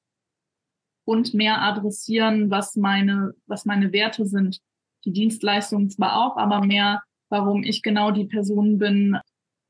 und 1.04 1.34
mehr 1.34 1.62
adressieren, 1.62 2.50
was 2.50 2.76
meine, 2.76 3.32
was 3.46 3.64
meine 3.64 3.92
Werte 3.92 4.26
sind. 4.26 4.60
Die 5.04 5.12
Dienstleistungen 5.12 5.88
zwar 5.88 6.24
auch, 6.24 6.36
aber 6.36 6.64
mehr, 6.64 7.02
warum 7.28 7.62
ich 7.62 7.82
genau 7.82 8.10
die 8.10 8.26
Person 8.26 8.78
bin, 8.78 9.16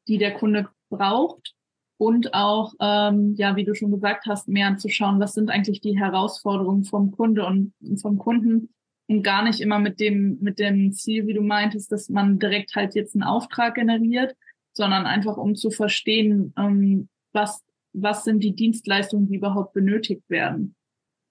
die 0.08 0.18
der 0.18 0.34
Kunde 0.34 0.68
braucht 0.88 1.54
und 2.00 2.32
auch, 2.32 2.72
ähm, 2.80 3.34
ja, 3.36 3.56
wie 3.56 3.64
du 3.64 3.74
schon 3.74 3.90
gesagt 3.90 4.24
hast, 4.26 4.48
mehr 4.48 4.68
anzuschauen, 4.68 5.20
was 5.20 5.34
sind 5.34 5.50
eigentlich 5.50 5.82
die 5.82 5.98
Herausforderungen 5.98 6.84
vom 6.84 7.10
Kunde 7.10 7.44
und 7.44 7.74
vom 8.00 8.16
Kunden 8.16 8.70
und 9.06 9.22
gar 9.22 9.44
nicht 9.44 9.60
immer 9.60 9.78
mit 9.78 10.00
dem, 10.00 10.38
mit 10.40 10.58
dem 10.58 10.92
Ziel, 10.92 11.26
wie 11.26 11.34
du 11.34 11.42
meintest, 11.42 11.92
dass 11.92 12.08
man 12.08 12.38
direkt 12.38 12.74
halt 12.74 12.94
jetzt 12.94 13.14
einen 13.14 13.22
Auftrag 13.22 13.74
generiert, 13.74 14.34
sondern 14.72 15.04
einfach 15.04 15.36
um 15.36 15.54
zu 15.54 15.70
verstehen, 15.70 16.54
ähm, 16.56 17.10
was, 17.34 17.62
was 17.92 18.24
sind 18.24 18.42
die 18.42 18.54
Dienstleistungen, 18.54 19.26
die 19.26 19.36
überhaupt 19.36 19.74
benötigt 19.74 20.22
werden. 20.30 20.74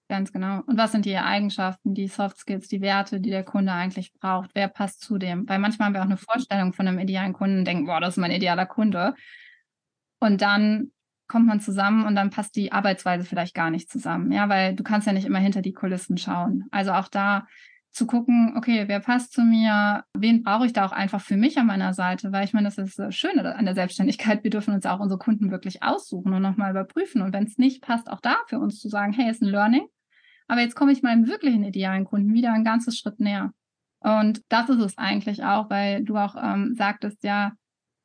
Ganz 0.07 0.31
genau. 0.31 0.61
Und 0.67 0.77
was 0.77 0.91
sind 0.91 1.05
die 1.05 1.17
Eigenschaften, 1.17 1.95
die 1.95 2.07
Soft 2.07 2.37
Skills, 2.37 2.67
die 2.67 2.81
Werte, 2.81 3.19
die 3.19 3.31
der 3.31 3.43
Kunde 3.43 3.71
eigentlich 3.71 4.13
braucht? 4.13 4.51
Wer 4.53 4.67
passt 4.67 5.01
zu 5.01 5.17
dem? 5.17 5.49
Weil 5.49 5.57
manchmal 5.57 5.87
haben 5.87 5.93
wir 5.95 6.01
auch 6.01 6.05
eine 6.05 6.17
Vorstellung 6.17 6.73
von 6.73 6.87
einem 6.87 6.99
idealen 6.99 7.33
Kunden 7.33 7.59
und 7.59 7.65
denken, 7.65 7.87
boah, 7.87 7.99
das 7.99 8.09
ist 8.09 8.17
mein 8.17 8.29
idealer 8.29 8.67
Kunde. 8.67 9.15
Und 10.19 10.41
dann 10.41 10.91
kommt 11.27 11.45
man 11.45 11.59
zusammen 11.59 12.05
und 12.05 12.15
dann 12.15 12.31
passt 12.31 12.55
die 12.55 12.71
Arbeitsweise 12.71 13.25
vielleicht 13.25 13.53
gar 13.53 13.69
nicht 13.69 13.89
zusammen. 13.89 14.31
Ja, 14.31 14.49
weil 14.49 14.75
du 14.75 14.83
kannst 14.83 15.07
ja 15.07 15.13
nicht 15.13 15.25
immer 15.25 15.39
hinter 15.39 15.61
die 15.61 15.73
Kulissen 15.73 16.17
schauen. 16.17 16.65
Also 16.71 16.91
auch 16.91 17.07
da 17.07 17.45
zu 17.91 18.05
gucken, 18.05 18.53
okay, 18.55 18.87
wer 18.87 18.99
passt 18.99 19.33
zu 19.33 19.41
mir, 19.41 20.03
wen 20.13 20.43
brauche 20.43 20.65
ich 20.65 20.73
da 20.73 20.85
auch 20.85 20.91
einfach 20.91 21.21
für 21.21 21.37
mich 21.37 21.57
an 21.57 21.67
meiner 21.67 21.93
Seite, 21.93 22.31
weil 22.31 22.45
ich 22.45 22.53
meine, 22.53 22.67
das 22.67 22.77
ist 22.77 22.99
das 22.99 23.15
Schöne 23.15 23.55
an 23.55 23.65
der 23.65 23.73
Selbstständigkeit, 23.73 24.43
wir 24.43 24.51
dürfen 24.51 24.73
uns 24.73 24.85
auch 24.85 24.99
unsere 24.99 25.19
Kunden 25.19 25.49
wirklich 25.51 25.81
aussuchen 25.81 26.33
und 26.33 26.41
nochmal 26.41 26.71
überprüfen 26.71 27.21
und 27.21 27.33
wenn 27.33 27.45
es 27.45 27.57
nicht 27.57 27.81
passt, 27.81 28.09
auch 28.09 28.21
da 28.21 28.37
für 28.47 28.59
uns 28.59 28.79
zu 28.79 28.89
sagen, 28.89 29.11
hey, 29.13 29.29
ist 29.29 29.41
ein 29.41 29.49
Learning, 29.49 29.87
aber 30.47 30.61
jetzt 30.61 30.75
komme 30.75 30.91
ich 30.91 31.01
meinem 31.01 31.27
wirklichen 31.27 31.63
idealen 31.63 32.05
Kunden 32.05 32.33
wieder 32.33 32.53
ein 32.53 32.63
ganzes 32.63 32.97
Schritt 32.97 33.19
näher. 33.19 33.51
Und 34.01 34.43
das 34.49 34.69
ist 34.69 34.79
es 34.79 34.97
eigentlich 34.97 35.43
auch, 35.43 35.69
weil 35.69 36.03
du 36.03 36.15
auch 36.15 36.35
ähm, 36.41 36.75
sagtest, 36.75 37.23
ja, 37.23 37.53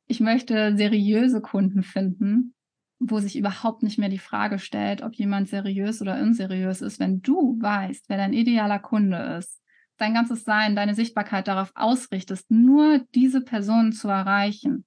ich 0.07 0.19
möchte 0.19 0.75
seriöse 0.77 1.41
Kunden 1.41 1.83
finden, 1.83 2.53
wo 2.99 3.19
sich 3.19 3.37
überhaupt 3.37 3.83
nicht 3.83 3.97
mehr 3.97 4.09
die 4.09 4.19
Frage 4.19 4.59
stellt, 4.59 5.01
ob 5.01 5.15
jemand 5.15 5.49
seriös 5.49 6.01
oder 6.01 6.19
unseriös 6.21 6.81
ist. 6.81 6.99
Wenn 6.99 7.21
du 7.21 7.59
weißt, 7.61 8.07
wer 8.07 8.17
dein 8.17 8.33
idealer 8.33 8.79
Kunde 8.79 9.37
ist, 9.39 9.61
dein 9.97 10.13
ganzes 10.13 10.43
Sein, 10.43 10.75
deine 10.75 10.95
Sichtbarkeit 10.95 11.47
darauf 11.47 11.71
ausrichtest, 11.75 12.49
nur 12.51 12.99
diese 13.13 13.41
Person 13.41 13.91
zu 13.91 14.07
erreichen, 14.07 14.85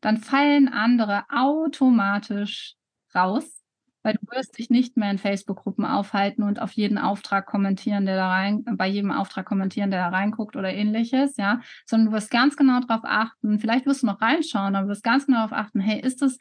dann 0.00 0.18
fallen 0.18 0.68
andere 0.68 1.24
automatisch 1.30 2.74
raus 3.14 3.59
weil 4.02 4.14
du 4.14 4.36
wirst 4.36 4.58
dich 4.58 4.70
nicht 4.70 4.96
mehr 4.96 5.10
in 5.10 5.18
Facebook-Gruppen 5.18 5.84
aufhalten 5.84 6.42
und 6.42 6.60
auf 6.60 6.72
jeden 6.72 6.98
Auftrag 6.98 7.46
kommentieren, 7.46 8.06
der 8.06 8.16
da 8.16 8.28
rein, 8.28 8.64
bei 8.64 8.86
jedem 8.86 9.10
Auftrag 9.10 9.46
kommentieren, 9.46 9.90
der 9.90 10.00
da 10.00 10.08
reinguckt 10.08 10.56
oder 10.56 10.72
ähnliches, 10.72 11.36
ja, 11.36 11.60
sondern 11.86 12.06
du 12.06 12.12
wirst 12.12 12.30
ganz 12.30 12.56
genau 12.56 12.80
darauf 12.80 13.04
achten, 13.04 13.58
vielleicht 13.58 13.86
wirst 13.86 14.02
du 14.02 14.06
noch 14.06 14.20
reinschauen, 14.20 14.74
aber 14.74 14.84
du 14.84 14.90
wirst 14.90 15.04
ganz 15.04 15.26
genau 15.26 15.38
darauf 15.38 15.52
achten, 15.52 15.80
hey, 15.80 16.00
ist 16.00 16.22
das 16.22 16.38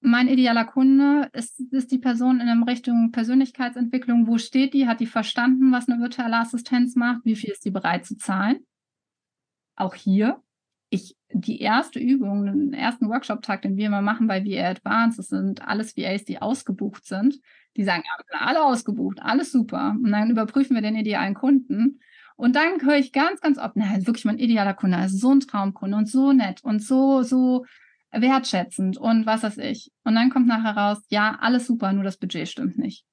mein 0.00 0.28
idealer 0.28 0.64
Kunde? 0.64 1.28
Ist, 1.32 1.60
ist 1.72 1.92
die 1.92 1.98
Person 1.98 2.40
in 2.40 2.48
einem 2.48 2.62
Richtung 2.62 3.12
Persönlichkeitsentwicklung? 3.12 4.26
Wo 4.26 4.38
steht 4.38 4.72
die? 4.72 4.88
Hat 4.88 5.00
die 5.00 5.06
verstanden, 5.06 5.72
was 5.72 5.88
eine 5.88 6.00
virtuelle 6.00 6.38
Assistenz 6.38 6.96
macht? 6.96 7.24
Wie 7.24 7.36
viel 7.36 7.50
ist 7.50 7.64
die 7.64 7.70
bereit 7.70 8.06
zu 8.06 8.16
zahlen? 8.16 8.64
Auch 9.76 9.94
hier 9.94 10.42
ich 10.90 11.16
die 11.32 11.60
erste 11.60 12.00
Übung, 12.00 12.44
den 12.44 12.72
ersten 12.72 13.08
Workshop-Tag, 13.08 13.62
den 13.62 13.76
wir 13.76 13.86
immer 13.86 14.02
machen 14.02 14.26
bei 14.26 14.44
VA 14.44 14.68
Advanced, 14.68 15.18
das 15.18 15.28
sind 15.28 15.66
alles 15.66 15.96
VAs, 15.96 16.24
die 16.24 16.42
ausgebucht 16.42 17.06
sind. 17.06 17.40
Die 17.76 17.84
sagen, 17.84 18.02
ja, 18.04 18.40
alle 18.40 18.64
ausgebucht, 18.64 19.22
alles 19.22 19.52
super. 19.52 19.96
Und 20.02 20.10
dann 20.10 20.30
überprüfen 20.30 20.74
wir 20.74 20.82
den 20.82 20.96
idealen 20.96 21.34
Kunden. 21.34 22.00
Und 22.36 22.56
dann 22.56 22.82
höre 22.82 22.96
ich 22.96 23.12
ganz, 23.12 23.40
ganz 23.40 23.58
oft, 23.58 23.76
na, 23.76 24.06
wirklich 24.06 24.24
mein 24.24 24.38
idealer 24.38 24.74
Kunde, 24.74 24.96
also 24.96 25.16
so 25.16 25.30
ein 25.30 25.40
Traumkunde 25.40 25.96
und 25.96 26.08
so 26.08 26.32
nett 26.32 26.64
und 26.64 26.82
so, 26.82 27.22
so 27.22 27.64
wertschätzend 28.12 28.98
und 28.98 29.26
was 29.26 29.42
weiß 29.42 29.58
ich. 29.58 29.92
Und 30.04 30.14
dann 30.14 30.30
kommt 30.30 30.46
nachher 30.46 30.76
raus, 30.76 30.98
ja, 31.10 31.38
alles 31.40 31.66
super, 31.66 31.92
nur 31.92 32.02
das 32.02 32.16
Budget 32.16 32.48
stimmt 32.48 32.78
nicht. 32.78 33.04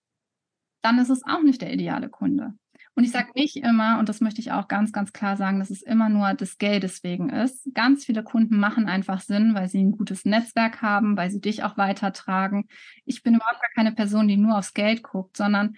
Dann 0.81 0.97
ist 0.97 1.09
es 1.09 1.23
auch 1.25 1.43
nicht 1.43 1.61
der 1.61 1.73
ideale 1.73 2.09
Kunde. 2.09 2.53
Und 2.97 3.03
ich 3.03 3.11
sage 3.11 3.29
nicht 3.35 3.57
immer, 3.57 3.99
und 3.99 4.09
das 4.09 4.21
möchte 4.21 4.41
ich 4.41 4.51
auch 4.51 4.67
ganz, 4.67 4.91
ganz 4.91 5.13
klar 5.13 5.37
sagen, 5.37 5.59
dass 5.59 5.69
es 5.69 5.83
immer 5.83 6.09
nur 6.09 6.33
des 6.33 6.57
Geldes 6.57 7.03
wegen 7.03 7.29
ist. 7.29 7.69
Ganz 7.75 8.05
viele 8.05 8.23
Kunden 8.23 8.59
machen 8.59 8.87
einfach 8.87 9.21
Sinn, 9.21 9.53
weil 9.53 9.69
sie 9.69 9.83
ein 9.83 9.91
gutes 9.91 10.25
Netzwerk 10.25 10.81
haben, 10.81 11.15
weil 11.15 11.29
sie 11.29 11.39
dich 11.39 11.61
auch 11.63 11.77
weitertragen. 11.77 12.67
Ich 13.05 13.21
bin 13.21 13.35
überhaupt 13.35 13.61
gar 13.61 13.69
keine 13.75 13.91
Person, 13.91 14.27
die 14.27 14.35
nur 14.35 14.57
aufs 14.57 14.73
Geld 14.73 15.03
guckt, 15.03 15.37
sondern 15.37 15.75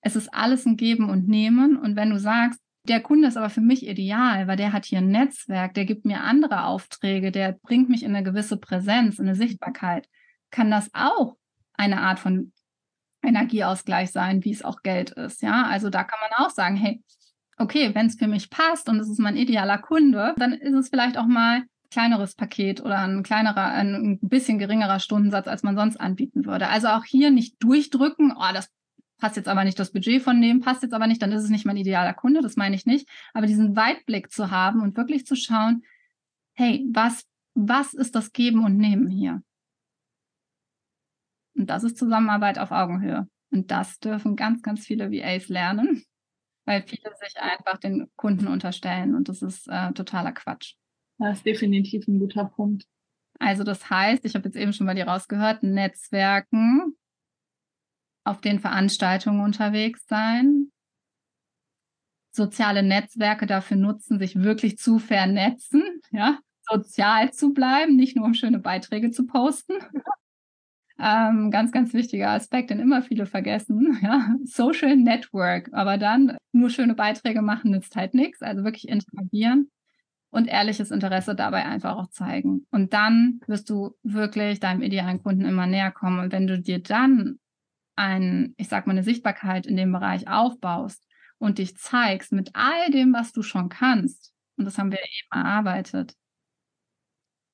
es 0.00 0.16
ist 0.16 0.34
alles 0.34 0.66
ein 0.66 0.76
Geben 0.76 1.10
und 1.10 1.28
Nehmen. 1.28 1.76
Und 1.76 1.94
wenn 1.94 2.10
du 2.10 2.18
sagst, 2.18 2.60
der 2.82 3.02
Kunde 3.02 3.28
ist 3.28 3.36
aber 3.36 3.50
für 3.50 3.60
mich 3.60 3.86
ideal, 3.86 4.48
weil 4.48 4.56
der 4.56 4.72
hat 4.72 4.84
hier 4.84 4.98
ein 4.98 5.10
Netzwerk, 5.10 5.74
der 5.74 5.84
gibt 5.84 6.06
mir 6.06 6.22
andere 6.24 6.64
Aufträge, 6.64 7.30
der 7.30 7.52
bringt 7.52 7.88
mich 7.88 8.02
in 8.02 8.16
eine 8.16 8.24
gewisse 8.24 8.56
Präsenz, 8.56 9.20
in 9.20 9.28
eine 9.28 9.36
Sichtbarkeit, 9.36 10.08
kann 10.50 10.72
das 10.72 10.90
auch 10.92 11.36
eine 11.74 12.00
Art 12.00 12.18
von 12.18 12.52
Energieausgleich 13.22 14.10
sein, 14.10 14.44
wie 14.44 14.52
es 14.52 14.64
auch 14.64 14.82
Geld 14.82 15.10
ist. 15.10 15.42
Ja, 15.42 15.64
also 15.64 15.90
da 15.90 16.04
kann 16.04 16.18
man 16.20 16.46
auch 16.46 16.50
sagen, 16.50 16.76
hey, 16.76 17.02
okay, 17.56 17.94
wenn 17.94 18.06
es 18.06 18.16
für 18.16 18.28
mich 18.28 18.50
passt 18.50 18.88
und 18.88 19.00
es 19.00 19.08
ist 19.08 19.18
mein 19.18 19.36
idealer 19.36 19.78
Kunde, 19.78 20.34
dann 20.38 20.52
ist 20.52 20.74
es 20.74 20.88
vielleicht 20.88 21.18
auch 21.18 21.26
mal 21.26 21.64
kleineres 21.90 22.34
Paket 22.34 22.80
oder 22.80 22.98
ein 22.98 23.22
kleinerer, 23.22 23.72
ein 23.72 24.18
bisschen 24.20 24.58
geringerer 24.58 25.00
Stundensatz, 25.00 25.48
als 25.48 25.62
man 25.62 25.76
sonst 25.76 25.96
anbieten 25.96 26.44
würde. 26.44 26.68
Also 26.68 26.88
auch 26.88 27.04
hier 27.04 27.30
nicht 27.30 27.56
durchdrücken, 27.62 28.32
oh, 28.36 28.52
das 28.52 28.70
passt 29.18 29.36
jetzt 29.36 29.48
aber 29.48 29.64
nicht 29.64 29.78
das 29.78 29.92
Budget 29.92 30.22
von 30.22 30.40
dem, 30.40 30.60
passt 30.60 30.82
jetzt 30.82 30.94
aber 30.94 31.06
nicht, 31.06 31.20
dann 31.22 31.32
ist 31.32 31.42
es 31.42 31.50
nicht 31.50 31.66
mein 31.66 31.76
idealer 31.76 32.14
Kunde, 32.14 32.40
das 32.40 32.56
meine 32.56 32.76
ich 32.76 32.86
nicht. 32.86 33.08
Aber 33.34 33.46
diesen 33.46 33.74
Weitblick 33.74 34.30
zu 34.30 34.50
haben 34.50 34.80
und 34.80 34.96
wirklich 34.96 35.26
zu 35.26 35.34
schauen, 35.34 35.82
hey, 36.54 36.86
was, 36.92 37.24
was 37.54 37.94
ist 37.94 38.14
das 38.14 38.32
Geben 38.32 38.64
und 38.64 38.76
Nehmen 38.76 39.08
hier? 39.08 39.42
Und 41.58 41.68
das 41.68 41.84
ist 41.84 41.98
Zusammenarbeit 41.98 42.58
auf 42.58 42.70
Augenhöhe. 42.70 43.28
Und 43.50 43.70
das 43.70 43.98
dürfen 43.98 44.36
ganz, 44.36 44.62
ganz 44.62 44.86
viele 44.86 45.10
VAs 45.10 45.48
lernen, 45.48 46.04
weil 46.64 46.82
viele 46.82 47.10
sich 47.16 47.36
einfach 47.40 47.78
den 47.78 48.08
Kunden 48.16 48.46
unterstellen 48.46 49.14
und 49.14 49.28
das 49.28 49.42
ist 49.42 49.68
äh, 49.68 49.92
totaler 49.92 50.32
Quatsch. 50.32 50.74
Das 51.18 51.38
ist 51.38 51.46
definitiv 51.46 52.06
ein 52.06 52.20
guter 52.20 52.44
Punkt. 52.44 52.84
Also 53.40 53.64
das 53.64 53.90
heißt, 53.90 54.24
ich 54.24 54.34
habe 54.34 54.46
jetzt 54.46 54.56
eben 54.56 54.72
schon 54.72 54.86
bei 54.86 54.94
dir 54.94 55.08
rausgehört, 55.08 55.62
Netzwerken, 55.62 56.96
auf 58.24 58.40
den 58.40 58.60
Veranstaltungen 58.60 59.40
unterwegs 59.40 60.06
sein, 60.06 60.70
soziale 62.30 62.82
Netzwerke 62.82 63.46
dafür 63.46 63.76
nutzen, 63.76 64.18
sich 64.18 64.36
wirklich 64.36 64.76
zu 64.78 64.98
vernetzen, 64.98 65.82
ja, 66.10 66.38
sozial 66.70 67.32
zu 67.32 67.52
bleiben, 67.54 67.96
nicht 67.96 68.16
nur 68.16 68.26
um 68.26 68.34
schöne 68.34 68.58
Beiträge 68.58 69.10
zu 69.10 69.26
posten. 69.26 69.74
Ähm, 71.00 71.50
ganz, 71.50 71.70
ganz 71.72 71.94
wichtiger 71.94 72.30
Aspekt, 72.30 72.70
den 72.70 72.80
immer 72.80 73.02
viele 73.02 73.26
vergessen. 73.26 73.98
Ja? 74.02 74.34
Social 74.44 74.96
Network, 74.96 75.70
aber 75.72 75.98
dann 75.98 76.36
nur 76.52 76.70
schöne 76.70 76.94
Beiträge 76.94 77.42
machen 77.42 77.70
nützt 77.70 77.96
halt 77.96 78.14
nichts. 78.14 78.42
Also 78.42 78.64
wirklich 78.64 78.88
interagieren 78.88 79.70
und 80.30 80.46
ehrliches 80.46 80.90
Interesse 80.90 81.34
dabei 81.34 81.64
einfach 81.64 81.96
auch 81.96 82.08
zeigen. 82.10 82.66
Und 82.70 82.92
dann 82.92 83.40
wirst 83.46 83.70
du 83.70 83.96
wirklich 84.02 84.60
deinem 84.60 84.82
idealen 84.82 85.22
Kunden 85.22 85.44
immer 85.44 85.66
näher 85.66 85.90
kommen. 85.90 86.20
Und 86.20 86.32
wenn 86.32 86.46
du 86.46 86.58
dir 86.58 86.82
dann 86.82 87.38
ein, 87.96 88.54
ich 88.56 88.68
sag 88.68 88.86
mal, 88.86 88.92
eine 88.92 89.02
Sichtbarkeit 89.02 89.66
in 89.66 89.76
dem 89.76 89.92
Bereich 89.92 90.28
aufbaust 90.28 91.04
und 91.38 91.58
dich 91.58 91.76
zeigst 91.76 92.32
mit 92.32 92.50
all 92.54 92.90
dem, 92.90 93.12
was 93.12 93.32
du 93.32 93.42
schon 93.42 93.68
kannst, 93.68 94.32
und 94.56 94.64
das 94.64 94.78
haben 94.78 94.90
wir 94.90 94.98
eben 94.98 95.42
erarbeitet, 95.44 96.14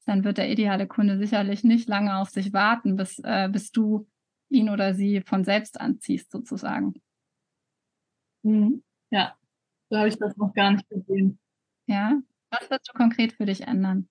dann 0.05 0.25
wird 0.25 0.39
der 0.39 0.51
ideale 0.51 0.87
Kunde 0.87 1.19
sicherlich 1.19 1.65
nicht 1.65 1.89
lange 1.89 2.19
auf 2.19 2.31
sich 2.31 2.53
warten, 2.53 2.97
bis, 2.97 3.19
äh, 3.21 3.49
bis 3.51 3.73
du 3.73 4.07
ihn 4.51 4.69
oder 4.69 4.95
sie 4.95 5.23
von 5.23 5.45
selbst 5.45 5.81
anziehst, 5.81 6.31
sozusagen. 6.31 6.95
Mhm. 8.43 8.83
Ja, 9.11 9.37
so 9.91 9.99
habe 9.99 10.09
ich 10.09 10.19
das 10.19 10.37
noch 10.37 10.53
gar 10.53 10.73
nicht 10.73 10.89
gesehen. 10.89 11.39
Ja, 11.87 12.21
was 12.51 12.71
wirst 12.71 12.89
du 12.89 12.93
konkret 12.93 13.33
für 13.33 13.47
dich 13.47 13.63
ändern? 13.63 14.09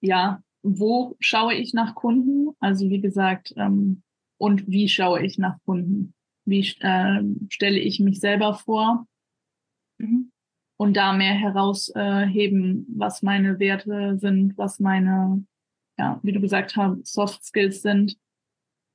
Ja, 0.00 0.42
wo 0.62 1.16
schaue 1.20 1.54
ich 1.54 1.74
nach 1.74 1.94
Kunden? 1.94 2.54
Also 2.60 2.88
wie 2.88 3.00
gesagt, 3.00 3.52
ähm, 3.56 4.02
und 4.38 4.68
wie 4.68 4.88
schaue 4.88 5.22
ich 5.24 5.38
nach 5.38 5.56
Kunden? 5.64 6.14
Wie 6.44 6.60
äh, 6.60 7.22
stelle 7.50 7.78
ich 7.78 8.00
mich 8.00 8.20
selber 8.20 8.54
vor? 8.54 9.06
Mhm. 9.98 10.30
Und 10.78 10.96
da 10.96 11.12
mehr 11.12 11.34
herausheben, 11.34 12.86
was 12.96 13.22
meine 13.22 13.58
Werte 13.58 14.16
sind, 14.18 14.56
was 14.56 14.78
meine, 14.78 15.44
ja, 15.98 16.20
wie 16.22 16.32
du 16.32 16.40
gesagt 16.40 16.76
hast, 16.76 17.04
Soft 17.04 17.44
Skills 17.44 17.82
sind. 17.82 18.16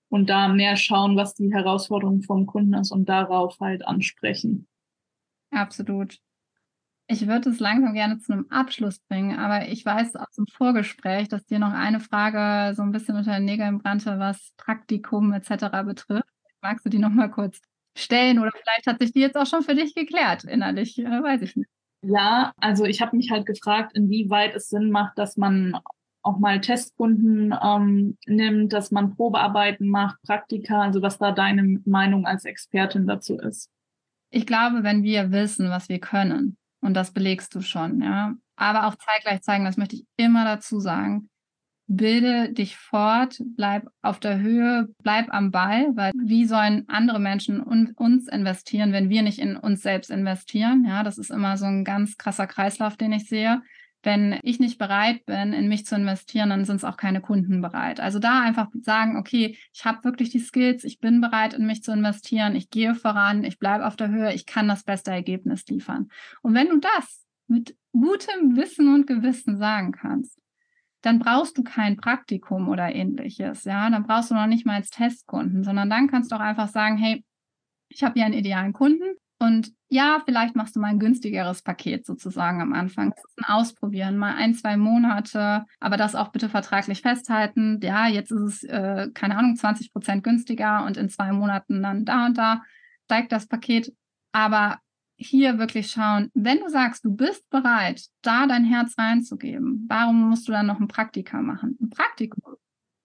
Und 0.09 0.29
da 0.29 0.47
mehr 0.47 0.77
schauen, 0.77 1.17
was 1.17 1.35
die 1.35 1.53
Herausforderung 1.53 2.21
vom 2.21 2.45
Kunden 2.45 2.73
ist 2.75 2.91
und 2.91 3.09
darauf 3.09 3.59
halt 3.59 3.85
ansprechen. 3.85 4.67
Absolut. 5.51 6.19
Ich 7.07 7.27
würde 7.27 7.49
es 7.49 7.59
langsam 7.59 7.93
gerne 7.93 8.17
zu 8.19 8.31
einem 8.31 8.47
Abschluss 8.49 8.99
bringen, 8.99 9.37
aber 9.37 9.67
ich 9.67 9.85
weiß 9.85 10.15
aus 10.15 10.31
dem 10.37 10.47
Vorgespräch, 10.47 11.27
dass 11.27 11.45
dir 11.45 11.59
noch 11.59 11.73
eine 11.73 11.99
Frage 11.99 12.73
so 12.75 12.81
ein 12.81 12.91
bisschen 12.91 13.17
unter 13.17 13.33
den 13.33 13.43
Nägeln 13.43 13.79
brannte, 13.79 14.19
was 14.19 14.53
Praktikum 14.55 15.33
etc. 15.33 15.83
betrifft. 15.85 16.29
Magst 16.61 16.85
du 16.85 16.89
die 16.89 16.99
noch 16.99 17.09
mal 17.09 17.29
kurz 17.29 17.59
stellen 17.95 18.39
oder 18.39 18.51
vielleicht 18.51 18.87
hat 18.87 18.99
sich 18.99 19.11
die 19.11 19.19
jetzt 19.19 19.37
auch 19.37 19.45
schon 19.45 19.63
für 19.63 19.75
dich 19.75 19.93
geklärt 19.95 20.43
innerlich, 20.43 20.97
äh, 20.99 21.03
weiß 21.05 21.41
ich 21.41 21.55
nicht. 21.55 21.69
Ja, 22.01 22.51
also 22.57 22.83
ich 22.83 23.01
habe 23.01 23.15
mich 23.15 23.31
halt 23.31 23.45
gefragt, 23.45 23.93
inwieweit 23.95 24.55
es 24.55 24.69
Sinn 24.69 24.91
macht, 24.91 25.17
dass 25.17 25.37
man 25.37 25.79
auch 26.21 26.39
mal 26.39 26.59
Testkunden 26.61 27.53
ähm, 27.61 28.17
nimmt, 28.25 28.73
dass 28.73 28.91
man 28.91 29.15
Probearbeiten 29.15 29.87
macht, 29.87 30.21
Praktika, 30.23 30.81
also 30.81 31.01
was 31.01 31.17
da 31.17 31.31
deine 31.31 31.81
Meinung 31.85 32.25
als 32.25 32.45
Expertin 32.45 33.07
dazu 33.07 33.37
ist. 33.37 33.69
Ich 34.31 34.45
glaube, 34.45 34.83
wenn 34.83 35.03
wir 35.03 35.31
wissen, 35.31 35.69
was 35.69 35.89
wir 35.89 35.99
können, 35.99 36.57
und 36.81 36.93
das 36.95 37.11
belegst 37.11 37.53
du 37.55 37.61
schon, 37.61 38.01
ja. 38.01 38.35
Aber 38.55 38.87
auch 38.87 38.95
zeitgleich 38.95 39.41
zeigen, 39.41 39.65
das 39.65 39.77
möchte 39.77 39.95
ich 39.95 40.05
immer 40.17 40.43
dazu 40.45 40.79
sagen. 40.79 41.29
Bilde 41.87 42.51
dich 42.53 42.77
fort, 42.77 43.41
bleib 43.55 43.87
auf 44.01 44.19
der 44.19 44.39
Höhe, 44.39 44.87
bleib 45.03 45.33
am 45.33 45.51
Ball, 45.51 45.87
weil 45.95 46.11
wie 46.15 46.45
sollen 46.45 46.85
andere 46.87 47.19
Menschen 47.19 47.61
uns 47.61 48.27
investieren, 48.27 48.93
wenn 48.93 49.09
wir 49.09 49.21
nicht 49.21 49.39
in 49.39 49.57
uns 49.57 49.81
selbst 49.81 50.09
investieren? 50.09 50.85
Ja, 50.87 51.03
das 51.03 51.17
ist 51.17 51.29
immer 51.29 51.57
so 51.57 51.65
ein 51.65 51.83
ganz 51.83 52.17
krasser 52.17 52.47
Kreislauf, 52.47 52.95
den 52.95 53.11
ich 53.11 53.27
sehe 53.27 53.61
wenn 54.03 54.37
ich 54.43 54.59
nicht 54.59 54.77
bereit 54.77 55.25
bin, 55.25 55.53
in 55.53 55.69
mich 55.69 55.85
zu 55.85 55.95
investieren, 55.95 56.49
dann 56.49 56.65
sind 56.65 56.75
es 56.77 56.83
auch 56.83 56.97
keine 56.97 57.21
Kunden 57.21 57.61
bereit. 57.61 57.99
Also 57.99 58.19
da 58.19 58.41
einfach 58.41 58.67
sagen, 58.81 59.17
okay, 59.17 59.57
ich 59.73 59.85
habe 59.85 60.03
wirklich 60.03 60.29
die 60.29 60.39
Skills, 60.39 60.83
ich 60.83 60.99
bin 60.99 61.21
bereit, 61.21 61.53
in 61.53 61.65
mich 61.65 61.83
zu 61.83 61.91
investieren, 61.91 62.55
ich 62.55 62.69
gehe 62.69 62.95
voran, 62.95 63.45
ich 63.45 63.57
bleibe 63.59 63.87
auf 63.87 63.95
der 63.95 64.09
Höhe, 64.09 64.33
ich 64.33 64.45
kann 64.45 64.67
das 64.67 64.83
beste 64.83 65.11
Ergebnis 65.11 65.65
liefern. 65.67 66.09
Und 66.41 66.53
wenn 66.53 66.69
du 66.69 66.79
das 66.79 67.25
mit 67.47 67.75
gutem 67.93 68.57
Wissen 68.57 68.93
und 68.93 69.07
Gewissen 69.07 69.57
sagen 69.57 69.93
kannst, 69.93 70.37
dann 71.03 71.19
brauchst 71.19 71.57
du 71.57 71.63
kein 71.63 71.97
Praktikum 71.97 72.69
oder 72.69 72.93
ähnliches, 72.93 73.63
ja, 73.65 73.89
dann 73.89 74.03
brauchst 74.03 74.31
du 74.31 74.35
noch 74.35 74.47
nicht 74.47 74.65
mal 74.65 74.75
als 74.75 74.89
Testkunden, 74.89 75.63
sondern 75.63 75.89
dann 75.89 76.07
kannst 76.07 76.31
du 76.31 76.35
auch 76.35 76.41
einfach 76.41 76.67
sagen, 76.67 76.97
hey, 76.97 77.23
ich 77.89 78.03
habe 78.03 78.15
hier 78.15 78.25
einen 78.25 78.33
idealen 78.33 78.73
Kunden, 78.73 79.15
und 79.43 79.73
ja, 79.89 80.21
vielleicht 80.23 80.55
machst 80.55 80.75
du 80.75 80.79
mal 80.79 80.87
ein 80.87 80.99
günstigeres 80.99 81.63
Paket 81.63 82.05
sozusagen 82.05 82.61
am 82.61 82.71
Anfang. 82.71 83.13
Ausprobieren, 83.45 84.17
mal 84.17 84.35
ein, 84.35 84.53
zwei 84.53 84.77
Monate, 84.77 85.65
aber 85.81 85.97
das 85.97 86.15
auch 86.15 86.29
bitte 86.29 86.47
vertraglich 86.47 87.01
festhalten. 87.01 87.79
Ja, 87.83 88.07
jetzt 88.07 88.31
ist 88.31 88.39
es, 88.39 88.63
äh, 88.63 89.09
keine 89.13 89.37
Ahnung, 89.37 89.57
20 89.57 89.91
Prozent 89.91 90.23
günstiger 90.23 90.85
und 90.85 90.95
in 90.95 91.09
zwei 91.09 91.33
Monaten 91.33 91.83
dann 91.83 92.05
da 92.05 92.25
und 92.25 92.37
da 92.37 92.63
steigt 93.03 93.33
das 93.33 93.47
Paket. 93.47 93.93
Aber 94.31 94.79
hier 95.15 95.59
wirklich 95.59 95.91
schauen, 95.91 96.29
wenn 96.33 96.59
du 96.59 96.69
sagst, 96.69 97.05
du 97.05 97.15
bist 97.15 97.49
bereit, 97.49 98.03
da 98.21 98.47
dein 98.47 98.65
Herz 98.65 98.97
reinzugeben, 98.97 99.85
warum 99.87 100.29
musst 100.29 100.47
du 100.47 100.51
dann 100.51 100.67
noch 100.67 100.79
ein 100.79 100.87
Praktika 100.87 101.41
machen? 101.41 101.77
Ein 101.81 101.89
Praktikum 101.89 102.55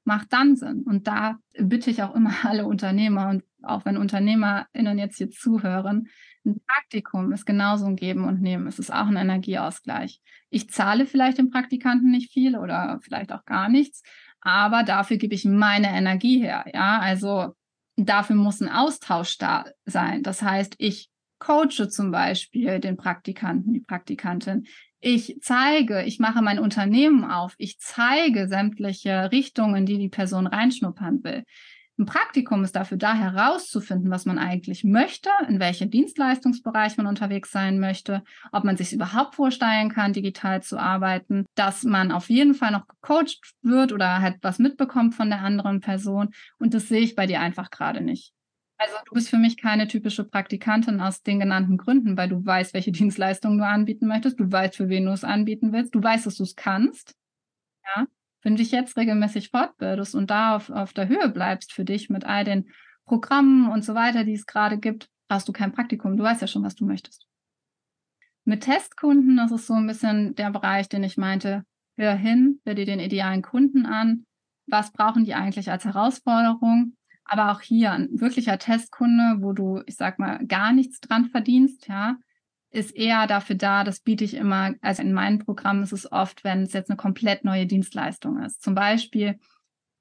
macht 0.04 0.32
dann 0.32 0.56
Sinn. 0.56 0.82
Und 0.82 1.06
da 1.06 1.38
bitte 1.58 1.90
ich 1.90 2.02
auch 2.02 2.14
immer 2.14 2.32
alle 2.44 2.66
Unternehmer 2.66 3.28
und 3.28 3.44
auch 3.62 3.84
wenn 3.84 3.96
UnternehmerInnen 3.96 4.98
jetzt 4.98 5.18
hier 5.18 5.30
zuhören, 5.30 6.08
ein 6.46 6.60
Praktikum 6.66 7.32
ist 7.32 7.44
genauso 7.44 7.86
ein 7.86 7.96
Geben 7.96 8.24
und 8.24 8.40
Nehmen. 8.40 8.66
Es 8.66 8.78
ist 8.78 8.92
auch 8.92 9.06
ein 9.06 9.16
Energieausgleich. 9.16 10.20
Ich 10.48 10.70
zahle 10.70 11.06
vielleicht 11.06 11.38
dem 11.38 11.50
Praktikanten 11.50 12.10
nicht 12.10 12.32
viel 12.32 12.56
oder 12.56 12.98
vielleicht 13.02 13.32
auch 13.32 13.44
gar 13.44 13.68
nichts, 13.68 14.02
aber 14.40 14.82
dafür 14.82 15.18
gebe 15.18 15.34
ich 15.34 15.44
meine 15.44 15.88
Energie 15.88 16.40
her. 16.40 16.64
Ja, 16.72 17.00
also 17.00 17.54
dafür 17.96 18.36
muss 18.36 18.60
ein 18.60 18.70
Austausch 18.70 19.36
da 19.36 19.66
sein. 19.84 20.22
Das 20.22 20.40
heißt, 20.40 20.76
ich 20.78 21.10
coache 21.38 21.88
zum 21.88 22.10
Beispiel 22.10 22.80
den 22.80 22.96
Praktikanten, 22.96 23.72
die 23.72 23.80
Praktikantin. 23.80 24.66
Ich 25.00 25.38
zeige, 25.40 26.02
ich 26.02 26.18
mache 26.18 26.42
mein 26.42 26.58
Unternehmen 26.58 27.24
auf. 27.24 27.54
Ich 27.58 27.78
zeige 27.78 28.48
sämtliche 28.48 29.30
Richtungen, 29.30 29.86
die 29.86 29.98
die 29.98 30.08
Person 30.08 30.46
reinschnuppern 30.46 31.22
will. 31.22 31.44
Ein 31.98 32.06
Praktikum 32.06 32.62
ist 32.62 32.76
dafür 32.76 32.96
da, 32.96 33.14
herauszufinden, 33.14 34.08
was 34.08 34.24
man 34.24 34.38
eigentlich 34.38 34.84
möchte, 34.84 35.30
in 35.48 35.58
welchem 35.58 35.90
Dienstleistungsbereich 35.90 36.96
man 36.96 37.08
unterwegs 37.08 37.50
sein 37.50 37.80
möchte, 37.80 38.22
ob 38.52 38.62
man 38.62 38.76
sich 38.76 38.92
überhaupt 38.92 39.34
vorstellen 39.34 39.90
kann, 39.90 40.12
digital 40.12 40.62
zu 40.62 40.78
arbeiten, 40.78 41.44
dass 41.56 41.82
man 41.82 42.12
auf 42.12 42.30
jeden 42.30 42.54
Fall 42.54 42.70
noch 42.70 42.86
gecoacht 42.86 43.54
wird 43.62 43.92
oder 43.92 44.20
halt 44.20 44.36
was 44.42 44.60
mitbekommt 44.60 45.16
von 45.16 45.28
der 45.28 45.40
anderen 45.40 45.80
Person. 45.80 46.28
Und 46.60 46.72
das 46.72 46.86
sehe 46.86 47.00
ich 47.00 47.16
bei 47.16 47.26
dir 47.26 47.40
einfach 47.40 47.70
gerade 47.70 48.00
nicht. 48.00 48.32
Also 48.78 48.94
du 49.06 49.14
bist 49.14 49.28
für 49.28 49.38
mich 49.38 49.56
keine 49.56 49.88
typische 49.88 50.24
Praktikantin 50.24 51.00
aus 51.00 51.22
den 51.22 51.40
genannten 51.40 51.76
Gründen, 51.76 52.16
weil 52.16 52.28
du 52.28 52.44
weißt, 52.44 52.74
welche 52.74 52.92
Dienstleistungen 52.92 53.58
du 53.58 53.66
anbieten 53.66 54.06
möchtest, 54.06 54.38
du 54.38 54.50
weißt, 54.50 54.76
für 54.76 54.88
wen 54.88 55.06
du 55.06 55.12
es 55.12 55.24
anbieten 55.24 55.72
willst, 55.72 55.94
du 55.94 56.02
weißt, 56.02 56.26
dass 56.26 56.36
du 56.36 56.44
es 56.44 56.54
kannst. 56.54 57.14
Ja, 57.84 58.06
wenn 58.42 58.54
du 58.54 58.62
dich 58.62 58.70
jetzt 58.70 58.96
regelmäßig 58.96 59.50
fortbildest 59.50 60.14
und 60.14 60.30
da 60.30 60.56
auf, 60.56 60.70
auf 60.70 60.92
der 60.92 61.08
Höhe 61.08 61.28
bleibst 61.28 61.72
für 61.72 61.84
dich 61.84 62.08
mit 62.08 62.24
all 62.24 62.44
den 62.44 62.70
Programmen 63.04 63.70
und 63.70 63.84
so 63.84 63.94
weiter, 63.94 64.24
die 64.24 64.34
es 64.34 64.46
gerade 64.46 64.78
gibt, 64.78 65.08
brauchst 65.28 65.48
du 65.48 65.52
kein 65.52 65.72
Praktikum. 65.72 66.16
Du 66.16 66.22
weißt 66.22 66.40
ja 66.40 66.46
schon, 66.46 66.62
was 66.62 66.74
du 66.74 66.86
möchtest. 66.86 67.26
Mit 68.44 68.62
Testkunden, 68.62 69.36
das 69.36 69.50
ist 69.50 69.66
so 69.66 69.74
ein 69.74 69.86
bisschen 69.86 70.34
der 70.34 70.50
Bereich, 70.50 70.88
den 70.88 71.04
ich 71.04 71.16
meinte, 71.16 71.64
hör 71.96 72.14
hin, 72.14 72.60
hör 72.64 72.74
dir 72.74 72.86
den 72.86 73.00
idealen 73.00 73.42
Kunden 73.42 73.84
an. 73.86 74.24
Was 74.66 74.92
brauchen 74.92 75.24
die 75.24 75.34
eigentlich 75.34 75.70
als 75.70 75.84
Herausforderung? 75.84 76.96
Aber 77.28 77.52
auch 77.52 77.60
hier 77.60 77.92
ein 77.92 78.08
wirklicher 78.12 78.58
Testkunde, 78.58 79.36
wo 79.40 79.52
du, 79.52 79.82
ich 79.86 79.96
sag 79.96 80.18
mal, 80.18 80.44
gar 80.46 80.72
nichts 80.72 81.00
dran 81.00 81.26
verdienst, 81.26 81.86
ja, 81.86 82.16
ist 82.70 82.94
eher 82.96 83.26
dafür 83.26 83.56
da, 83.56 83.84
das 83.84 84.00
biete 84.00 84.24
ich 84.24 84.34
immer, 84.34 84.74
also 84.80 85.02
in 85.02 85.12
meinen 85.12 85.38
Programmen 85.38 85.82
ist 85.82 85.92
es 85.92 86.10
oft, 86.10 86.44
wenn 86.44 86.62
es 86.62 86.72
jetzt 86.72 86.90
eine 86.90 86.96
komplett 86.96 87.44
neue 87.44 87.66
Dienstleistung 87.66 88.42
ist. 88.42 88.62
Zum 88.62 88.74
Beispiel 88.74 89.38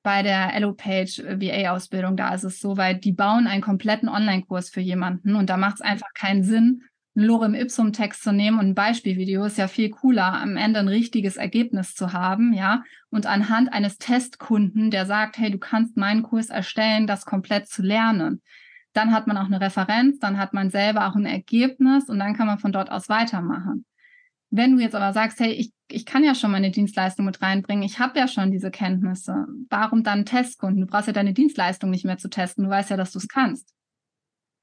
bei 0.03 0.23
der 0.23 0.53
EloPage 0.53 1.37
VA-Ausbildung, 1.39 2.15
da 2.15 2.33
ist 2.33 2.43
es 2.43 2.59
so, 2.59 2.77
weil 2.77 2.95
die 2.95 3.11
bauen 3.11 3.47
einen 3.47 3.61
kompletten 3.61 4.09
Online-Kurs 4.09 4.69
für 4.69 4.81
jemanden 4.81 5.35
und 5.35 5.49
da 5.49 5.57
macht 5.57 5.75
es 5.75 5.81
einfach 5.81 6.13
keinen 6.13 6.43
Sinn, 6.43 6.83
einen 7.17 7.25
Lorem 7.25 7.55
Ipsum 7.55 7.93
Text 7.93 8.23
zu 8.23 8.31
nehmen 8.31 8.59
und 8.59 8.67
ein 8.67 8.75
Beispielvideo 8.75 9.45
ist 9.45 9.57
ja 9.57 9.67
viel 9.67 9.89
cooler, 9.89 10.33
am 10.33 10.55
Ende 10.55 10.79
ein 10.79 10.87
richtiges 10.87 11.35
Ergebnis 11.35 11.95
zu 11.95 12.13
haben, 12.13 12.53
ja, 12.53 12.83
und 13.09 13.25
anhand 13.25 13.73
eines 13.73 13.97
Testkunden, 13.97 14.91
der 14.91 15.07
sagt, 15.07 15.37
hey, 15.37 15.49
du 15.49 15.57
kannst 15.57 15.97
meinen 15.97 16.21
Kurs 16.21 16.49
erstellen, 16.49 17.07
das 17.07 17.25
komplett 17.25 17.67
zu 17.67 17.81
lernen. 17.81 18.41
Dann 18.93 19.13
hat 19.13 19.25
man 19.25 19.37
auch 19.37 19.45
eine 19.45 19.59
Referenz, 19.59 20.19
dann 20.19 20.37
hat 20.37 20.53
man 20.53 20.69
selber 20.69 21.07
auch 21.07 21.15
ein 21.15 21.25
Ergebnis 21.25 22.07
und 22.07 22.19
dann 22.19 22.35
kann 22.35 22.47
man 22.47 22.59
von 22.59 22.71
dort 22.71 22.91
aus 22.91 23.09
weitermachen. 23.09 23.85
Wenn 24.49 24.75
du 24.75 24.81
jetzt 24.81 24.95
aber 24.95 25.11
sagst, 25.11 25.39
hey, 25.39 25.51
ich, 25.51 25.71
ich 25.87 26.05
kann 26.05 26.23
ja 26.23 26.35
schon 26.35 26.51
meine 26.51 26.71
Dienstleistung 26.71 27.25
mit 27.25 27.41
reinbringen, 27.41 27.83
ich 27.83 27.99
habe 27.99 28.19
ja 28.19 28.27
schon 28.27 28.51
diese 28.51 28.69
Kenntnisse, 28.69 29.47
warum 29.69 30.03
dann 30.03 30.25
Testkunden? 30.25 30.81
Du 30.81 30.87
brauchst 30.87 31.07
ja 31.07 31.13
deine 31.13 31.33
Dienstleistung 31.33 31.89
nicht 31.89 32.05
mehr 32.05 32.17
zu 32.17 32.29
testen, 32.29 32.65
du 32.65 32.69
weißt 32.69 32.91
ja, 32.91 32.97
dass 32.97 33.11
du 33.11 33.17
es 33.17 33.27
kannst. 33.27 33.73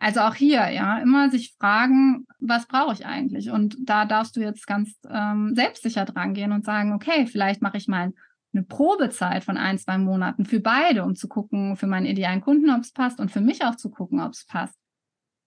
Also 0.05 0.21
auch 0.21 0.35
hier, 0.35 0.69
ja, 0.69 0.99
immer 0.99 1.31
sich 1.31 1.55
fragen, 1.59 2.27
was 2.39 2.67
brauche 2.67 2.93
ich 2.93 3.07
eigentlich? 3.07 3.51
Und 3.51 3.79
da 3.81 4.05
darfst 4.05 4.37
du 4.37 4.41
jetzt 4.41 4.67
ganz 4.67 5.01
ähm, 5.09 5.55
selbstsicher 5.55 6.05
dran 6.05 6.35
gehen 6.35 6.53
und 6.53 6.67
sagen, 6.67 6.93
okay, 6.93 7.27
vielleicht 7.27 7.63
mache 7.63 7.79
ich 7.79 7.89
mal 7.89 8.13
eine 8.53 8.65
Probezeit 8.65 9.45
von 9.45 9.57
ein, 9.57 9.79
zwei 9.79 9.97
Monaten 9.97 10.45
für 10.45 10.61
beide, 10.61 11.05
um 11.05 11.17
zu 11.17 11.27
gucken, 11.27 11.77
für 11.77 11.87
meinen 11.87 12.05
idealen 12.05 12.43
Kunden, 12.43 12.69
ob 12.69 12.83
es 12.83 12.93
passt 12.93 13.19
und 13.19 13.31
für 13.31 13.41
mich 13.41 13.65
auch 13.65 13.77
zu 13.77 13.91
gucken, 13.91 14.21
ob 14.21 14.33
es 14.33 14.45
passt. 14.45 14.79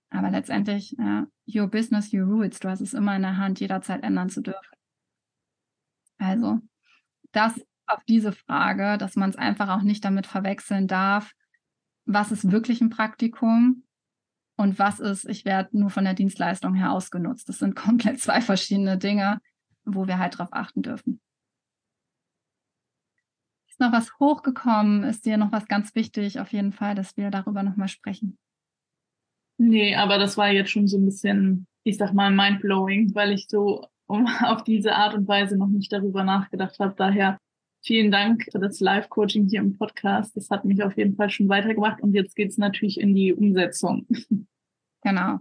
Aber 0.10 0.32
letztendlich, 0.32 0.96
ja, 0.98 1.28
your 1.48 1.68
business, 1.68 2.12
your 2.12 2.26
rules, 2.26 2.60
du 2.60 2.68
hast 2.68 2.82
es 2.82 2.96
immer 2.96 3.16
in 3.16 3.22
der 3.22 3.38
Hand, 3.38 3.60
jederzeit 3.60 4.02
ändern 4.02 4.30
zu 4.30 4.42
dürfen. 4.42 4.76
Also, 6.18 6.62
das 7.32 7.54
auf 7.86 8.04
diese 8.06 8.32
Frage, 8.32 8.98
dass 8.98 9.16
man 9.16 9.30
es 9.30 9.36
einfach 9.36 9.70
auch 9.70 9.84
nicht 9.84 10.04
damit 10.04 10.26
verwechseln 10.26 10.88
darf, 10.88 11.34
was 12.06 12.32
ist 12.32 12.52
wirklich 12.52 12.82
ein 12.82 12.90
Praktikum 12.90 13.84
und 14.58 14.80
was 14.80 15.00
ist, 15.00 15.30
ich 15.30 15.46
werde 15.46 15.78
nur 15.78 15.92
von 15.92 16.04
der 16.04 16.16
Dienstleistung 16.16 16.74
her 16.74 16.92
ausgenutzt. 16.92 17.48
Das 17.48 17.60
sind 17.60 17.76
komplett 17.78 18.20
zwei 18.20 18.42
verschiedene 18.42 18.98
Dinge, 18.98 19.40
wo 19.86 20.08
wir 20.08 20.18
halt 20.18 20.38
drauf 20.38 20.50
achten 20.52 20.82
dürfen. 20.82 21.22
Ist 23.70 23.80
noch 23.80 23.92
was 23.92 24.20
hochgekommen? 24.20 25.04
Ist 25.04 25.26
dir 25.26 25.38
noch 25.38 25.52
was 25.52 25.68
ganz 25.68 25.94
wichtig? 25.94 26.40
Auf 26.40 26.52
jeden 26.52 26.74
Fall, 26.74 26.96
dass 26.96 27.16
wir 27.16 27.30
darüber 27.30 27.62
nochmal 27.62 27.88
sprechen. 27.88 28.38
Nee, 29.60 29.96
aber 29.96 30.18
das 30.18 30.38
war 30.38 30.50
jetzt 30.50 30.72
schon 30.72 30.88
so 30.88 30.98
ein 30.98 31.06
bisschen, 31.06 31.68
ich 31.84 31.98
sag 31.98 32.14
mal, 32.14 32.32
mindblowing, 32.32 33.14
weil 33.14 33.32
ich 33.32 33.48
so 33.48 33.88
auf 34.08 34.64
diese 34.64 34.96
Art 34.96 35.14
und 35.14 35.28
Weise 35.28 35.58
noch 35.58 35.68
nicht 35.68 35.94
darüber 35.94 36.24
nachgedacht 36.24 36.80
habe. 36.80 36.96
Daher 36.98 37.38
vielen 37.88 38.12
Dank 38.12 38.44
für 38.52 38.60
das 38.60 38.82
Live-Coaching 38.82 39.48
hier 39.48 39.62
im 39.62 39.78
Podcast. 39.78 40.36
Das 40.36 40.50
hat 40.50 40.66
mich 40.66 40.84
auf 40.84 40.98
jeden 40.98 41.16
Fall 41.16 41.30
schon 41.30 41.48
weitergemacht 41.48 42.02
und 42.02 42.14
jetzt 42.14 42.36
geht 42.36 42.50
es 42.50 42.58
natürlich 42.58 43.00
in 43.00 43.16
die 43.16 43.34
Umsetzung. 43.34 44.06
Genau. 45.04 45.38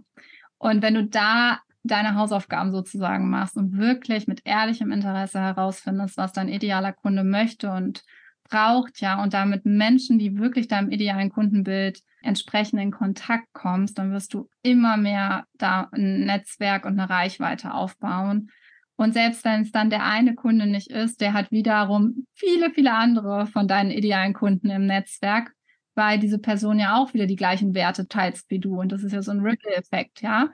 Und 0.59 0.81
wenn 0.81 0.93
du 0.93 1.03
da 1.03 1.59
deine 1.83 2.15
Hausaufgaben 2.15 2.71
sozusagen 2.71 3.29
machst 3.29 3.57
und 3.57 3.77
wirklich 3.77 4.27
mit 4.27 4.41
ehrlichem 4.45 4.91
Interesse 4.91 5.41
herausfindest, 5.41 6.15
was 6.15 6.31
dein 6.31 6.47
idealer 6.47 6.93
Kunde 6.93 7.23
möchte 7.25 7.71
und 7.71 8.03
braucht, 8.49 9.01
ja, 9.01 9.21
und 9.21 9.33
damit 9.33 9.65
Menschen, 9.65 10.19
die 10.19 10.37
wirklich 10.37 10.69
deinem 10.69 10.89
idealen 10.89 11.31
Kundenbild 11.31 12.01
entsprechend 12.21 12.79
in 12.79 12.91
Kontakt 12.91 13.47
kommst, 13.51 13.97
dann 13.97 14.13
wirst 14.13 14.33
du 14.33 14.47
immer 14.61 14.95
mehr 14.95 15.45
da 15.57 15.89
ein 15.91 16.25
Netzwerk 16.25 16.85
und 16.85 16.97
eine 16.97 17.09
Reichweite 17.09 17.73
aufbauen. 17.73 18.51
Und 18.97 19.13
selbst 19.13 19.45
wenn 19.45 19.61
es 19.61 19.71
dann 19.71 19.89
der 19.89 20.03
eine 20.03 20.35
Kunde 20.35 20.67
nicht 20.67 20.89
ist, 20.89 21.21
der 21.21 21.33
hat 21.33 21.51
wiederum 21.51 22.25
viele, 22.33 22.71
viele 22.71 22.93
andere 22.93 23.45
von 23.47 23.67
deinen 23.67 23.91
idealen 23.91 24.33
Kunden 24.33 24.69
im 24.69 24.87
Netzwerk, 24.87 25.53
weil 25.95 26.19
diese 26.19 26.39
Person 26.39 26.79
ja 26.79 26.97
auch 26.97 27.13
wieder 27.13 27.27
die 27.27 27.35
gleichen 27.35 27.73
Werte 27.75 28.07
teilt 28.07 28.41
wie 28.49 28.59
du. 28.59 28.79
Und 28.79 28.91
das 28.91 29.03
ist 29.03 29.13
ja 29.13 29.21
so 29.21 29.31
ein 29.31 29.41
Ripple-Effekt, 29.41 30.21
ja. 30.21 30.49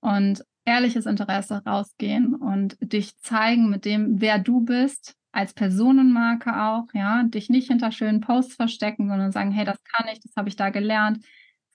Und 0.00 0.44
ehrliches 0.66 1.06
Interesse 1.06 1.62
rausgehen 1.64 2.34
und 2.34 2.76
dich 2.80 3.18
zeigen 3.18 3.70
mit 3.70 3.84
dem, 3.84 4.20
wer 4.20 4.38
du 4.38 4.60
bist, 4.60 5.14
als 5.32 5.54
Personenmarke 5.54 6.62
auch, 6.62 6.86
ja, 6.94 7.22
dich 7.24 7.48
nicht 7.50 7.68
hinter 7.68 7.92
schönen 7.92 8.20
Posts 8.20 8.56
verstecken, 8.56 9.08
sondern 9.08 9.32
sagen, 9.32 9.52
hey, 9.52 9.64
das 9.64 9.82
kann 9.84 10.06
ich, 10.12 10.20
das 10.20 10.32
habe 10.36 10.48
ich 10.48 10.56
da 10.56 10.70
gelernt. 10.70 11.24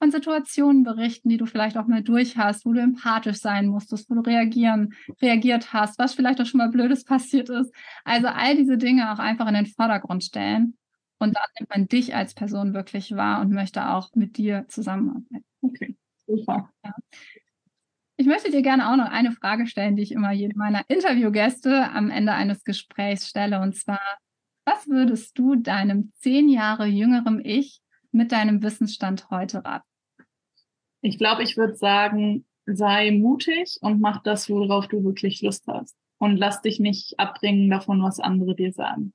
Von 0.02 0.10
Situationen 0.10 0.84
berichten, 0.84 1.30
die 1.30 1.38
du 1.38 1.46
vielleicht 1.46 1.78
auch 1.78 1.86
mal 1.86 2.02
durch 2.02 2.36
hast, 2.36 2.66
wo 2.66 2.74
du 2.74 2.82
empathisch 2.82 3.38
sein 3.38 3.68
musstest, 3.68 4.10
wo 4.10 4.16
du 4.16 4.22
reagieren, 4.22 4.96
reagiert 5.22 5.74
hast, 5.74 6.00
was 6.00 6.16
vielleicht 6.16 6.42
auch 6.42 6.48
schon 6.48 6.58
mal 6.58 6.70
Blödes 6.70 7.06
passiert 7.06 7.50
ist. 7.50 7.72
Also 8.04 8.26
all 8.26 8.56
diese 8.56 8.80
Dinge 8.80 9.14
auch 9.14 9.20
einfach 9.20 9.48
in 9.48 9.54
den 9.54 9.68
Vordergrund 9.68 10.24
stellen. 10.24 10.76
Und 11.20 11.36
dann 11.36 11.44
nimmt 11.60 11.70
man 11.70 11.88
dich 11.88 12.16
als 12.16 12.34
Person 12.34 12.74
wirklich 12.74 13.16
wahr 13.16 13.42
und 13.42 13.52
möchte 13.52 13.90
auch 13.90 14.10
mit 14.16 14.38
dir 14.38 14.66
zusammenarbeiten. 14.70 15.46
Okay, 15.62 15.96
super. 16.26 16.72
Ja. 16.84 16.96
Ich 18.18 18.26
möchte 18.26 18.50
dir 18.50 18.64
gerne 18.64 18.92
auch 18.92 18.96
noch 18.96 19.12
eine 19.12 19.32
Frage 19.34 19.68
stellen, 19.68 19.96
die 19.96 20.02
ich 20.02 20.14
immer 20.14 20.32
jedem 20.32 20.58
meiner 20.58 20.82
Interviewgäste 20.88 21.92
am 21.92 22.10
Ende 22.10 22.34
eines 22.34 22.64
Gesprächs 22.64 23.30
stelle. 23.30 23.62
Und 23.62 23.76
zwar, 23.76 24.02
was 24.66 24.88
würdest 24.88 25.38
du 25.38 25.58
deinem 25.58 26.12
zehn 26.16 26.50
Jahre 26.50 26.88
jüngerem 26.88 27.40
Ich 27.44 27.82
mit 28.12 28.32
deinem 28.32 28.64
Wissensstand 28.64 29.30
heute 29.30 29.64
raten? 29.64 29.91
Ich 31.02 31.18
glaube, 31.18 31.44
ich 31.44 31.58
würde 31.58 31.76
sagen, 31.76 32.46
sei 32.66 33.12
mutig 33.12 33.78
und 33.82 34.02
mach 34.02 34.22
das, 34.24 34.50
worauf 34.50 34.88
du 34.88 35.04
wirklich 35.04 35.42
Lust 35.42 35.66
hast. 35.68 35.96
Und 36.20 36.38
lass 36.38 36.62
dich 36.62 36.80
nicht 36.80 37.20
abbringen 37.20 37.70
davon, 37.70 38.04
was 38.04 38.20
andere 38.20 38.56
dir 38.56 38.72
sagen. 38.72 39.14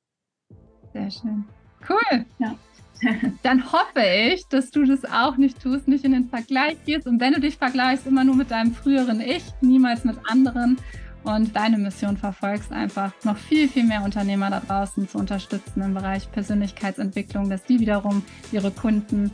Sehr 0.93 1.11
schön. 1.11 1.45
Cool. 1.89 2.25
Ja. 2.39 2.57
dann 3.43 3.73
hoffe 3.73 4.01
ich, 4.33 4.47
dass 4.49 4.71
du 4.71 4.85
das 4.85 5.05
auch 5.05 5.37
nicht 5.37 5.61
tust, 5.61 5.87
nicht 5.87 6.05
in 6.05 6.13
den 6.13 6.29
Vergleich 6.29 6.77
gehst. 6.85 7.07
Und 7.07 7.21
wenn 7.21 7.35
du 7.35 7.41
dich 7.41 7.57
vergleichst, 7.57 8.07
immer 8.07 8.25
nur 8.25 8.35
mit 8.35 8.51
deinem 8.51 8.73
früheren 8.73 9.21
Ich, 9.21 9.45
niemals 9.61 10.05
mit 10.05 10.17
anderen 10.29 10.79
und 11.23 11.55
deine 11.55 11.79
Mission 11.79 12.17
verfolgst, 12.17 12.73
einfach 12.73 13.13
noch 13.25 13.37
viel, 13.37 13.69
viel 13.69 13.85
mehr 13.85 14.03
Unternehmer 14.03 14.51
da 14.51 14.61
draußen 14.61 15.09
zu 15.09 15.19
unterstützen 15.19 15.83
im 15.83 15.95
Bereich 15.95 16.31
Persönlichkeitsentwicklung, 16.33 17.51
dass 17.51 17.65
die 17.65 17.81
wiederum 17.81 18.23
ihre 18.53 18.71
Kunden 18.71 19.33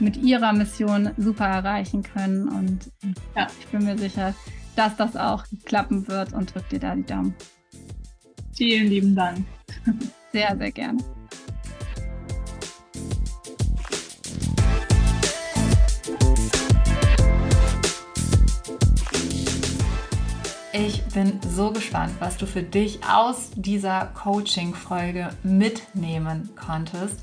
mit 0.00 0.16
ihrer 0.16 0.52
Mission 0.52 1.10
super 1.16 1.46
erreichen 1.46 2.02
können. 2.02 2.48
Und 2.48 2.90
ja, 3.36 3.46
ich 3.60 3.66
bin 3.68 3.84
mir 3.84 3.98
sicher, 3.98 4.34
dass 4.76 4.96
das 4.96 5.16
auch 5.16 5.44
klappen 5.64 6.08
wird 6.08 6.32
und 6.32 6.54
drück 6.54 6.68
dir 6.68 6.80
da 6.80 6.94
die 6.94 7.04
Daumen. 7.04 7.34
Vielen 8.54 8.88
lieben 8.88 9.14
Dank. 9.14 9.44
Sehr, 10.32 10.56
sehr 10.56 10.70
gerne. 10.72 10.98
Ich 20.74 21.02
bin 21.04 21.38
so 21.50 21.70
gespannt, 21.70 22.14
was 22.18 22.38
du 22.38 22.46
für 22.46 22.62
dich 22.62 23.00
aus 23.04 23.50
dieser 23.54 24.06
Coaching-Folge 24.14 25.28
mitnehmen 25.42 26.48
konntest. 26.56 27.22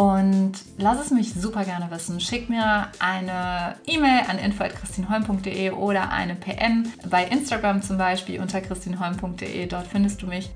Und 0.00 0.52
lass 0.78 0.98
es 0.98 1.10
mich 1.10 1.34
super 1.34 1.62
gerne 1.66 1.90
wissen. 1.90 2.20
Schick 2.20 2.48
mir 2.48 2.88
eine 3.00 3.74
E-Mail 3.84 4.22
an 4.30 4.38
info.christinholm.de 4.38 5.72
oder 5.72 6.10
eine 6.10 6.36
PN 6.36 6.90
bei 7.10 7.26
Instagram 7.26 7.82
zum 7.82 7.98
Beispiel 7.98 8.40
unter 8.40 8.62
christinholm.de. 8.62 9.66
Dort 9.66 9.86
findest 9.86 10.22
du 10.22 10.26
mich. 10.26 10.48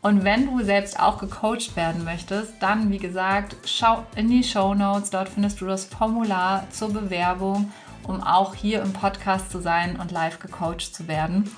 Und 0.00 0.24
wenn 0.24 0.46
du 0.46 0.64
selbst 0.64 0.98
auch 0.98 1.18
gecoacht 1.18 1.76
werden 1.76 2.04
möchtest, 2.04 2.54
dann 2.60 2.90
wie 2.90 2.96
gesagt, 2.96 3.56
schau 3.66 4.06
in 4.16 4.30
die 4.30 4.42
Show 4.42 4.72
Notes. 4.72 5.10
Dort 5.10 5.28
findest 5.28 5.60
du 5.60 5.66
das 5.66 5.84
Formular 5.84 6.66
zur 6.70 6.90
Bewerbung 6.90 7.70
um 8.08 8.22
auch 8.22 8.54
hier 8.54 8.82
im 8.82 8.92
Podcast 8.92 9.50
zu 9.50 9.60
sein 9.60 9.96
und 9.96 10.12
live 10.12 10.38
gecoacht 10.38 10.94
zu 10.94 11.08
werden. 11.08 11.50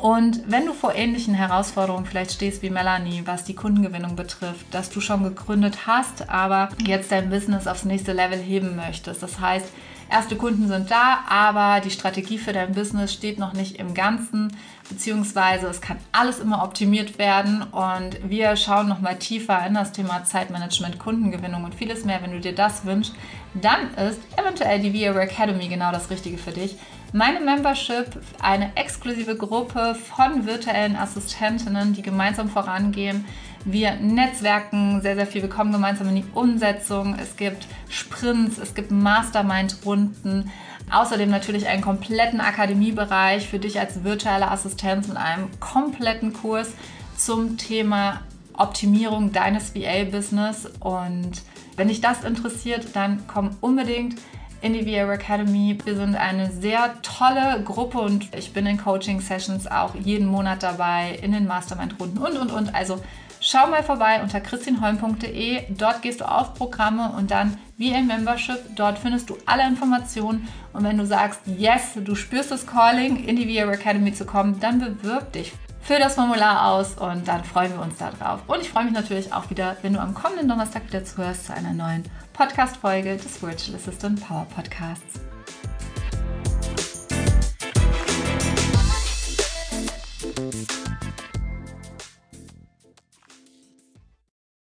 Und 0.00 0.50
wenn 0.50 0.64
du 0.64 0.72
vor 0.72 0.94
ähnlichen 0.94 1.34
Herausforderungen 1.34 2.06
vielleicht 2.06 2.32
stehst 2.32 2.62
wie 2.62 2.70
Melanie, 2.70 3.22
was 3.26 3.44
die 3.44 3.54
Kundengewinnung 3.54 4.16
betrifft, 4.16 4.64
dass 4.72 4.88
du 4.88 5.02
schon 5.02 5.22
gegründet 5.22 5.86
hast, 5.86 6.30
aber 6.30 6.70
jetzt 6.86 7.12
dein 7.12 7.28
Business 7.28 7.66
aufs 7.66 7.84
nächste 7.84 8.14
Level 8.14 8.38
heben 8.38 8.76
möchtest. 8.76 9.22
Das 9.22 9.40
heißt, 9.40 9.66
erste 10.10 10.36
Kunden 10.36 10.68
sind 10.68 10.90
da, 10.90 11.20
aber 11.28 11.80
die 11.80 11.90
Strategie 11.90 12.38
für 12.38 12.54
dein 12.54 12.72
Business 12.72 13.12
steht 13.12 13.38
noch 13.38 13.52
nicht 13.52 13.76
im 13.76 13.92
Ganzen, 13.92 14.56
beziehungsweise 14.88 15.66
es 15.66 15.82
kann 15.82 15.98
alles 16.12 16.38
immer 16.38 16.64
optimiert 16.64 17.18
werden 17.18 17.62
und 17.62 18.26
wir 18.26 18.56
schauen 18.56 18.88
nochmal 18.88 19.18
tiefer 19.18 19.66
in 19.66 19.74
das 19.74 19.92
Thema 19.92 20.24
Zeitmanagement, 20.24 20.98
Kundengewinnung 20.98 21.64
und 21.64 21.74
vieles 21.74 22.06
mehr. 22.06 22.22
Wenn 22.22 22.32
du 22.32 22.40
dir 22.40 22.54
das 22.54 22.86
wünschst, 22.86 23.12
dann 23.52 23.92
ist 24.08 24.20
eventuell 24.38 24.80
die 24.80 24.94
VIA 24.94 25.14
Academy 25.18 25.68
genau 25.68 25.92
das 25.92 26.08
Richtige 26.08 26.38
für 26.38 26.52
dich. 26.52 26.76
Meine 27.12 27.40
Membership, 27.40 28.06
eine 28.40 28.76
exklusive 28.76 29.34
Gruppe 29.34 29.96
von 29.96 30.46
virtuellen 30.46 30.94
Assistentinnen, 30.94 31.92
die 31.92 32.02
gemeinsam 32.02 32.48
vorangehen. 32.48 33.24
Wir 33.64 33.96
netzwerken 33.96 35.00
sehr, 35.02 35.16
sehr 35.16 35.26
viel. 35.26 35.42
Wir 35.42 35.48
kommen 35.48 35.72
gemeinsam 35.72 36.08
in 36.10 36.14
die 36.16 36.24
Umsetzung. 36.34 37.16
Es 37.20 37.36
gibt 37.36 37.66
Sprints, 37.88 38.58
es 38.58 38.74
gibt 38.74 38.92
Mastermind-Runden. 38.92 40.52
Außerdem 40.88 41.28
natürlich 41.28 41.66
einen 41.66 41.82
kompletten 41.82 42.40
Akademiebereich 42.40 43.48
für 43.48 43.58
dich 43.58 43.80
als 43.80 44.04
virtuelle 44.04 44.48
Assistenz 44.48 45.08
mit 45.08 45.16
einem 45.16 45.48
kompletten 45.58 46.32
Kurs 46.32 46.68
zum 47.16 47.56
Thema 47.56 48.20
Optimierung 48.52 49.32
deines 49.32 49.74
VA-Business. 49.74 50.66
Und 50.78 51.42
wenn 51.74 51.88
dich 51.88 52.00
das 52.00 52.22
interessiert, 52.22 52.94
dann 52.94 53.24
komm 53.26 53.56
unbedingt 53.60 54.14
in 54.60 54.74
die 54.74 54.84
VR 54.84 55.10
Academy. 55.10 55.78
Wir 55.84 55.96
sind 55.96 56.14
eine 56.14 56.50
sehr 56.50 56.94
tolle 57.02 57.62
Gruppe 57.64 57.98
und 57.98 58.34
ich 58.34 58.52
bin 58.52 58.66
in 58.66 58.76
Coaching-Sessions 58.76 59.66
auch 59.66 59.94
jeden 59.94 60.26
Monat 60.26 60.62
dabei, 60.62 61.18
in 61.22 61.32
den 61.32 61.46
Mastermind-Runden 61.46 62.18
und, 62.18 62.36
und, 62.36 62.50
und. 62.52 62.74
Also 62.74 63.00
schau 63.40 63.68
mal 63.68 63.82
vorbei 63.82 64.22
unter 64.22 64.40
christinholm.de. 64.40 65.62
Dort 65.70 66.02
gehst 66.02 66.20
du 66.20 66.30
auf 66.30 66.54
Programme 66.54 67.12
und 67.16 67.30
dann 67.30 67.56
VA 67.78 68.00
Membership. 68.02 68.76
Dort 68.76 68.98
findest 68.98 69.30
du 69.30 69.38
alle 69.46 69.66
Informationen. 69.66 70.48
Und 70.72 70.84
wenn 70.84 70.98
du 70.98 71.06
sagst, 71.06 71.40
yes, 71.46 71.94
du 71.94 72.14
spürst 72.14 72.50
das 72.50 72.66
Calling, 72.66 73.24
in 73.24 73.36
die 73.36 73.54
VR 73.54 73.72
Academy 73.72 74.12
zu 74.12 74.26
kommen, 74.26 74.60
dann 74.60 74.78
bewirb 74.78 75.32
dich. 75.32 75.52
Füll 75.82 75.98
das 75.98 76.14
Formular 76.14 76.72
aus 76.72 76.94
und 76.94 77.26
dann 77.26 77.42
freuen 77.42 77.72
wir 77.72 77.82
uns 77.82 77.96
darauf. 77.96 78.40
Und 78.46 78.60
ich 78.60 78.68
freue 78.68 78.84
mich 78.84 78.92
natürlich 78.92 79.32
auch 79.32 79.48
wieder, 79.48 79.76
wenn 79.80 79.94
du 79.94 80.00
am 80.00 80.14
kommenden 80.14 80.46
Donnerstag 80.46 80.86
wieder 80.86 81.04
zuhörst 81.04 81.46
zu 81.46 81.54
einer 81.54 81.72
neuen 81.72 82.04
Podcast-Folge 82.40 83.18
des 83.18 83.38
Virtual 83.42 83.76
Assistant 83.76 84.18
Power 84.18 84.46
Podcasts. 84.46 85.20